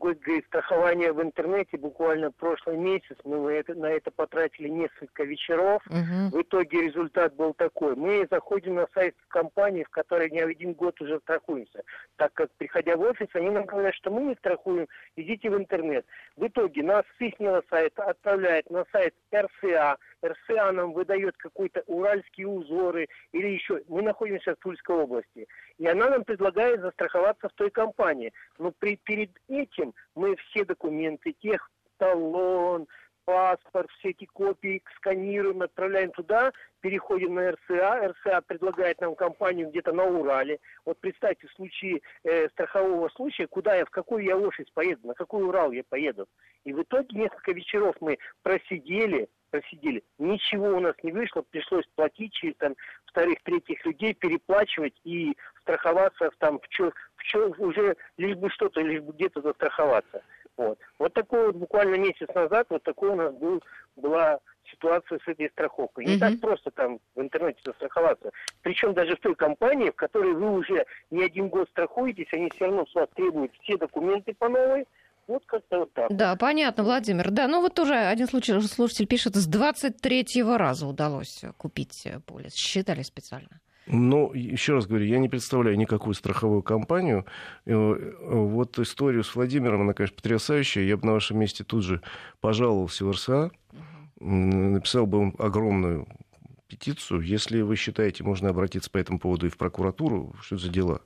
страхование 0.47 1.11
в 1.11 1.23
интернете. 1.23 1.77
Буквально 1.77 2.31
прошлый 2.31 2.77
месяц 2.77 3.17
мы 3.23 3.37
на 3.39 3.49
это, 3.49 3.73
на 3.73 3.87
это 3.87 4.11
потратили 4.11 4.67
несколько 4.69 5.23
вечеров. 5.23 5.81
Угу. 5.87 6.37
В 6.37 6.41
итоге 6.43 6.83
результат 6.83 7.35
был 7.35 7.55
такой. 7.55 7.95
Мы 7.95 8.27
заходим 8.29 8.75
на 8.75 8.87
сайт 8.93 9.15
компании, 9.29 9.83
в 9.83 9.89
которой 9.89 10.29
не 10.29 10.39
один 10.39 10.73
год 10.73 11.01
уже 11.01 11.19
страхуемся. 11.21 11.81
Так 12.17 12.33
как, 12.33 12.51
приходя 12.57 12.95
в 12.95 13.01
офис, 13.01 13.27
они 13.33 13.49
нам 13.49 13.65
говорят, 13.65 13.95
что 13.95 14.11
мы 14.11 14.21
не 14.21 14.35
страхуем, 14.35 14.87
идите 15.15 15.49
в 15.49 15.57
интернет. 15.57 16.05
В 16.37 16.45
итоге 16.45 16.83
нас 16.83 17.05
с 17.17 17.21
их 17.21 17.33
сайта 17.71 18.03
отправляет 18.03 18.69
на 18.69 18.85
сайт 18.91 19.15
РСА, 19.33 19.97
РСА 20.23 20.71
нам 20.71 20.93
выдает 20.93 21.35
какой-то 21.37 21.83
уральские 21.87 22.47
узоры 22.47 23.07
или 23.31 23.47
еще. 23.47 23.81
Мы 23.87 24.01
находимся 24.01 24.55
в 24.55 24.59
Тульской 24.59 24.95
области. 24.95 25.47
И 25.77 25.87
она 25.87 26.09
нам 26.09 26.23
предлагает 26.23 26.81
застраховаться 26.81 27.49
в 27.49 27.53
той 27.53 27.69
компании. 27.69 28.33
Но 28.57 28.71
при, 28.71 28.95
перед 28.95 29.31
этим 29.47 29.93
мы 30.15 30.35
все 30.35 30.65
документы, 30.65 31.33
тех 31.33 31.69
талон, 31.97 32.87
паспорт, 33.25 33.89
все 33.99 34.09
эти 34.09 34.25
копии 34.25 34.83
сканируем, 34.97 35.61
отправляем 35.61 36.11
туда, 36.11 36.51
переходим 36.81 37.35
на 37.35 37.51
РСА. 37.51 38.13
РСА 38.13 38.41
предлагает 38.41 38.99
нам 39.01 39.15
компанию 39.15 39.69
где-то 39.69 39.93
на 39.93 40.05
Урале. 40.05 40.59
Вот 40.85 40.99
представьте, 40.99 41.47
в 41.47 41.53
случае 41.53 42.01
э, 42.23 42.49
страхового 42.49 43.09
случая, 43.09 43.47
куда 43.47 43.75
я, 43.75 43.85
в 43.85 43.89
какой 43.89 44.25
я 44.25 44.37
офис 44.37 44.65
поеду, 44.73 45.07
на 45.07 45.13
какой 45.13 45.43
Урал 45.43 45.71
я 45.71 45.83
поеду. 45.87 46.27
И 46.63 46.73
в 46.73 46.81
итоге 46.81 47.17
несколько 47.17 47.51
вечеров 47.51 47.95
мы 48.01 48.17
просидели, 48.41 49.27
просидели. 49.53 50.03
Ничего 50.17 50.69
у 50.69 50.79
нас 50.79 50.95
не 51.03 51.11
вышло, 51.11 51.43
пришлось 51.43 51.85
платить 51.95 52.33
через 52.33 52.55
там 52.55 52.75
вторых, 53.05 53.37
третьих 53.43 53.85
людей, 53.85 54.15
переплачивать 54.15 54.95
и 55.03 55.37
страховаться 55.61 56.31
там 56.39 56.59
в 56.59 56.67
чё, 56.69 56.91
в 57.15 57.23
чё, 57.23 57.53
уже 57.59 57.95
лишь 58.17 58.35
бы 58.35 58.49
что-то, 58.49 58.81
лишь 58.81 59.01
бы 59.01 59.13
где-то 59.13 59.41
застраховаться. 59.41 60.23
Вот. 60.57 60.79
Вот 60.97 61.13
такой 61.13 61.47
вот 61.47 61.55
буквально 61.55 61.95
месяц 61.95 62.27
назад 62.33 62.65
вот 62.69 62.81
такой 62.81 63.09
у 63.09 63.15
нас 63.15 63.31
был, 63.35 63.61
была 63.95 64.39
ситуация 64.71 65.19
с 65.19 65.27
этой 65.27 65.49
страховкой. 65.49 66.05
Не 66.05 66.17
так 66.17 66.39
просто 66.39 66.71
там 66.71 66.99
в 67.13 67.21
интернете 67.21 67.59
застраховаться. 67.63 68.31
Причем 68.61 68.95
даже 68.95 69.15
в 69.15 69.19
той 69.19 69.35
компании, 69.35 69.91
в 69.91 69.95
которой 69.95 70.33
вы 70.33 70.51
уже 70.51 70.85
не 71.11 71.23
один 71.23 71.49
год 71.49 71.69
страхуетесь, 71.69 72.33
они 72.33 72.49
все 72.49 72.65
равно 72.65 72.87
с 72.87 72.95
вас 72.95 73.07
требуют 73.15 73.51
все 73.61 73.77
документы 73.77 74.33
по 74.33 74.49
новой, 74.49 74.85
Вот 75.27 75.43
как-то 75.45 75.79
вот 75.79 75.93
так. 75.93 76.15
Да, 76.15 76.35
понятно, 76.35 76.83
Владимир. 76.83 77.31
Да, 77.31 77.47
ну 77.47 77.61
вот 77.61 77.73
тоже 77.73 77.95
один 77.95 78.27
случай, 78.27 78.59
слушатель 78.61 79.07
пишет, 79.07 79.35
с 79.35 79.47
23-го 79.49 80.57
раза 80.57 80.85
удалось 80.87 81.43
купить 81.57 82.07
полис. 82.25 82.53
Считали 82.55 83.03
специально. 83.03 83.61
Ну, 83.85 84.31
еще 84.33 84.73
раз 84.73 84.87
говорю, 84.87 85.05
я 85.05 85.19
не 85.19 85.27
представляю 85.27 85.77
никакую 85.77 86.13
страховую 86.13 86.61
компанию. 86.61 87.25
Э, 87.65 87.73
вот 87.73 88.79
историю 88.79 89.23
с 89.23 89.35
Владимиром, 89.35 89.81
она, 89.81 89.93
конечно, 89.93 90.15
потрясающая. 90.15 90.83
Я 90.83 90.95
бы 90.95 91.05
на 91.05 91.13
вашем 91.13 91.37
месте 91.39 91.63
тут 91.65 91.83
же 91.83 92.01
пожаловался 92.39 93.05
в 93.05 93.11
РСА, 93.11 93.51
написал 94.19 95.05
бы 95.05 95.23
им 95.23 95.35
огромную 95.37 96.07
петицию. 96.67 97.21
Если 97.21 97.61
вы 97.61 97.75
считаете, 97.75 98.23
можно 98.23 98.49
обратиться 98.49 98.89
по 98.89 98.97
этому 98.97 99.19
поводу 99.19 99.47
и 99.47 99.49
в 99.49 99.57
прокуратуру, 99.57 100.33
что 100.41 100.55
это 100.55 100.65
за 100.65 100.71
дела? 100.71 101.01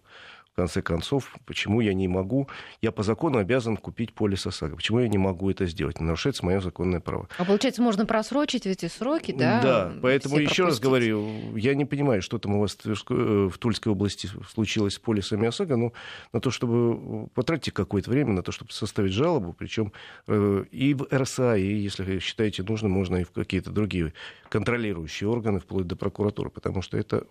Конце 0.57 0.81
концов, 0.81 1.35
почему 1.45 1.81
я 1.81 1.93
не 1.93 2.07
могу, 2.07 2.49
я 2.81 2.91
по 2.91 3.03
закону 3.03 3.37
обязан 3.37 3.77
купить 3.77 4.13
полис 4.13 4.47
ОСАГО, 4.47 4.75
почему 4.75 4.99
я 4.99 5.07
не 5.07 5.19
могу 5.19 5.51
это 5.51 5.67
сделать, 5.67 6.01
нарушается 6.01 6.43
мое 6.43 6.59
законное 6.59 6.99
право. 6.99 7.29
А 7.37 7.45
получается, 7.45 7.83
можно 7.83 8.07
просрочить 8.07 8.65
эти 8.65 8.87
сроки, 8.87 9.31
да? 9.31 9.61
Да, 9.61 9.93
поэтому 10.01 10.39
еще 10.39 10.65
раз 10.65 10.79
говорю, 10.79 11.55
я 11.55 11.75
не 11.75 11.85
понимаю, 11.85 12.23
что 12.23 12.39
там 12.39 12.55
у 12.55 12.61
вас 12.61 12.75
в 12.83 13.57
Тульской 13.59 13.91
области 13.91 14.27
случилось 14.51 14.95
с 14.95 14.99
полисами 14.99 15.47
ОСАГО, 15.47 15.77
но 15.77 15.93
на 16.33 16.41
то, 16.41 16.49
чтобы 16.49 17.27
потратить 17.35 17.73
какое-то 17.73 18.09
время 18.09 18.33
на 18.33 18.41
то, 18.41 18.51
чтобы 18.51 18.71
составить 18.71 19.13
жалобу, 19.13 19.53
причем 19.53 19.93
э, 20.25 20.65
и 20.71 20.95
в 20.95 21.07
РСА, 21.13 21.55
и, 21.55 21.71
если 21.71 22.17
считаете 22.17 22.63
нужно, 22.63 22.89
можно 22.89 23.17
и 23.17 23.23
в 23.23 23.31
какие-то 23.31 23.69
другие 23.69 24.11
контролирующие 24.49 25.29
органы, 25.29 25.59
вплоть 25.59 25.85
до 25.85 25.95
прокуратуры, 25.95 26.49
потому 26.49 26.81
что 26.81 26.97
это 26.97 27.27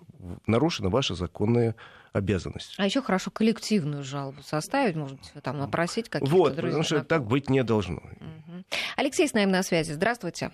нарушена 0.46 0.90
ваша 0.90 1.16
законная 1.16 1.74
обязанность. 2.16 2.74
А 2.78 2.84
еще 2.84 3.02
хорошо 3.02 3.30
коллективную 3.30 4.02
жалобу 4.02 4.42
составить, 4.42 4.96
может 4.96 5.18
быть, 5.18 5.42
там 5.42 5.62
опросить 5.62 6.08
каких-то 6.08 6.34
Вот, 6.34 6.54
друзей, 6.54 6.70
потому 6.70 6.82
что 6.84 7.04
так 7.04 7.24
быть 7.24 7.48
не 7.48 7.62
должно. 7.62 7.98
Угу. 7.98 8.64
Алексей 8.96 9.28
с 9.28 9.34
нами 9.34 9.50
на 9.50 9.62
связи. 9.62 9.92
Здравствуйте. 9.92 10.50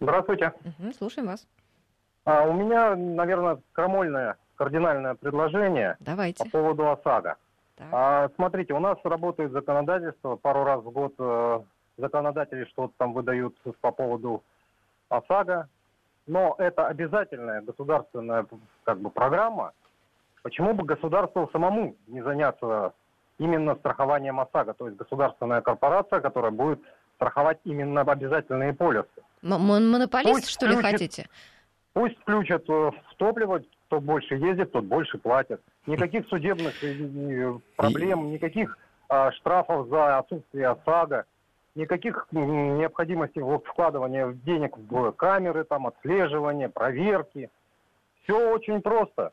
Здравствуйте. 0.00 0.52
Угу, 0.64 0.92
слушаем 0.92 1.28
вас. 1.28 1.46
А, 2.24 2.44
у 2.44 2.52
меня, 2.52 2.94
наверное, 2.94 3.58
крамольное, 3.72 4.36
кардинальное 4.56 5.14
предложение 5.14 5.96
Давайте. 6.00 6.44
по 6.44 6.50
поводу 6.50 6.90
ОСАГО. 6.90 7.36
А, 7.92 8.28
смотрите, 8.36 8.74
у 8.74 8.80
нас 8.80 8.98
работает 9.04 9.52
законодательство, 9.52 10.36
пару 10.36 10.64
раз 10.64 10.82
в 10.82 10.90
год 10.90 11.14
э, 11.18 11.60
законодатели 11.96 12.64
что-то 12.66 12.92
там 12.98 13.12
выдают 13.12 13.56
по 13.80 13.92
поводу 13.92 14.42
ОСАГО, 15.08 15.68
но 16.26 16.54
это 16.58 16.86
обязательная 16.86 17.62
государственная 17.62 18.46
как 18.84 19.00
бы, 19.00 19.10
программа, 19.10 19.72
Почему 20.42 20.74
бы 20.74 20.84
государству 20.84 21.48
самому 21.52 21.96
не 22.06 22.22
заняться 22.22 22.92
именно 23.38 23.74
страхованием 23.76 24.40
ОСАГО, 24.40 24.74
то 24.74 24.86
есть 24.86 24.98
государственная 24.98 25.60
корпорация, 25.60 26.20
которая 26.20 26.50
будет 26.50 26.80
страховать 27.16 27.58
именно 27.64 28.00
обязательные 28.00 28.72
полисы? 28.72 29.08
Монополист, 29.42 30.32
пусть 30.32 30.50
что 30.50 30.66
включит, 30.66 30.84
ли, 30.84 30.90
хотите? 30.90 31.28
Пусть 31.92 32.18
включат 32.20 32.68
э, 32.68 32.72
в 32.72 33.14
топливо, 33.16 33.62
кто 33.86 34.00
больше 34.00 34.34
ездит, 34.34 34.72
тот 34.72 34.84
больше 34.84 35.18
платит. 35.18 35.60
Никаких 35.86 36.26
судебных 36.28 36.82
э, 36.82 37.58
проблем, 37.76 38.30
никаких 38.30 38.78
а, 39.08 39.32
штрафов 39.32 39.88
за 39.88 40.18
отсутствие 40.18 40.68
ОСАГО, 40.68 41.24
никаких 41.74 42.28
необходимости 42.30 43.40
вкладывания 43.66 44.32
денег 44.44 44.76
в 44.76 45.12
камеры, 45.12 45.64
там, 45.64 45.86
отслеживания, 45.86 46.68
проверки. 46.68 47.50
Все 48.22 48.52
очень 48.52 48.82
просто. 48.82 49.32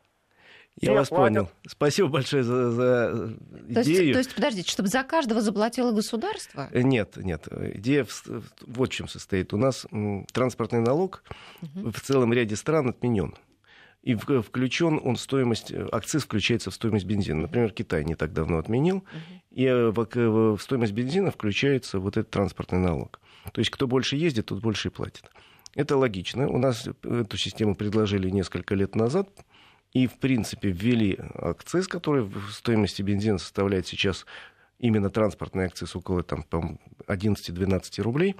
Я 0.80 0.92
вас 0.92 1.08
понял. 1.08 1.50
Спасибо 1.66 2.08
большое 2.08 2.42
за, 2.42 2.70
за 2.70 3.36
то 3.72 3.82
идею. 3.82 4.02
Есть, 4.02 4.12
то 4.12 4.18
есть, 4.18 4.34
подождите, 4.34 4.70
чтобы 4.70 4.88
за 4.88 5.02
каждого 5.02 5.40
заплатило 5.40 5.92
государство? 5.92 6.68
Э, 6.70 6.82
нет, 6.82 7.16
нет. 7.16 7.48
Идея 7.76 8.04
в, 8.04 8.24
вот 8.66 8.90
в 8.90 8.92
чем 8.92 9.08
состоит. 9.08 9.54
У 9.54 9.56
нас 9.56 9.86
транспортный 10.32 10.80
налог 10.80 11.22
угу. 11.62 11.90
в 11.90 12.00
целом 12.00 12.32
ряде 12.32 12.56
стран 12.56 12.90
отменен. 12.90 13.34
И 14.02 14.14
включен 14.14 15.00
он 15.02 15.16
в 15.16 15.20
стоимость, 15.20 15.72
э, 15.72 15.88
акциз 15.90 16.24
включается 16.24 16.70
в 16.70 16.74
стоимость 16.74 17.06
бензина. 17.06 17.42
Например, 17.42 17.70
Китай 17.70 18.04
не 18.04 18.14
так 18.14 18.32
давно 18.32 18.58
отменил, 18.58 19.02
и 19.50 19.64
э, 19.64 19.90
в, 19.90 20.56
в 20.56 20.58
стоимость 20.60 20.92
бензина 20.92 21.30
включается 21.30 21.98
вот 21.98 22.16
этот 22.16 22.30
транспортный 22.30 22.78
налог. 22.78 23.18
То 23.52 23.60
есть, 23.60 23.70
кто 23.70 23.86
больше 23.86 24.16
ездит, 24.16 24.46
тот 24.46 24.60
больше 24.60 24.88
и 24.88 24.90
платит. 24.90 25.30
Это 25.74 25.96
логично. 25.96 26.48
У 26.48 26.58
нас 26.58 26.88
эту 27.02 27.36
систему 27.36 27.74
предложили 27.74 28.30
несколько 28.30 28.74
лет 28.74 28.94
назад 28.94 29.28
и, 29.96 30.06
в 30.06 30.18
принципе, 30.18 30.68
ввели 30.68 31.18
акциз, 31.36 31.88
который 31.88 32.22
в 32.22 32.50
стоимости 32.50 33.00
бензина 33.00 33.38
составляет 33.38 33.86
сейчас 33.86 34.26
именно 34.78 35.08
транспортный 35.08 35.64
акциз 35.64 35.96
около 35.96 36.22
там, 36.22 36.44
11-12 37.08 38.02
рублей. 38.02 38.36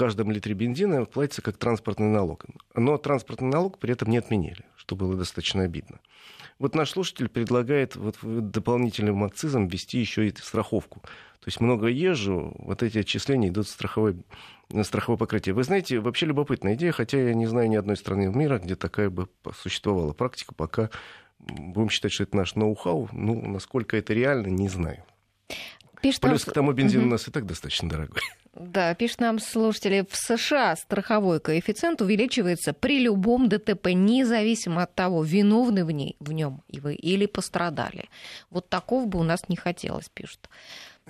В 0.00 0.02
каждом 0.02 0.30
литре 0.30 0.54
бензина 0.54 1.04
платится 1.04 1.42
как 1.42 1.58
транспортный 1.58 2.06
налог. 2.06 2.46
Но 2.74 2.96
транспортный 2.96 3.50
налог 3.50 3.78
при 3.78 3.92
этом 3.92 4.08
не 4.08 4.16
отменили, 4.16 4.64
что 4.74 4.96
было 4.96 5.14
достаточно 5.14 5.64
обидно. 5.64 6.00
Вот 6.58 6.74
наш 6.74 6.92
слушатель 6.92 7.28
предлагает 7.28 7.96
вот 7.96 8.16
дополнительным 8.22 9.22
акцизом 9.24 9.68
ввести 9.68 9.98
еще 9.98 10.26
и 10.26 10.34
страховку. 10.34 11.00
То 11.00 11.48
есть 11.48 11.60
много 11.60 11.88
езжу, 11.88 12.54
вот 12.60 12.82
эти 12.82 12.96
отчисления 12.96 13.50
идут 13.50 13.66
в 13.66 13.68
страховой, 13.68 14.16
на 14.70 14.84
страховое 14.84 15.18
покрытие. 15.18 15.54
Вы 15.54 15.64
знаете, 15.64 16.00
вообще 16.00 16.24
любопытная 16.24 16.76
идея, 16.76 16.92
хотя 16.92 17.20
я 17.20 17.34
не 17.34 17.44
знаю 17.44 17.68
ни 17.68 17.76
одной 17.76 17.98
страны 17.98 18.34
мира, 18.34 18.58
где 18.58 18.76
такая 18.76 19.10
бы 19.10 19.28
существовала 19.54 20.14
практика, 20.14 20.54
пока 20.54 20.88
будем 21.38 21.90
считать, 21.90 22.12
что 22.12 22.22
это 22.22 22.38
наш 22.38 22.54
ноу-хау. 22.54 23.10
Ну, 23.12 23.38
насколько 23.46 23.98
это 23.98 24.14
реально, 24.14 24.46
не 24.46 24.70
знаю. 24.70 25.04
Пишет 26.00 26.22
Плюс 26.22 26.46
нам... 26.46 26.52
к 26.52 26.54
тому 26.54 26.72
бензин 26.72 27.00
угу. 27.00 27.08
у 27.08 27.10
нас 27.10 27.28
и 27.28 27.30
так 27.30 27.44
достаточно 27.44 27.86
дорогой. 27.86 28.22
Да, 28.54 28.94
пишет 28.94 29.20
нам 29.20 29.38
слушатели, 29.38 30.04
в 30.08 30.16
США 30.16 30.74
страховой 30.74 31.38
коэффициент 31.38 32.02
увеличивается 32.02 32.72
при 32.72 32.98
любом 32.98 33.48
ДТП, 33.48 33.88
независимо 33.94 34.82
от 34.82 34.94
того, 34.94 35.22
виновны 35.22 35.84
в, 35.84 35.92
ней, 35.92 36.16
в 36.18 36.32
нем 36.32 36.62
и 36.68 36.80
вы 36.80 36.94
или 36.94 37.26
пострадали. 37.26 38.08
Вот 38.50 38.68
такого 38.68 39.06
бы 39.06 39.20
у 39.20 39.22
нас 39.22 39.48
не 39.48 39.56
хотелось, 39.56 40.08
пишут. 40.08 40.48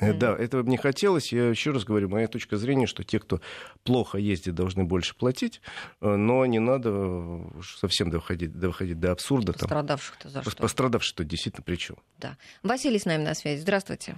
Mm. 0.00 0.14
Да, 0.14 0.36
этого 0.36 0.62
бы 0.62 0.70
не 0.70 0.76
хотелось. 0.76 1.32
Я 1.32 1.48
еще 1.48 1.72
раз 1.72 1.84
говорю, 1.84 2.08
моя 2.08 2.28
точка 2.28 2.56
зрения, 2.56 2.86
что 2.86 3.04
те, 3.04 3.18
кто 3.18 3.40
плохо 3.84 4.18
ездит, 4.18 4.54
должны 4.54 4.84
больше 4.84 5.14
платить, 5.14 5.60
э, 6.00 6.08
но 6.08 6.44
не 6.46 6.58
надо 6.58 7.42
совсем 7.62 8.10
доходить, 8.10 8.52
доходить 8.52 8.98
до 9.00 9.12
абсурда. 9.12 9.52
Пострадавших-то 9.52 10.28
за 10.28 10.42
что? 10.42 10.56
Пострадавших-то 10.56 11.24
действительно 11.24 11.64
при 11.64 11.76
чем? 11.76 11.96
Да. 12.18 12.36
Василий 12.62 12.98
с 12.98 13.04
нами 13.04 13.24
на 13.24 13.34
связи. 13.34 13.60
Здравствуйте. 13.60 14.16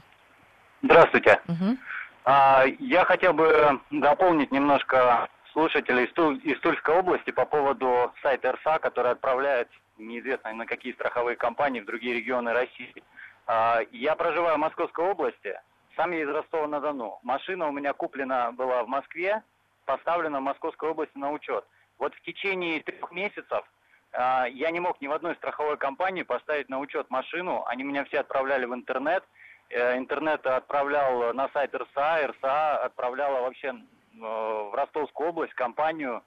Здравствуйте. 0.83 1.41
Угу. 1.49 1.79
А, 2.25 2.65
я 2.79 3.05
хотел 3.05 3.33
бы 3.33 3.81
дополнить 3.91 4.53
немножко 4.53 5.29
слушателей 5.53 6.05
из, 6.05 6.13
Туль, 6.13 6.41
из 6.45 6.59
Тульской 6.61 6.99
области 6.99 7.31
по 7.31 7.45
поводу 7.45 8.13
сайта 8.23 8.53
РСА, 8.53 8.79
который 8.79 9.13
отправляет 9.13 9.69
неизвестно 9.99 10.53
на 10.53 10.67
какие 10.67 10.93
страховые 10.93 11.37
компании 11.37 11.81
в 11.81 11.87
другие 11.87 12.15
регионы 12.15 12.53
России. 12.53 13.03
А, 13.47 13.81
я 13.91 14.15
проживаю 14.15 14.57
в 14.57 14.61
Московской 14.61 15.05
области, 15.05 15.61
сам 15.97 16.13
я 16.13 16.23
из 16.23 16.29
Ростова-на-Дону. 16.29 17.19
Машина 17.23 17.69
у 17.69 17.73
меня 17.73 17.93
куплена 17.93 18.53
была 18.53 18.85
в 18.85 18.89
Москве, 18.89 19.43
поставлена 19.85 20.39
в 20.39 20.43
Московской 20.43 20.91
области 20.91 21.19
на 21.19 21.33
учет. 21.33 21.65
Вот 21.99 22.15
в 22.15 22.23
течение 22.23 22.81
трех 22.81 23.11
месяцев 23.11 23.65
а, 24.13 24.47
я 24.47 24.71
не 24.71 24.79
мог 24.81 25.01
ни 25.01 25.09
в 25.09 25.13
одной 25.13 25.35
страховой 25.37 25.77
компании 25.77 26.23
поставить 26.23 26.69
на 26.69 26.79
учет 26.79 27.11
машину. 27.11 27.65
Они 27.67 27.83
меня 27.83 28.05
все 28.05 28.21
отправляли 28.21 28.65
в 28.65 28.75
интернет. 28.75 29.25
Э, 29.73 29.97
интернет 29.97 30.47
отправлял 30.47 31.33
на 31.33 31.49
сайт 31.49 31.75
РСА, 31.75 32.27
РСА 32.27 32.77
отправляла 32.85 33.41
вообще 33.41 33.69
э, 33.69 33.75
в 34.19 34.75
Ростовскую 34.75 35.31
область 35.31 35.55
компанию. 35.55 36.23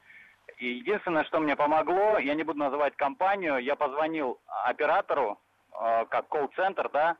И 0.58 0.68
единственное, 0.68 1.24
что 1.26 1.40
мне 1.40 1.56
помогло, 1.56 2.18
я 2.18 2.34
не 2.34 2.44
буду 2.44 2.58
называть 2.58 2.96
компанию, 2.96 3.60
я 3.60 3.76
позвонил 3.76 4.40
оператору, 4.66 5.40
э, 5.72 6.06
как 6.10 6.28
колл-центр, 6.28 6.90
да, 6.90 7.18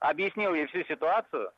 объяснил 0.00 0.52
ей 0.52 0.66
всю 0.66 0.82
ситуацию. 0.84 1.52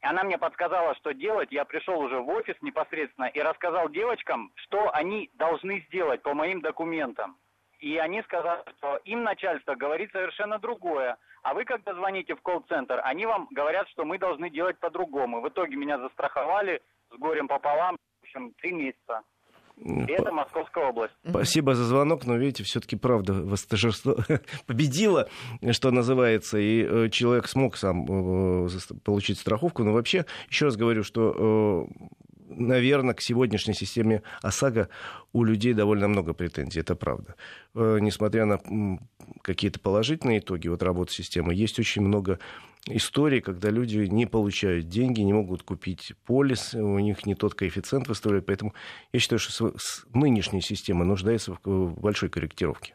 Она 0.00 0.24
мне 0.24 0.38
подсказала, 0.38 0.94
что 0.94 1.12
делать. 1.12 1.52
Я 1.52 1.66
пришел 1.66 2.00
уже 2.00 2.18
в 2.18 2.30
офис 2.30 2.56
непосредственно 2.62 3.26
и 3.26 3.40
рассказал 3.40 3.90
девочкам, 3.90 4.52
что 4.54 4.90
они 4.94 5.28
должны 5.34 5.84
сделать 5.88 6.22
по 6.22 6.32
моим 6.32 6.62
документам. 6.62 7.36
И 7.80 7.98
они 7.98 8.22
сказали, 8.22 8.62
что 8.78 8.96
им 9.04 9.22
начальство 9.22 9.74
говорит 9.74 10.10
совершенно 10.12 10.58
другое. 10.58 11.18
А 11.42 11.54
вы, 11.54 11.64
когда 11.64 11.94
звоните 11.94 12.34
в 12.34 12.42
колл-центр, 12.42 13.00
они 13.04 13.26
вам 13.26 13.48
говорят, 13.50 13.88
что 13.88 14.04
мы 14.04 14.18
должны 14.18 14.50
делать 14.50 14.78
по-другому. 14.78 15.40
В 15.40 15.48
итоге 15.48 15.76
меня 15.76 15.98
застраховали 15.98 16.82
с 17.12 17.18
горем 17.18 17.48
пополам, 17.48 17.96
в 17.96 18.24
общем, 18.24 18.52
три 18.60 18.72
месяца. 18.72 19.22
И 19.76 20.12
это 20.12 20.30
Московская 20.30 20.88
область. 20.90 21.14
Спасибо 21.26 21.74
за 21.74 21.84
звонок, 21.84 22.26
но 22.26 22.36
видите, 22.36 22.64
все-таки 22.64 22.96
правда 22.96 23.32
восторжество 23.32 24.16
победила, 24.66 25.28
что 25.70 25.90
называется, 25.90 26.58
и 26.58 26.84
э, 26.84 27.08
человек 27.08 27.48
смог 27.48 27.76
сам 27.76 28.66
э, 28.66 28.68
получить 29.02 29.38
страховку. 29.38 29.82
Но 29.82 29.92
вообще, 29.92 30.26
еще 30.50 30.66
раз 30.66 30.76
говорю, 30.76 31.02
что 31.02 31.86
э, 31.88 32.04
наверное, 32.50 33.14
к 33.14 33.20
сегодняшней 33.20 33.74
системе 33.74 34.22
ОСАГО 34.42 34.88
у 35.32 35.44
людей 35.44 35.72
довольно 35.72 36.08
много 36.08 36.34
претензий, 36.34 36.80
это 36.80 36.94
правда. 36.94 37.34
Несмотря 37.74 38.44
на 38.44 38.60
какие-то 39.42 39.80
положительные 39.80 40.40
итоги 40.40 40.68
вот 40.68 40.82
работы 40.82 41.12
системы. 41.12 41.54
Есть 41.54 41.78
очень 41.78 42.02
много 42.02 42.38
историй, 42.86 43.40
когда 43.40 43.70
люди 43.70 43.98
не 43.98 44.26
получают 44.26 44.88
деньги, 44.88 45.20
не 45.20 45.32
могут 45.32 45.62
купить 45.62 46.14
полис, 46.26 46.74
у 46.74 46.98
них 46.98 47.26
не 47.26 47.34
тот 47.34 47.54
коэффициент 47.54 48.08
выставляют. 48.08 48.46
Поэтому 48.46 48.74
я 49.12 49.20
считаю, 49.20 49.38
что 49.38 49.74
нынешняя 50.12 50.62
система 50.62 51.04
нуждается 51.04 51.56
в 51.64 52.00
большой 52.00 52.28
корректировке. 52.28 52.94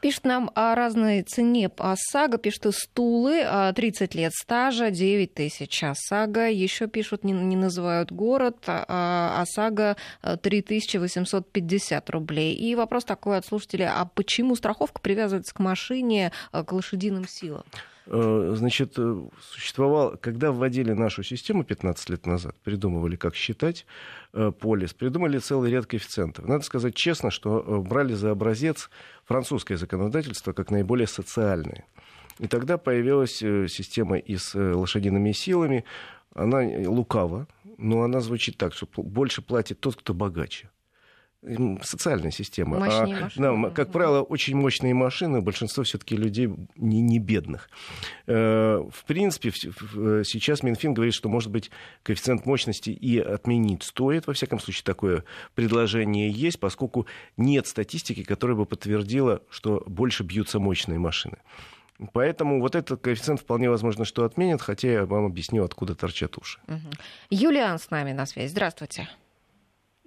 Пишет 0.00 0.24
нам 0.24 0.50
о 0.54 0.74
разной 0.74 1.22
цене 1.22 1.70
ОСАГО. 1.76 2.38
Пишет 2.38 2.74
стулы, 2.74 3.44
30 3.74 4.14
лет 4.14 4.32
стажа, 4.32 4.90
9 4.90 5.34
тысяч 5.34 5.82
ОСАГО. 5.82 6.48
Еще 6.48 6.86
пишут, 6.86 7.24
не, 7.24 7.32
не 7.32 7.56
называют 7.56 8.12
город, 8.12 8.56
а 8.66 9.42
ОСАГО 9.42 9.96
3850 10.42 12.10
рублей. 12.10 12.54
И 12.54 12.74
вопрос 12.74 13.04
такой 13.04 13.38
от 13.38 13.46
слушателя, 13.46 13.92
а 13.96 14.06
почему 14.06 14.56
страховка 14.56 15.00
привязывается 15.00 15.54
к 15.54 15.58
машине, 15.58 16.32
к 16.52 16.72
лошадиным 16.72 17.26
силам? 17.28 17.64
Э, 18.08 18.54
значит, 18.56 18.94
э, 18.98 19.22
существовал, 19.50 20.16
когда 20.20 20.52
вводили 20.52 20.92
нашу 20.92 21.22
систему 21.24 21.64
15 21.64 22.10
лет 22.10 22.26
назад, 22.26 22.54
придумывали, 22.62 23.16
как 23.16 23.34
считать 23.34 23.84
э, 24.32 24.52
полис, 24.52 24.94
придумали 24.94 25.38
целый 25.38 25.70
ряд 25.70 25.86
коэффициентов. 25.86 26.46
Надо 26.46 26.64
сказать 26.64 26.94
честно, 26.94 27.30
что 27.30 27.84
брали 27.88 28.14
за 28.14 28.30
образец 28.30 28.90
французское 29.24 29.76
законодательство 29.76 30.52
как 30.52 30.70
наиболее 30.70 31.08
социальное. 31.08 31.84
И 32.38 32.46
тогда 32.46 32.78
появилась 32.78 33.38
система 33.38 34.18
и 34.18 34.36
с 34.36 34.54
лошадиными 34.54 35.32
силами. 35.32 35.84
Она 36.34 36.60
лукава, 36.88 37.48
но 37.78 38.02
она 38.02 38.20
звучит 38.20 38.58
так, 38.58 38.74
что 38.74 38.86
больше 38.96 39.42
платит 39.42 39.80
тот, 39.80 39.96
кто 39.96 40.14
богаче 40.14 40.70
социальная 41.82 42.30
система. 42.30 42.76
А, 42.76 43.06
машины. 43.06 43.30
Да, 43.36 43.70
как 43.70 43.92
правило, 43.92 44.22
очень 44.22 44.56
мощные 44.56 44.94
машины, 44.94 45.40
большинство 45.40 45.84
все-таки 45.84 46.16
людей 46.16 46.48
не, 46.76 47.00
не 47.00 47.18
бедных. 47.18 47.70
Э, 48.26 48.82
в 48.90 49.04
принципе, 49.04 49.52
сейчас 49.52 50.62
Минфин 50.62 50.94
говорит, 50.94 51.14
что, 51.14 51.28
может 51.28 51.50
быть, 51.50 51.70
коэффициент 52.02 52.46
мощности 52.46 52.90
и 52.90 53.18
отменить 53.18 53.82
стоит. 53.82 54.26
Во 54.26 54.32
всяком 54.32 54.58
случае, 54.58 54.84
такое 54.84 55.24
предложение 55.54 56.30
есть, 56.30 56.58
поскольку 56.58 57.06
нет 57.36 57.66
статистики, 57.66 58.24
которая 58.24 58.56
бы 58.56 58.66
подтвердила, 58.66 59.42
что 59.50 59.82
больше 59.86 60.24
бьются 60.24 60.58
мощные 60.58 60.98
машины. 60.98 61.36
Поэтому 62.12 62.60
вот 62.60 62.74
этот 62.74 63.00
коэффициент 63.00 63.40
вполне 63.40 63.70
возможно, 63.70 64.04
что 64.04 64.24
отменят, 64.24 64.60
хотя 64.60 64.88
я 64.88 65.06
вам 65.06 65.24
объясню, 65.24 65.64
откуда 65.64 65.94
торчат 65.94 66.36
уши. 66.36 66.58
Угу. 66.68 66.90
Юлиан 67.30 67.78
с 67.78 67.90
нами 67.90 68.12
на 68.12 68.26
связи. 68.26 68.50
Здравствуйте. 68.50 69.08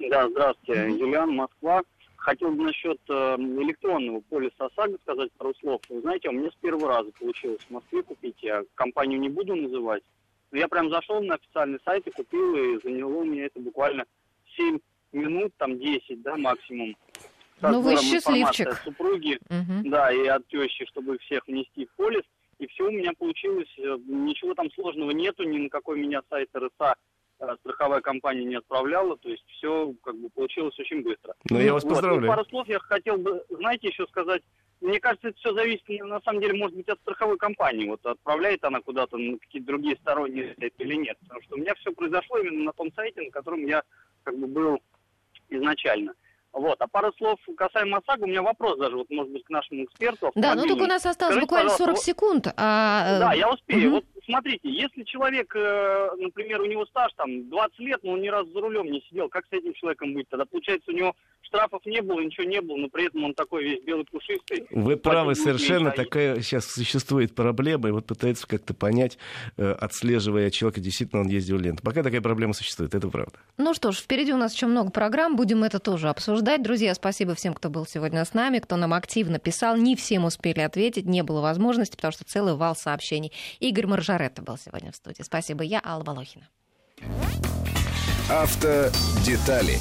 Да, 0.07 0.29
здравствуйте, 0.29 0.81
mm-hmm. 0.81 0.97
Юлиан, 0.97 1.35
Москва. 1.35 1.81
Хотел 2.15 2.51
бы 2.51 2.63
насчет 2.63 2.99
э, 3.09 3.35
электронного 3.37 4.21
полиса 4.21 4.65
ОСАГО 4.65 4.97
сказать 5.01 5.31
пару 5.33 5.53
слов. 5.55 5.81
Вы 5.89 6.01
знаете, 6.01 6.29
у 6.29 6.31
меня 6.31 6.49
с 6.49 6.55
первого 6.55 6.87
раза 6.87 7.11
получилось 7.19 7.61
в 7.61 7.71
Москве 7.71 8.03
купить. 8.03 8.35
Я 8.41 8.63
компанию 8.75 9.19
не 9.19 9.29
буду 9.29 9.55
называть. 9.55 10.03
Но 10.51 10.57
я 10.57 10.67
прям 10.67 10.89
зашел 10.89 11.21
на 11.21 11.35
официальный 11.35 11.79
сайт 11.85 12.07
и 12.07 12.11
купил, 12.11 12.55
и 12.55 12.81
заняло 12.83 13.23
мне 13.23 13.43
это 13.43 13.59
буквально 13.59 14.05
7 14.57 14.79
минут, 15.11 15.53
там 15.57 15.77
10, 15.79 16.21
да, 16.21 16.35
максимум. 16.37 16.95
Ну, 17.61 17.81
вы 17.81 17.97
счастливчик. 17.97 18.67
От 18.67 18.77
супруги, 18.83 19.37
угу. 19.49 19.89
да, 19.89 20.11
и 20.11 20.27
от 20.27 20.47
тещи, 20.47 20.85
чтобы 20.85 21.17
всех 21.19 21.45
внести 21.47 21.85
в 21.85 21.91
полис. 21.95 22.23
И 22.57 22.67
все 22.67 22.87
у 22.87 22.91
меня 22.91 23.11
получилось, 23.17 23.73
э, 23.77 23.97
ничего 24.05 24.53
там 24.53 24.69
сложного 24.71 25.11
нету, 25.11 25.43
ни 25.43 25.57
на 25.57 25.69
какой 25.69 25.99
меня 25.99 26.21
сайт 26.29 26.49
РСА 26.55 26.95
страховая 27.59 28.01
компания 28.01 28.45
не 28.45 28.55
отправляла, 28.55 29.17
то 29.17 29.29
есть 29.29 29.43
все 29.47 29.93
как 30.03 30.15
бы 30.15 30.29
получилось 30.29 30.77
очень 30.79 31.03
быстро. 31.03 31.35
Ну, 31.49 31.59
я 31.59 31.73
вас 31.73 31.83
вот. 31.83 31.91
поздравляю. 31.91 32.25
И 32.25 32.27
пару 32.27 32.45
слов 32.45 32.67
я 32.67 32.79
хотел 32.79 33.17
бы, 33.17 33.43
знаете, 33.49 33.87
еще 33.87 34.05
сказать, 34.07 34.41
мне 34.81 34.99
кажется, 34.99 35.29
это 35.29 35.37
все 35.37 35.53
зависит, 35.53 35.87
на 35.89 36.21
самом 36.21 36.41
деле, 36.41 36.53
может 36.53 36.75
быть, 36.75 36.87
от 36.87 36.99
страховой 36.99 37.37
компании. 37.37 37.89
Вот 37.89 38.05
отправляет 38.05 38.63
она 38.63 38.79
куда-то 38.79 39.17
на 39.17 39.37
какие-то 39.37 39.67
другие 39.67 39.97
сторонние 39.97 40.55
или 40.77 40.95
нет. 40.95 41.17
Потому 41.21 41.41
что 41.41 41.55
у 41.55 41.59
меня 41.59 41.75
все 41.75 41.91
произошло 41.91 42.37
именно 42.37 42.65
на 42.65 42.73
том 42.73 42.91
сайте, 42.93 43.21
на 43.21 43.29
котором 43.29 43.65
я 43.65 43.83
как 44.23 44.37
бы 44.37 44.47
был 44.47 44.79
изначально. 45.49 46.13
Вот. 46.53 46.81
А 46.81 46.87
пару 46.87 47.13
слов 47.13 47.39
касаемо 47.57 47.97
ОСАГО, 47.97 48.23
у 48.23 48.27
меня 48.27 48.41
вопрос 48.41 48.77
даже, 48.79 48.95
вот, 48.97 49.09
может 49.09 49.31
быть, 49.31 49.43
к 49.43 49.49
нашему 49.49 49.83
эксперту. 49.83 50.31
Да, 50.35 50.55
ну 50.55 50.67
только 50.67 50.83
у 50.83 50.87
нас 50.87 51.05
осталось 51.05 51.35
Скажите, 51.35 51.41
буквально 51.41 51.69
40 51.69 51.97
секунд. 51.97 52.47
А... 52.57 53.19
Да, 53.19 53.33
я 53.33 53.49
успею. 53.49 53.87
Угу. 53.87 53.95
Вот 53.95 54.05
смотрите, 54.25 54.69
если 54.69 55.03
человек, 55.03 55.51
э, 55.55 56.09
например, 56.17 56.61
у 56.61 56.65
него 56.65 56.85
стаж 56.85 57.11
там 57.13 57.49
20 57.49 57.79
лет, 57.79 57.99
но 58.03 58.13
он 58.13 58.21
ни 58.21 58.27
разу 58.27 58.51
за 58.51 58.61
рулем 58.61 58.91
не 58.91 59.01
сидел, 59.09 59.29
как 59.29 59.45
с 59.45 59.53
этим 59.53 59.73
человеком 59.73 60.13
быть? 60.13 60.27
Тогда 60.29 60.45
получается 60.45 60.91
у 60.91 60.93
него 60.93 61.15
штрафов 61.41 61.85
не 61.85 62.01
было, 62.01 62.19
ничего 62.19 62.45
не 62.45 62.61
было, 62.61 62.77
но 62.77 62.89
при 62.89 63.07
этом 63.07 63.23
он 63.23 63.33
такой 63.33 63.63
весь 63.63 63.83
белый 63.83 64.05
пушистый. 64.05 64.67
Вы 64.71 64.97
правы, 64.97 65.35
совершенно 65.35 65.91
такая 65.91 66.41
сейчас 66.41 66.65
существует 66.65 67.33
проблема, 67.33 67.89
и 67.89 67.91
вот 67.91 68.05
пытается 68.05 68.47
как-то 68.47 68.73
понять, 68.73 69.17
э, 69.57 69.71
отслеживая 69.71 70.49
человека, 70.51 70.79
действительно 70.79 71.21
он 71.21 71.27
ездил 71.27 71.57
ленту. 71.57 71.83
Пока 71.83 72.03
такая 72.03 72.21
проблема 72.21 72.53
существует, 72.53 72.93
это 72.93 73.07
правда. 73.07 73.33
Ну 73.57 73.73
что 73.73 73.91
ж, 73.91 73.97
впереди 73.97 74.31
у 74.31 74.37
нас 74.37 74.53
еще 74.53 74.67
много 74.67 74.91
программ, 74.91 75.35
будем 75.35 75.63
это 75.63 75.79
тоже 75.79 76.09
обсуждать. 76.39 76.63
Друзья, 76.63 76.95
спасибо 76.95 77.35
всем, 77.35 77.53
кто 77.53 77.69
был 77.69 77.85
сегодня 77.85 78.23
с 78.23 78.33
нами, 78.33 78.59
кто 78.59 78.77
нам 78.77 78.93
активно 78.93 79.39
писал. 79.39 79.75
Не 79.75 79.97
всем 79.97 80.23
успели 80.23 80.61
ответить, 80.61 81.05
не 81.05 81.21
было 81.21 81.41
возможности, 81.41 81.97
потому 81.97 82.13
что 82.13 82.23
целый 82.23 82.55
вал 82.55 82.77
сообщений. 82.77 83.33
Игорь 83.59 83.87
Маржаретта 83.87 84.41
был 84.41 84.57
сегодня 84.57 84.93
в 84.93 84.95
студии. 84.95 85.21
Спасибо, 85.21 85.63
я 85.63 85.81
Алла 85.83 86.03
Волохина. 86.03 86.47
Автодетали 88.29 89.77